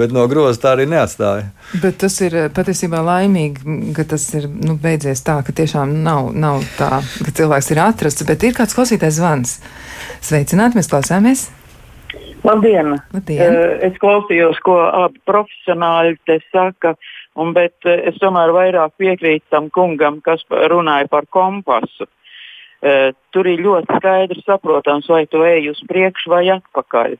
bet 0.00 0.14
no 0.16 0.24
groza 0.30 0.62
tā 0.62 0.72
arī 0.78 0.88
neatstāja. 0.88 1.50
Bet 1.84 2.00
tas 2.00 2.16
ir 2.24 2.38
patiesībā 2.56 3.04
laimīgi, 3.04 3.92
ka 3.96 4.08
tas 4.08 4.24
ir 4.40 4.48
nu, 4.48 4.78
beidzies 4.80 5.20
tā, 5.26 5.42
ka 5.44 5.52
tiešām 5.52 5.98
nav, 6.06 6.32
nav 6.32 6.64
tā, 6.80 7.02
ka 7.28 7.36
cilvēks 7.42 7.70
ir 7.76 7.84
atrasts, 7.84 8.24
bet 8.24 8.48
ir 8.48 8.56
kāds 8.56 8.76
klausītājs 8.76 9.20
zvans. 9.20 9.58
Sveicināti, 10.24 10.80
mēs 10.80 10.92
klausāmies! 10.92 11.48
Labdien! 12.44 12.96
Labdien. 13.14 13.56
Es 13.86 13.96
klausījos, 14.02 14.58
ko 14.64 14.76
abi 14.84 15.20
profesionāļi 15.28 16.18
te 16.28 16.38
saka, 16.50 16.94
un, 17.38 17.54
bet 17.56 17.86
es 17.86 18.18
tomēr 18.22 18.52
vairāk 18.54 18.96
piekrītu 19.00 19.46
tam 19.54 19.70
kungam, 19.74 20.20
kas 20.24 20.44
runāja 20.50 21.08
par 21.12 21.28
kompasu. 21.30 22.08
Tur 23.32 23.48
ir 23.48 23.62
ļoti 23.64 23.98
skaidri 23.98 24.42
saprotams, 24.44 25.08
vai 25.08 25.24
tu 25.30 25.42
ej 25.46 25.70
uz 25.72 25.80
priekšu 25.88 26.30
vai 26.34 26.44
atpakaļ. 26.58 27.16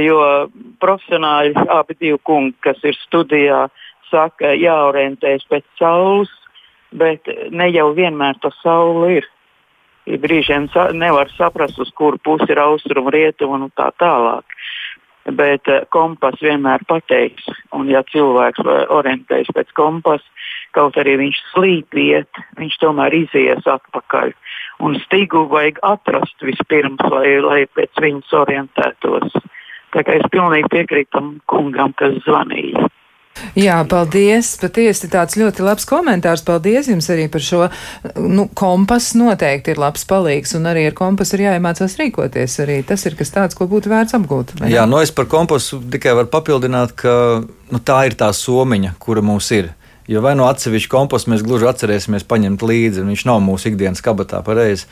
Jo 0.00 0.20
profesionāļi, 0.82 1.66
abi 1.68 1.96
divi 1.98 2.18
kungi, 2.24 2.54
kas 2.64 2.78
ir 2.86 2.96
studijā, 3.04 3.66
saka, 4.10 4.54
jāorientējas 4.58 5.46
pēc 5.50 5.66
saules, 5.78 6.30
bet 6.90 7.28
ne 7.50 7.68
jau 7.70 7.90
vienmēr 7.94 8.38
tā 8.42 8.50
saule 8.62 9.20
ir 9.20 9.28
brīžiem 10.06 10.68
nevar 10.96 11.30
saprast, 11.36 11.78
uz 11.78 11.90
kuru 11.94 12.18
pusi 12.18 12.50
ir 12.50 12.60
austrumu, 12.62 13.10
rietumu 13.10 13.58
un 13.58 13.70
tā 13.76 13.90
tālāk. 14.00 14.44
Bet 15.36 15.68
uh, 15.68 15.84
kompas 15.92 16.40
vienmēr 16.40 16.82
pateiks, 16.88 17.44
un 17.76 17.90
ja 17.92 18.02
cilvēks 18.08 18.64
orientējas 18.88 19.52
pēc 19.54 19.72
kompasa, 19.76 20.24
kaut 20.72 20.96
arī 20.98 21.16
viņš 21.20 21.40
slīd 21.52 21.98
iet, 22.00 22.40
viņš 22.58 22.78
tomēr 22.80 23.14
izies 23.14 23.66
atpakaļ. 23.68 24.32
Un 24.80 24.96
stigu 25.04 25.44
vajag 25.50 25.82
atrast 25.84 26.40
vispirms, 26.42 27.02
lai, 27.12 27.36
lai 27.44 27.60
pēc 27.76 28.00
viņas 28.00 28.32
orientētos. 28.40 29.36
Tā 29.92 30.04
kā 30.06 30.16
es 30.16 30.26
pilnīgi 30.32 30.70
piekrītu 30.72 31.12
tam 31.12 31.30
kungam, 31.50 31.92
kas 31.98 32.16
zvanīja. 32.24 32.88
Jā, 33.58 33.80
paldies. 33.88 34.52
Patiesi 34.60 35.08
tāds 35.10 35.36
ļoti 35.40 35.64
labs 35.64 35.86
komentārs. 35.88 36.42
Paldies 36.46 36.90
jums 36.90 37.08
arī 37.12 37.26
par 37.32 37.44
šo. 37.44 37.62
Nu, 38.20 38.46
kompas 38.58 39.12
noteikti 39.18 39.74
ir 39.74 39.80
labs 39.80 40.04
palīgs, 40.08 40.54
un 40.58 40.68
arī 40.70 40.86
ar 40.90 40.96
kompasu 40.98 41.38
ir 41.38 41.46
jāiemācās 41.48 41.96
rīkoties. 42.00 42.58
Arī 42.64 42.80
tas 42.86 43.06
ir 43.08 43.16
kas 43.18 43.34
tāds, 43.34 43.58
ko 43.58 43.66
būtu 43.70 43.92
vērts 43.92 44.16
apgūt. 44.18 44.54
Jā, 44.70 44.86
nu 44.90 45.00
es 45.02 45.14
par 45.14 45.28
kompasu 45.30 45.80
tikai 45.92 46.14
varu 46.18 46.30
papildināt, 46.32 46.94
ka 47.00 47.14
nu, 47.46 47.82
tā 47.82 48.02
ir 48.10 48.18
tā 48.20 48.30
somiņa, 48.36 48.96
kura 49.02 49.24
mums 49.24 49.50
ir. 49.56 49.72
Jo 50.10 50.22
vai 50.24 50.34
no 50.34 50.48
atsevišķa 50.50 50.90
komposta 50.90 51.30
mēs 51.30 51.44
gluži 51.46 51.68
atcerēsimies 51.70 52.24
paņemt 52.26 52.64
līdzi, 52.66 53.02
un 53.04 53.12
viņš 53.12 53.26
nav 53.28 53.42
mūsu 53.46 53.70
ikdienas 53.70 54.02
kabatā 54.02 54.40
pareizi. 54.42 54.88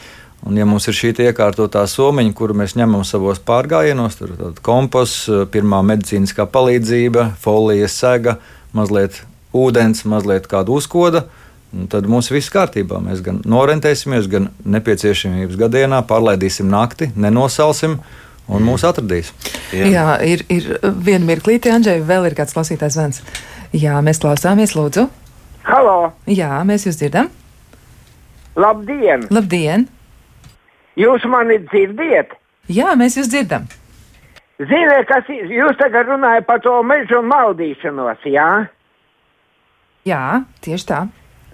Un, 0.47 0.55
ja 0.55 0.67
mums 0.69 0.87
ir 0.87 0.95
šī 0.95 1.11
iekārtotā 1.27 1.83
somiņa, 1.91 2.35
kuru 2.37 2.55
mēs 2.61 2.77
ņemam 2.79 3.03
savos 3.07 3.41
pārgājienos, 3.43 4.21
tad 4.21 4.61
komposts, 4.65 5.27
pirmā 5.51 5.81
medicīniskā 5.87 6.47
palīdzība, 6.53 7.33
folijas 7.43 7.99
sega, 7.99 8.39
mazliet 8.77 9.23
ūdens, 9.57 10.05
mazliet 10.09 10.47
kāda 10.51 10.75
uzkoda. 10.77 11.25
Tad 11.93 12.07
mums 12.09 12.31
viss 12.33 12.49
kārtībā. 12.49 12.97
Mēs 13.05 13.21
gan 13.25 13.43
norentēsimies, 13.45 14.29
gan 14.31 14.49
nepieciešamības 14.65 15.59
gadienā 15.61 16.01
pārlaidīsim 16.09 16.71
nakti, 16.71 17.11
nenosalsim 17.13 17.99
un 18.49 18.65
mūs 18.65 18.87
atradīs. 18.89 19.35
Jā, 19.77 19.91
Jā 19.93 20.07
ir, 20.25 20.47
ir 20.49 20.71
viena 20.81 21.29
mirklīte, 21.29 21.75
Andžēja, 21.75 22.07
vēl 22.09 22.31
ir 22.31 22.39
kāds 22.39 22.57
klausītājs 22.57 22.97
zvans. 22.97 23.21
Jā, 23.77 23.99
mēs 24.01 24.23
klausāmies, 24.23 24.73
lūdzu. 24.79 25.11
Halo! 25.69 25.99
Jā, 26.25 26.55
mēs 26.65 26.89
jūs 26.89 26.97
dzirdam. 27.03 27.29
Labdien! 28.57 29.29
Labdien! 29.29 29.89
Jūs 30.99 31.27
mani 31.31 31.61
dzirdiet? 31.69 32.35
Jā, 32.69 32.95
mēs 32.99 33.17
jūs 33.19 33.31
dzirdam. 33.31 33.69
Ziniet, 34.59 35.07
kas 35.07 35.29
jūs 35.31 35.79
tagad 35.79 36.11
runājat 36.11 36.47
par 36.49 36.59
to 36.65 36.75
mežu 36.83 37.23
maldīšanos, 37.23 38.27
jā? 38.27 38.49
Jā, 40.09 40.25
tieši 40.65 40.89
tā. 40.89 41.05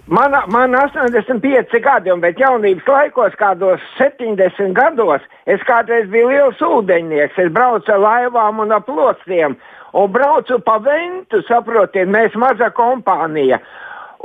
Man, 0.07 0.35
man 0.53 0.73
85 0.77 1.79
gadi, 1.81 2.13
bet 2.21 2.37
jaunības 2.41 2.89
laikos, 2.89 3.37
kādos 3.39 3.81
70 3.97 4.73
gados, 4.77 5.23
es 5.49 5.61
kādreiz 5.65 6.09
biju 6.13 6.29
liels 6.29 6.61
ūdeņnieks. 6.61 7.39
Es 7.41 7.49
braucu 7.53 7.93
ar 7.93 8.03
laivām 8.03 8.61
un 8.61 8.73
ap 8.75 8.85
plostiem, 8.85 9.57
un 9.97 10.11
braucu 10.13 10.59
pa 10.65 10.77
ventu, 10.77 11.41
saprotiet, 11.49 12.09
mēs 12.09 12.37
maza 12.37 12.69
kompānija. 12.73 13.57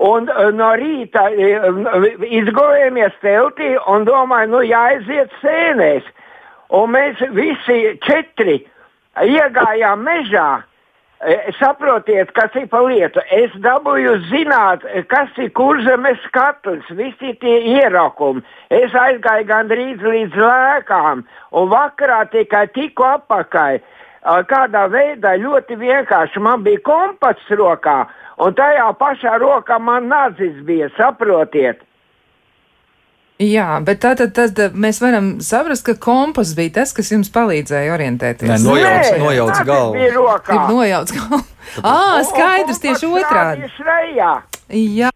Un 0.00 0.30
uh, 0.32 0.48
no 0.56 0.70
rīta 0.80 1.26
uh, 1.28 2.08
izgājāmies 2.24 3.16
teltī 3.20 3.74
un 3.90 4.08
domāju, 4.08 4.54
nu 4.54 4.64
jāaiziet 4.64 5.34
sēnēs. 5.42 6.06
Un 6.72 6.94
mēs 6.94 7.20
visi 7.36 7.98
četri 8.06 8.60
iegājām 9.20 10.04
mežā. 10.06 10.50
E, 11.20 11.34
Saprotiet, 11.58 12.30
kas 12.32 12.54
ir 12.56 12.68
pa 12.72 12.80
lietu. 12.80 13.20
Es 13.34 13.52
dabūju 13.60 14.14
zināt, 14.30 14.86
kas 15.12 15.36
ir 15.36 15.50
kurzemes 15.52 16.22
katls, 16.32 16.86
visi 16.96 17.34
tie 17.42 17.58
ierakumi. 17.74 18.40
Es 18.72 18.94
aizgāju 18.96 19.44
gandrīz 19.50 20.00
līdz 20.00 20.38
lēkām, 20.40 21.26
un 21.52 21.68
vakarā 21.74 22.22
tikai 22.32 22.70
tiku 22.72 23.04
apakai. 23.04 23.82
Kādā 24.22 24.82
veidā 24.92 25.34
ļoti 25.40 25.76
vienkārši 25.80 26.40
man 26.44 26.62
bija 26.62 26.80
kompass 26.84 27.46
rokā, 27.56 28.02
un 28.38 28.52
tajā 28.54 28.90
pašā 29.00 29.38
rokā 29.40 29.78
man 29.80 30.10
nācis 30.12 30.58
bija, 30.66 30.90
saprotiet. 30.98 31.80
Jā, 33.40 33.78
bet 33.80 34.02
tātad 34.04 34.34
tad 34.36 34.58
mēs 34.76 34.98
varam 35.00 35.30
saprast, 35.40 35.86
ka 35.86 35.94
kompas 35.96 36.50
bija 36.58 36.74
tas, 36.82 36.92
kas 36.92 37.08
jums 37.08 37.30
palīdzēja 37.32 37.94
orientēties. 37.94 38.50
Nē, 38.50 38.58
nojauc, 38.66 39.06
Nē, 39.08 39.18
nojauc 39.22 39.62
galvu. 39.64 39.94
bija 39.96 40.10
rokā. 40.18 40.52
Ir 40.58 40.74
nojauts 40.74 41.14
galvu. 41.16 41.40
Ā, 41.80 41.94
skaidrs, 42.28 42.82
tieši 42.84 43.08
otrādi. 43.08 43.70
Jā, 44.68 45.08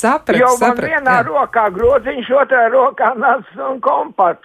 saprat, 0.00 0.40
Jo 0.40 0.54
man 0.54 0.62
saprat. 0.62 0.88
vienā 0.94 1.18
jā. 1.20 1.26
rokā 1.28 1.66
groziņš, 1.76 2.30
otrā 2.40 2.64
rokā 2.72 3.12
nācis 3.20 3.60
un 3.60 3.76
kompas. 3.84 4.40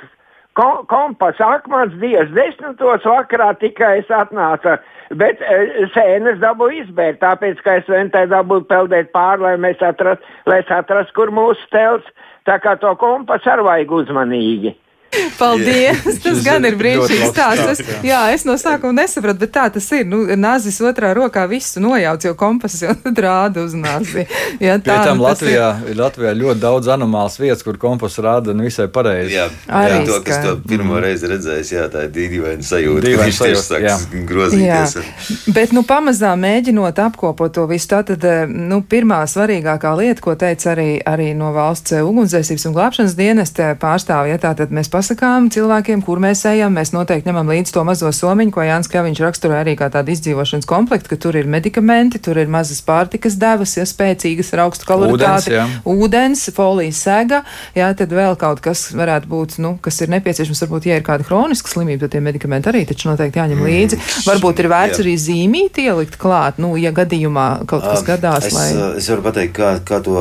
Kom, 0.60 0.82
kompas 0.92 1.38
akmens 1.40 1.94
dievs 2.02 2.34
desmitos 2.36 3.06
vakarā 3.08 3.54
tikai 3.62 4.00
es 4.02 4.10
atnācu. 4.12 4.74
Bet 5.22 5.40
e, 5.40 5.86
sēnes 5.94 6.42
dabūju 6.42 6.84
izbērt, 6.84 7.22
tāpēc, 7.24 7.62
ka 7.64 7.78
es 7.80 7.88
ventē 7.88 8.26
dabūju 8.28 8.68
peldēt 8.68 9.14
pāri, 9.16 9.46
lai 9.46 9.54
mēs 9.64 9.80
atrastu, 9.86 10.26
atrastu, 10.52 11.16
kur 11.16 11.32
mūsu 11.32 11.64
telts. 11.72 12.12
Tā 12.50 12.58
kā 12.60 12.76
to 12.82 12.92
kompasu 13.00 13.54
ar 13.54 13.64
vajag 13.64 13.96
uzmanīgi. 14.02 14.76
Paldies! 15.40 16.04
Tas 16.04 16.40
Šis 16.40 16.44
gan 16.46 16.66
ir 16.68 16.76
brīnišķīgs 16.80 17.32
stāsts. 17.34 17.72
Es, 17.74 17.94
jā, 18.06 18.20
es 18.34 18.46
no 18.48 18.56
sākuma 18.60 19.02
nesapratu, 19.02 19.42
bet 19.44 19.54
tā 19.56 19.66
tas 19.74 19.88
ir. 19.96 20.06
Nu, 20.10 20.22
nāzis 20.40 20.80
otrā 20.86 21.12
rokā 21.18 21.46
visu 21.50 21.82
nojauc, 21.84 22.26
jo 22.28 22.36
kompass 22.40 22.84
jau 22.84 22.94
tad 23.04 23.22
rāda 23.26 23.64
uz 23.66 23.76
nāzi. 23.78 24.26
Jā, 24.62 24.78
tam 24.84 25.20
nu, 25.20 25.26
tas 25.28 25.44
ir. 25.44 25.56
Latvijā 25.56 25.70
ir 25.92 26.00
Latvijā 26.00 26.34
ļoti 26.38 26.64
daudz 26.64 26.92
anomālas 26.96 27.40
vietas, 27.42 27.64
kur 27.66 27.80
komposts 27.82 28.22
rāda 28.24 28.56
nevisai 28.58 28.90
pareizi. 28.94 29.38
Jā, 29.38 29.48
Arī 29.68 30.00
jā, 30.00 30.06
to, 30.10 30.20
kas 30.28 30.42
to 30.46 30.56
pirmo 30.70 31.00
reizi 31.02 31.30
redzējis, 31.32 31.74
jā, 31.74 31.88
tā 31.92 32.06
ir 32.08 32.14
dīvaina 32.16 32.66
sajūta. 32.66 33.06
Dīvaina 33.08 33.38
sajūta, 33.40 33.82
jā. 33.84 33.96
sāks 33.98 34.28
grozīties. 34.30 34.96
Jā, 35.00 35.40
bet 35.56 35.74
nu, 35.76 35.84
pamazām 35.88 36.44
mēģinot 36.46 37.02
apkopot 37.06 37.54
to 37.56 37.66
visu, 37.70 37.90
tātad 37.96 38.24
eh, 38.28 38.44
nu, 38.50 38.82
pirmā 38.90 39.22
svarīgākā 39.30 39.94
lieta, 40.00 40.24
ko 40.24 40.36
teica 40.40 40.74
arī, 40.76 40.90
arī 41.08 41.32
no 41.38 41.52
valsts 41.56 41.98
eh, 41.98 42.06
ugunsdzēsības 42.06 42.68
un 42.70 42.78
glābšanas 42.78 43.18
dienesta 43.18 43.72
pārstāvja, 43.80 44.36
ja 44.36 44.44
tātad 44.50 44.74
mēs 44.76 44.92
pasakām 45.00 45.48
cilvēkiem, 45.54 46.04
kur 46.04 46.20
mēs 46.24 46.44
ejam, 46.50 46.76
mēs 46.76 46.92
noteikti 46.92 47.30
ņemam 47.30 47.50
līdzi 47.54 47.74
to 47.76 47.84
mazo 47.88 48.12
somiņu, 48.16 48.52
ko 48.56 48.66
Jānis 48.68 48.92
Kaviņš 48.92 49.24
raksturo 49.24 49.56
arī 49.56 49.78
kā 49.80 49.88
tādu 49.94 50.12
izdzīvošanas 50.14 50.68
komplektu, 50.70 51.14
ka 51.14 51.20
tur 51.24 51.38
ir 51.40 51.48
medikamenti, 51.50 52.20
tur 52.24 52.40
ir 52.42 52.52
mazas 52.52 52.82
pārtikas 52.86 53.38
devas, 53.40 53.78
ja 53.80 53.86
spēcīgas 53.88 54.52
ar 54.56 54.66
augstu 54.68 54.90
kaloritāti, 54.90 55.56
Ūdens, 55.56 55.80
ūdens, 55.88 56.44
folijas 56.56 57.00
sega, 57.06 57.42
jā, 57.78 57.88
tad 57.98 58.14
vēl 58.16 58.36
kaut 58.40 58.62
kas 58.66 58.90
varētu 58.96 59.30
būt, 59.32 59.58
nu, 59.64 59.76
kas 59.84 60.02
ir 60.04 60.12
nepieciešams, 60.16 60.64
varbūt, 60.66 60.90
ja 60.90 61.00
ir 61.00 61.06
kāda 61.08 61.28
hroniska 61.28 61.72
slimība, 61.72 62.04
tad 62.06 62.18
tie 62.18 62.24
medikamenti 62.26 62.72
arī 62.72 62.84
taču 62.90 63.12
noteikti 63.12 63.40
jāņem 63.40 63.64
līdzi. 63.66 64.02
Varbūt 64.28 64.64
ir 64.64 64.70
vērts 64.72 65.00
Jā. 65.00 65.06
arī 65.06 65.16
zīmīt 65.22 65.80
ielikt 65.84 66.20
klāt, 66.22 66.60
nu, 66.62 66.74
ja 66.80 66.92
gadījumā 66.96 67.48
kaut 67.70 67.86
kas 67.86 68.04
gadās, 68.08 68.50
es, 68.50 68.56
lai. 68.58 68.68
es 69.00 69.10
varu 69.14 69.26
pateikt, 69.30 69.56
kā, 69.56 69.72
kā 69.86 70.02
to 70.06 70.18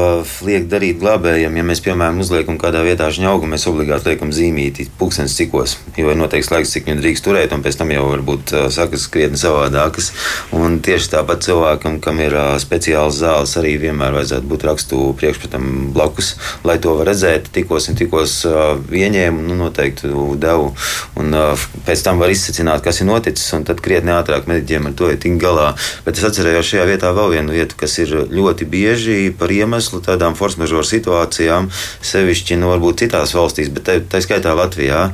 liek 0.46 0.68
darīt 0.70 1.00
glābējiem. 1.02 1.58
Ja 1.58 1.66
mēs, 1.66 1.82
piemēram, 1.84 2.22
uzliekam 2.22 2.60
kādā 2.60 2.84
vietā 2.86 3.10
žņaugu, 3.14 3.48
mēs 3.50 3.66
obligāti 3.70 4.12
liekam 4.12 4.32
zīmīti, 4.68 4.88
pulkstenis 4.98 5.36
cikos, 5.36 5.76
jo 5.96 6.10
ir 6.10 6.18
noteikts 6.18 6.50
laiks, 6.50 6.72
cik 6.72 6.86
viņu 6.88 7.00
drīkst 7.02 7.24
turēt, 7.24 7.52
un 7.52 7.62
pēc 7.62 7.78
tam 7.78 7.90
jau 7.90 8.04
varbūt 8.08 8.52
sakas 8.70 9.08
krietni 9.08 9.38
savādākas. 9.38 10.12
Un 10.52 10.80
tieši 10.80 11.12
tāpat 11.14 11.44
cilvēkam, 11.46 12.00
kam 12.00 12.20
ir 12.20 12.34
speciāls 12.60 13.18
zāles, 13.18 13.56
arī 13.58 13.76
vienmēr 13.78 14.12
vajadzētu 14.16 14.48
būt 14.48 14.66
rakstu 14.68 15.14
priekšpratam 15.18 15.92
blakus, 15.94 16.36
lai 16.64 16.78
to 16.78 16.94
var 16.98 17.08
redzēt, 17.08 17.50
tikos 17.52 17.88
un 17.88 17.98
tikos 17.98 18.44
ieņēmu, 18.44 19.46
nu, 19.48 19.58
noteikti 19.58 20.10
devu. 20.38 20.72
Un 21.18 21.34
pēc 21.86 22.04
tam 22.04 22.20
var 22.20 22.32
izsacināt, 22.32 22.82
kas 22.84 23.00
ir 23.00 23.08
noticis, 23.08 23.48
un 23.56 23.66
tad 23.68 23.82
krietni 23.84 24.14
ātrāk 24.14 24.48
mediķiem 24.50 24.90
ar 24.90 24.96
to 24.98 25.10
ir 25.12 25.20
tik 25.20 25.38
galā. 25.40 25.72
Bet 26.06 26.18
es 26.18 26.26
atcerējos 26.28 26.72
šajā 26.72 26.86
vietā 26.88 27.12
vēl 27.16 27.38
vienu 27.38 27.56
vietu, 27.56 27.78
kas 27.78 27.98
ir 28.02 28.14
ļoti 28.28 28.68
bieži 28.68 29.18
par 29.38 29.52
iemeslu 29.52 30.02
tādām 30.04 30.36
force 30.38 30.60
majeure 30.60 30.86
situācijām, 30.86 31.70
sevišķi, 32.04 32.58
nu, 32.60 32.70
varbūt 32.72 33.04
citās 33.04 33.34
valstīs, 33.36 33.70
bet 33.74 33.88
tā 34.10 34.20
skaitā 34.22 34.54
Latvijā, 34.58 35.06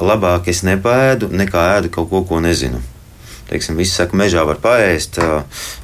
labāk 0.00 0.52
es 0.52 0.62
nepēdu, 0.66 1.32
nekā 1.32 1.66
ēdu 1.78 1.92
kaut 1.94 2.12
ko, 2.12 2.24
ko 2.28 2.44
nezinu. 2.44 2.80
Teiksim, 3.48 3.78
visi 3.80 3.94
saka, 3.96 4.16
mežā 4.18 4.42
var 4.44 4.58
paēst. 4.60 5.16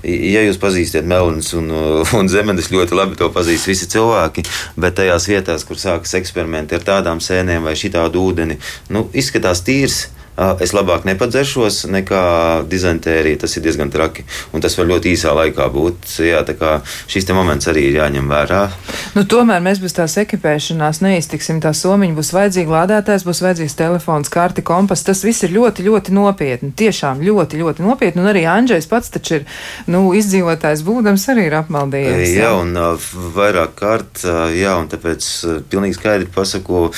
Ja 0.05 0.43
jūs 0.45 0.59
pazīstat 0.61 1.07
melnus 1.09 1.55
un, 1.57 1.71
un 2.19 2.29
zemenes, 2.29 2.69
ļoti 2.73 2.97
labi 2.97 3.17
to 3.17 3.31
pazīst 3.33 3.71
visi 3.71 3.89
cilvēki, 3.95 4.45
bet 4.77 4.99
tajās 4.99 5.29
vietās, 5.31 5.65
kur 5.65 5.81
sākas 5.81 6.13
eksperimenti 6.21 6.77
ar 6.77 6.85
tādām 6.85 7.25
sēnēm 7.25 7.65
vai 7.65 7.73
šitādu 7.81 8.21
ūdeni, 8.21 8.59
nu, 8.93 9.07
izskatās 9.17 9.65
tīrs. 9.65 10.03
Es 10.35 10.73
labāk 10.75 11.05
nepadzeršos 11.07 11.85
nekā 11.95 12.23
dizentērija. 12.67 13.39
Tas 13.45 13.55
ir 13.55 13.63
diezgan 13.63 13.91
traki. 13.95 14.25
Un 14.55 14.63
tas 14.65 14.75
var 14.79 14.89
ļoti 14.91 15.13
īsā 15.15 15.31
laikā 15.37 15.69
būt. 15.71 16.17
Jā, 16.27 16.43
tā 16.47 16.57
kā 16.59 16.73
šis 17.11 17.29
moments 17.35 17.69
arī 17.71 17.87
ir 17.91 18.01
jāņem 18.01 18.27
vērā. 18.31 18.63
Nu, 19.15 19.23
tomēr 19.31 19.63
mēs 19.63 19.79
bez 19.83 19.95
tās 19.95 20.17
ekipēšanās 20.19 21.01
neiztiksim. 21.05 21.61
Tā 21.63 21.71
somiņa 21.77 22.19
būs 22.19 22.33
vajadzīga, 22.35 22.75
lādētājs 22.81 23.27
būs 23.29 23.43
vajadzīgs 23.45 23.79
telefons, 23.79 24.33
karti, 24.35 24.65
kompas. 24.67 25.05
Tas 25.07 25.23
viss 25.27 25.47
ir 25.47 25.55
ļoti, 25.55 25.87
ļoti 25.87 26.17
nopietni. 26.17 26.73
Tiešām 26.83 27.23
ļoti, 27.23 27.63
ļoti 27.63 27.87
nopietni. 27.87 28.25
Un 28.25 28.33
arī 28.33 28.45
Andrzejs 28.51 28.91
pats 28.91 29.15
taču 29.15 29.39
ir 29.39 29.47
nu, 29.87 30.03
izdzīvotājs 30.19 30.83
būdams, 30.87 31.29
arī 31.31 31.47
ir 31.47 31.59
apmaldījies. 31.61 32.35
Jā, 32.41 32.51
un 32.59 32.75
uh, 32.75 33.09
vairāk 33.39 33.79
kārt, 33.79 34.27
jā, 34.59 34.75
un 34.83 34.91
tāpēc 34.91 35.31
pilnīgi 35.71 36.01
skaidri 36.01 36.31
pasaku, 36.35 36.89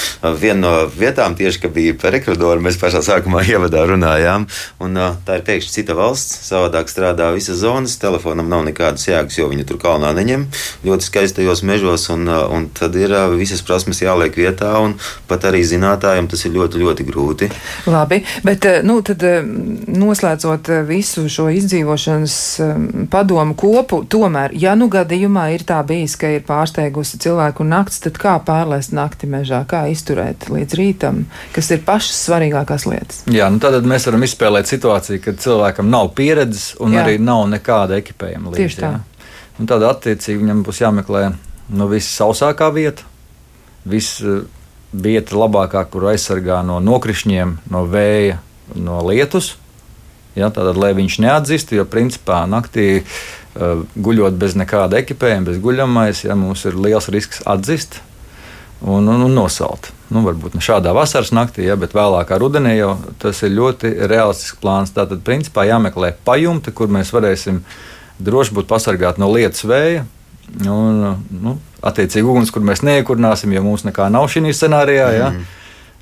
viena 0.40 0.60
no 0.62 0.74
vietām 0.88 1.36
tieši, 1.36 1.62
ka 1.66 1.72
bija 1.72 1.96
par 2.00 2.16
Ekvadoru, 2.16 2.64
mēs 2.64 2.80
pašā 2.80 3.04
sākumā 3.04 3.25
ievadā 3.52 3.84
runājām, 3.90 4.46
un 4.82 5.00
tā 5.26 5.38
ir 5.38 5.44
pēkšņi 5.46 5.74
cita 5.78 5.96
valsts, 5.98 6.40
savādāk 6.48 6.90
strādā 6.90 7.30
visas 7.34 7.60
zonas, 7.62 7.98
telefonam 8.02 8.48
nav 8.52 8.64
nekādas 8.68 9.06
jēgas, 9.08 9.38
jo 9.40 9.48
viņi 9.50 9.66
tur 9.68 9.80
kalnā 9.82 10.12
neņem 10.16 10.46
ļoti 10.86 11.08
skaistajos 11.08 11.62
mežos, 11.66 12.08
un, 12.14 12.28
un 12.28 12.68
tad 12.76 12.96
ir 12.98 13.14
visas 13.36 13.62
prasmes 13.66 14.02
jāliek 14.02 14.36
vietā, 14.36 14.72
un 14.82 14.96
pat 15.28 15.48
arī 15.48 15.62
zinātājiem 15.66 16.28
tas 16.30 16.44
ir 16.46 16.54
ļoti, 16.56 16.82
ļoti 16.82 17.06
grūti. 17.08 17.50
Labi, 17.90 18.22
bet 18.46 18.68
nu, 18.86 19.00
tad, 19.06 19.24
noslēdzot 19.96 20.70
visu 20.88 21.26
šo 21.32 21.48
izdzīvošanas 21.54 22.36
padomu 23.12 23.56
kopu, 23.58 24.02
tomēr, 24.10 24.54
ja 24.56 24.76
nu 24.78 24.90
gadījumā 24.92 25.48
ir 25.56 25.66
tā 25.68 25.80
bijis, 25.86 26.16
ka 26.20 26.30
ir 26.36 26.46
pārsteigusi 26.46 27.20
cilvēku 27.22 27.66
nakts, 27.66 28.02
tad 28.04 28.20
kā 28.20 28.36
pārlaist 28.46 28.94
nakti 28.96 29.30
mežā, 29.30 29.62
kā 29.68 29.86
izturēt 29.92 30.48
līdz 30.52 30.78
rītam, 30.78 31.24
kas 31.56 31.72
ir 31.74 31.84
pašas 31.86 32.26
svarīgākās 32.26 32.88
lietas? 32.90 33.15
Jā, 33.32 33.48
nu 33.50 33.60
tad 33.62 33.86
mēs 33.88 34.06
varam 34.08 34.24
izspēlēt 34.26 34.70
situāciju, 34.70 35.20
kad 35.24 35.40
cilvēkam 35.42 35.90
nav 35.90 36.12
pieredzes 36.18 36.74
un 36.82 36.94
Jā. 36.94 37.04
Arī 37.04 37.18
nav 37.22 37.44
nekāda 37.50 37.98
ekipējuma 38.00 38.52
līdzi. 38.52 38.62
Tieši 38.62 38.82
tā. 38.82 38.92
Un 39.56 39.70
tad 39.70 39.84
attiecīgi 39.88 40.42
viņam 40.42 40.62
būs 40.66 40.82
jāmeklē 40.82 41.22
nu, 41.74 41.88
visausākā 41.90 42.68
vieta, 42.74 43.06
viss 43.88 44.20
eh, 44.22 44.44
vieta 44.92 45.38
labākā, 45.38 45.84
kur 45.90 46.10
aizsargā 46.12 46.60
no 46.66 46.78
nokrišņiem, 46.84 47.56
no 47.72 47.84
vēja, 47.90 48.40
no 48.74 49.00
lietus. 49.08 49.56
Ja, 50.36 50.50
tātad, 50.52 50.76
lai 50.76 50.92
viņš 50.96 51.20
neatzīst, 51.24 51.72
jo 51.72 51.86
principā 51.88 52.42
naktī 52.44 53.00
uh, 53.00 53.86
guļot 53.96 54.34
bez 54.36 54.52
nekāda 54.52 54.98
ekipējuma, 55.00 55.46
bez 55.48 55.62
guļamais, 55.64 56.20
ja, 56.26 56.36
mums 56.36 56.66
ir 56.68 56.76
liels 56.76 57.08
risks 57.08 57.40
atzist 57.48 58.02
un, 58.80 59.08
un, 59.08 59.22
un 59.26 59.34
nosalt. 59.34 59.90
Nu, 60.12 60.22
varbūt 60.26 60.54
ne 60.54 60.62
šādā 60.62 60.92
vasaras 60.94 61.32
naktī, 61.34 61.64
ja, 61.66 61.74
bet 61.80 61.96
vēlākā 61.96 62.38
rudenī 62.38 62.76
jau 62.76 62.92
tas 63.22 63.40
ir 63.42 63.54
ļoti 63.56 63.92
realistisks 64.06 64.60
plāns. 64.62 64.94
Tātad, 64.94 65.22
principā, 65.26 65.66
jāmeklē 65.66 66.12
pajumte, 66.26 66.74
kur 66.76 66.92
mēs 66.92 67.10
varēsim 67.14 67.62
droši 68.22 68.54
būt 68.56 68.68
pasargāti 68.70 69.22
no 69.22 69.30
lietus 69.32 69.66
vēja. 69.66 70.04
Un, 70.70 71.00
nu, 71.42 71.56
attiecīgi, 71.82 72.26
uguns, 72.26 72.52
kur 72.54 72.62
mēs 72.64 72.84
neiekurināsim, 72.86 73.54
jo 73.56 73.64
mums 73.64 73.86
nekā 73.86 74.06
nav 74.14 74.28
šī 74.30 74.44
scenārijā. 74.54 75.08
Ja. 75.16 75.32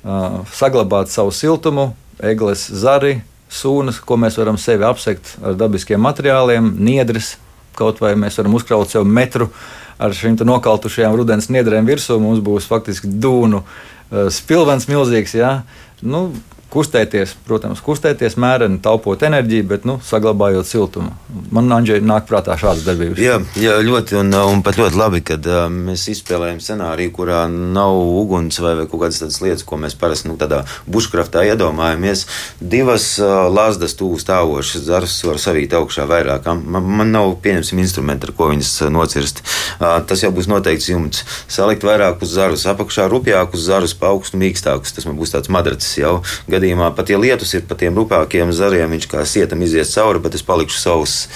Uh, 0.05 0.43
saglabāt 0.53 1.09
savu 1.09 1.31
siltumu, 1.33 1.89
eglis, 2.21 2.67
zari, 2.69 3.23
sūnas, 3.49 3.97
ko 4.05 4.19
mēs 4.21 4.37
varam 4.37 4.59
sevi 4.61 4.85
apsekt 4.85 5.33
ar 5.41 5.57
dabiskiem 5.57 6.01
materiāliem, 6.01 6.75
niedres. 6.77 7.35
Kaut 7.75 7.99
vai 7.99 8.13
mēs 8.15 8.37
varam 8.39 8.53
uzkraut 8.55 8.93
sev 8.93 9.03
metru 9.03 9.49
ar 9.97 10.15
šīm 10.15 10.37
nokautušajām 10.43 11.15
rudens 11.15 11.49
niedrēm 11.53 11.87
virsū. 11.87 12.19
Mums 12.21 12.41
būs 12.45 12.67
faktiski 12.69 13.09
dūnu 13.09 13.61
uh, 13.61 14.27
spilvens 14.33 14.89
milzīgs. 14.91 15.35
Jā. 15.37 15.57
Nu, 16.05 16.27
kustēties, 16.75 17.35
protams, 17.47 17.81
kustēties 17.85 18.35
mēreni, 18.41 18.81
taupot 18.83 19.21
enerģiju, 19.25 19.65
bet 19.69 19.85
nu, 19.87 19.97
saglabājot 20.03 20.67
siltumu. 20.67 21.13
Man 21.55 21.71
Andžēji 21.71 22.03
nāk 22.05 22.27
prātā 22.29 22.57
šādas 22.59 22.83
darbības. 22.85 23.21
Jā, 23.21 23.37
jā 23.59 23.77
ļoti 23.85 24.19
un, 24.19 24.33
un 24.35 24.63
pat 24.65 24.79
ļoti 24.79 24.99
labi, 24.99 25.21
kad 25.25 25.47
uh, 25.49 25.65
mēs 25.71 26.05
izspēlējam 26.11 26.59
scenāriju, 26.63 27.13
kurā 27.15 27.45
nav 27.49 27.95
uguns 27.95 28.59
vai, 28.63 28.75
vai 28.79 28.87
kaut 28.89 29.05
kādas 29.05 29.21
tādas 29.23 29.39
lietas, 29.43 29.63
ko 29.67 29.79
mēs 29.81 29.95
parasti 29.99 30.29
nu, 30.29 30.37
tādā 30.39 30.63
buškraftā 30.91 31.45
iedomājamies. 31.51 32.25
Divas 32.59 33.07
uh, 33.23 33.47
lāzdas 33.51 33.95
tuvu 33.99 34.19
stāvošas 34.21 34.85
zarus 34.89 35.15
var 35.27 35.39
savīt 35.41 35.75
augšā 35.77 36.07
vairāk. 36.11 36.49
Man, 36.65 36.91
man 37.01 37.13
nav 37.15 37.37
pieņemsim 37.45 37.81
instrumenti, 37.83 38.29
ar 38.29 38.35
ko 38.35 38.51
viņas 38.51 38.73
nocirst. 38.93 39.43
Uh, 39.79 39.97
tas 40.07 40.25
jau 40.25 40.33
būs 40.35 40.51
noteikts 40.51 40.91
jumts. 40.91 41.23
Salikt 41.51 41.87
vairāk 41.87 42.23
uz 42.25 42.35
zarus, 42.35 42.67
apakšā 42.69 43.07
rupjāk 43.11 43.55
uz 43.55 43.67
zarus, 43.69 43.95
pa 43.97 44.11
augstu 44.11 44.39
mīkstākus. 44.41 44.95
Tas 44.95 45.07
man 45.07 45.19
būs 45.19 45.35
tāds 45.35 45.51
madracis 45.53 45.99
jau. 46.01 46.17
Gadījumā 46.51 46.64
gadījumā, 46.65 46.89
pat 46.97 47.09
ja 47.13 47.19
lietus 47.21 47.53
ir 47.53 47.65
pa 47.69 47.77
tiem 47.77 47.95
rupākiem 47.95 48.51
zariem, 48.53 48.89
viņš 48.89 49.07
kā 49.11 49.25
sietam 49.25 49.61
izies 49.61 49.93
cauri, 49.93 50.19
bet 50.19 50.35
es 50.35 50.43
palikšu 50.43 50.79
savus 50.81 51.27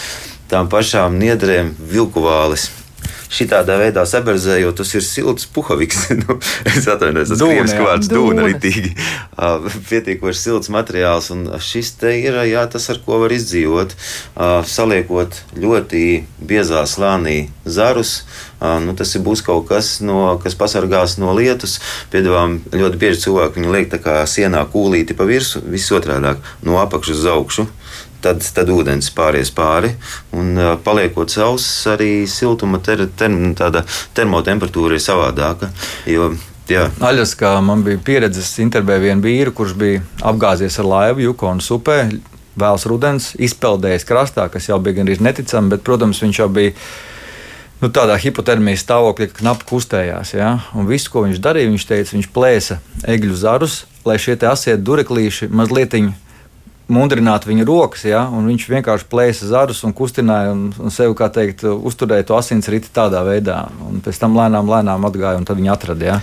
tām 0.49 0.69
pašām 0.69 1.19
niedrēm, 1.21 1.75
vilkuvālis 1.77 2.69
šitādā 3.29 3.77
veidā 3.79 4.03
saberzējot, 4.09 4.79
tas 4.79 4.91
ir 4.97 5.05
silts 5.05 5.47
puhaviks. 5.53 6.07
nu, 6.23 6.39
es 6.69 6.87
atvainojos, 6.89 7.33
tas 7.33 7.43
krievisks 7.43 7.83
vārds 7.85 8.11
dūna, 8.11 8.47
ritīgi. 8.49 8.93
Uh, 9.37 9.69
pietiekoši 9.89 10.41
silts 10.41 10.71
materiāls, 10.73 11.29
un 11.35 11.45
šis 11.63 11.93
te 12.01 12.15
ir, 12.17 12.39
jā, 12.49 12.65
tas, 12.71 12.89
ar 12.91 13.01
ko 13.05 13.21
var 13.23 13.33
izdzīvot, 13.35 13.95
uh, 13.95 14.59
saliekot 14.67 15.41
ļoti 15.59 16.03
biezā 16.49 16.83
slānī 16.89 17.39
zarus. 17.69 18.23
Uh, 18.59 18.79
nu, 18.83 18.95
tas 18.97 19.13
būs 19.23 19.43
kaut 19.45 19.69
kas, 19.69 19.99
no, 20.03 20.35
kas 20.43 20.57
pasargās 20.59 21.19
no 21.21 21.31
lietus. 21.37 21.77
Piedāvājam, 22.11 22.59
ļoti 22.73 23.01
bieži 23.01 23.27
cilvēki 23.27 23.61
viņu 23.61 23.75
liek 23.77 23.91
tā 23.93 24.01
kā 24.03 24.19
sienā 24.27 24.65
kūlīti 24.73 25.15
pa 25.15 25.29
virsmu, 25.29 25.63
viss 25.71 25.93
otrādāk, 25.95 26.41
no 26.65 26.81
apakšas 26.81 27.21
uz 27.21 27.29
augšu 27.37 27.69
tad, 28.23 28.43
tad 28.55 28.69
ūdens 28.73 29.11
pāries 29.15 29.51
pāri. 29.55 29.93
Un, 30.35 30.53
paliekot 30.85 31.31
sauss, 31.33 31.87
arī 31.89 32.27
siltuma 32.29 32.81
ter, 32.83 33.05
ter, 33.19 33.33
termotemperatūra 34.17 34.99
ir 34.99 35.03
savādāka. 35.03 35.73
Jo, 36.09 36.33
Jā. 36.69 36.85
Aļaskā 37.01 37.55
man 37.65 37.81
bija 37.81 37.97
pieredze, 38.05 38.43
intervēja 38.61 39.01
vienu 39.07 39.25
vīru, 39.25 39.53
kurš 39.57 39.71
bija 39.79 40.03
apgāzies 40.21 40.77
ar 40.77 40.85
laivu 40.85 41.23
Jukonas 41.23 41.69
upē. 41.73 42.03
Vēls 42.59 42.85
rudens, 42.89 43.31
izpeldējis 43.41 44.05
krastā, 44.05 44.45
kas 44.53 44.67
jau 44.69 44.77
bija 44.83 44.99
gandrīz 44.99 45.21
neticami, 45.23 45.71
bet, 45.73 45.81
protams, 45.87 46.19
viņš 46.21 46.41
jau 46.41 46.49
bija 46.53 46.75
nu, 47.79 47.89
tādā 47.89 48.19
hipotermijas 48.21 48.83
stāvoklī, 48.85 49.29
ka 49.31 49.39
knapi 49.39 49.65
kustējās. 49.69 50.35
Ja? 50.37 50.51
Un 50.77 50.89
viss, 50.89 51.09
ko 51.09 51.23
viņš 51.25 51.41
darīja, 51.41 51.71
viņš 51.71 51.87
teica, 51.89 52.15
viņš 52.17 52.29
plēsa 52.35 52.79
egļu 53.15 53.37
zarus, 53.39 53.83
lai 54.05 54.19
šie 54.21 54.37
asie 54.51 54.77
dureklīši 54.77 55.49
mazliet 55.49 55.97
mundrināt 56.89 57.45
viņa 57.45 57.65
rokas, 57.67 58.03
ja, 58.09 58.23
un 58.33 58.47
viņš 58.49 58.65
vienkārši 58.71 59.07
plēsa 59.09 59.47
zarus 59.49 59.83
un 59.85 59.93
kustināja 59.95 60.53
un, 60.55 60.69
un 60.73 60.93
sev, 60.93 61.13
kā 61.17 61.29
teikt, 61.33 61.63
uzturēja 61.63 62.25
to 62.29 62.37
asinsriti 62.39 62.89
tādā 62.93 63.21
veidā. 63.25 63.61
Un 63.85 64.01
pēc 64.05 64.19
tam 64.21 64.37
lēnām, 64.37 64.69
lēnām 64.69 65.05
atgāja, 65.09 65.37
un 65.39 65.45
tad 65.47 65.59
viņi 65.59 65.71
atrada. 65.73 66.07
Ja. 66.09 66.17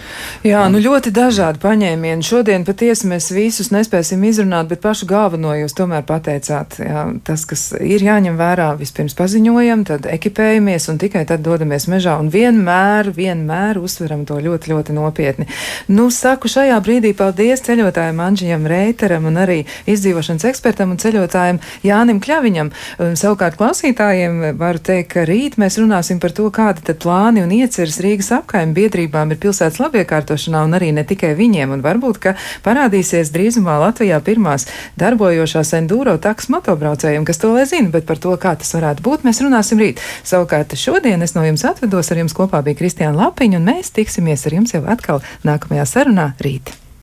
Jā, 0.46 0.64
un, 0.66 0.74
nu 0.74 0.82
ļoti 0.82 1.12
dažādi 1.14 1.62
paņēmieni. 1.62 2.26
Šodien 2.26 2.66
patiesi 2.66 3.08
mēs 3.10 3.30
visus 3.34 3.70
nespēsim 3.74 4.24
izrunāt, 4.26 4.68
bet 4.72 4.82
pašu 4.84 5.08
galveno 5.10 5.54
jūs 5.56 5.76
tomēr 5.78 6.02
pateicāt. 6.06 6.80
Jā, 6.82 7.06
tas, 7.26 7.46
kas 7.48 7.68
ir 7.78 8.02
jāņem 8.06 8.38
vērā, 8.38 8.72
vispirms 8.80 9.14
paziņojam, 9.18 9.86
tad 9.88 10.10
ekipējamies 10.10 10.90
un 10.90 11.00
tikai 11.02 11.24
tad 11.30 11.46
dodamies 11.46 11.86
mežā 11.92 12.18
un 12.20 12.32
vienmēr, 12.34 13.12
vienmēr 13.14 13.78
uztveram 13.78 14.26
to 14.26 14.40
ļoti, 14.42 14.74
ļoti 14.74 14.98
nopietni. 14.98 15.48
Nu, 15.88 16.10
saku 16.14 16.50
šajā 16.50 16.76
brīdī 16.82 17.14
paldies 17.16 17.62
ceļotājiem 17.66 18.22
Anģijam 18.26 18.66
Reiteram 18.70 19.30
un 19.30 19.38
arī 19.46 19.62
izdzīvošanas 19.86 20.42
ekspertam 20.50 20.55
ekspertam 20.56 20.94
un 20.94 21.00
ceļotājam 21.00 21.60
Jānim 21.84 22.20
Kļaviņam. 22.24 22.72
Savukārt 23.20 23.58
klausītājiem 23.60 24.56
varu 24.56 24.80
teikt, 24.80 25.10
ka 25.12 25.24
rīt 25.28 25.58
mēs 25.60 25.76
runāsim 25.80 26.20
par 26.22 26.32
to, 26.36 26.48
kāda 26.54 26.80
tad 26.86 27.00
plāni 27.04 27.44
un 27.44 27.52
ieceras 27.52 27.98
Rīgas 28.00 28.32
apkaimē 28.38 28.72
biedrībām 28.76 29.34
ir 29.34 29.40
pilsētas 29.42 29.80
labiekārtošanā 29.82 30.64
un 30.66 30.76
arī 30.78 30.92
ne 30.96 31.04
tikai 31.06 31.34
viņiem. 31.36 31.74
Un 31.76 31.84
varbūt, 31.84 32.20
ka 32.22 32.34
parādīsies 32.64 33.32
drīzumā 33.34 33.76
Latvijā 33.84 34.20
pirmās 34.24 34.66
darbojošās 35.00 35.74
enduro 35.80 36.16
taks 36.22 36.48
motobraucējiem, 36.54 37.28
kas 37.28 37.42
to 37.42 37.52
lai 37.52 37.66
zina, 37.68 37.92
bet 37.92 38.08
par 38.08 38.20
to, 38.22 38.32
kā 38.40 38.56
tas 38.56 38.72
varētu 38.78 39.04
būt, 39.04 39.28
mēs 39.28 39.42
runāsim 39.44 39.82
rīt. 39.82 40.02
Savukārt 40.24 40.76
šodien 40.80 41.22
es 41.26 41.36
no 41.36 41.44
jums 41.44 41.66
atvedos, 41.68 42.10
ar 42.12 42.24
jums 42.24 42.36
kopā 42.36 42.64
bija 42.64 42.80
Kristiāna 42.80 43.26
Lapiņa, 43.26 43.60
un 43.60 43.70
mēs 43.74 43.92
tiksimies 43.96 44.48
ar 44.48 44.60
jums 44.60 44.76
jau 44.76 44.84
atkal 44.88 45.24
nākamajā 45.46 45.88
sarunā 45.96 46.32
rīt. 46.40 46.85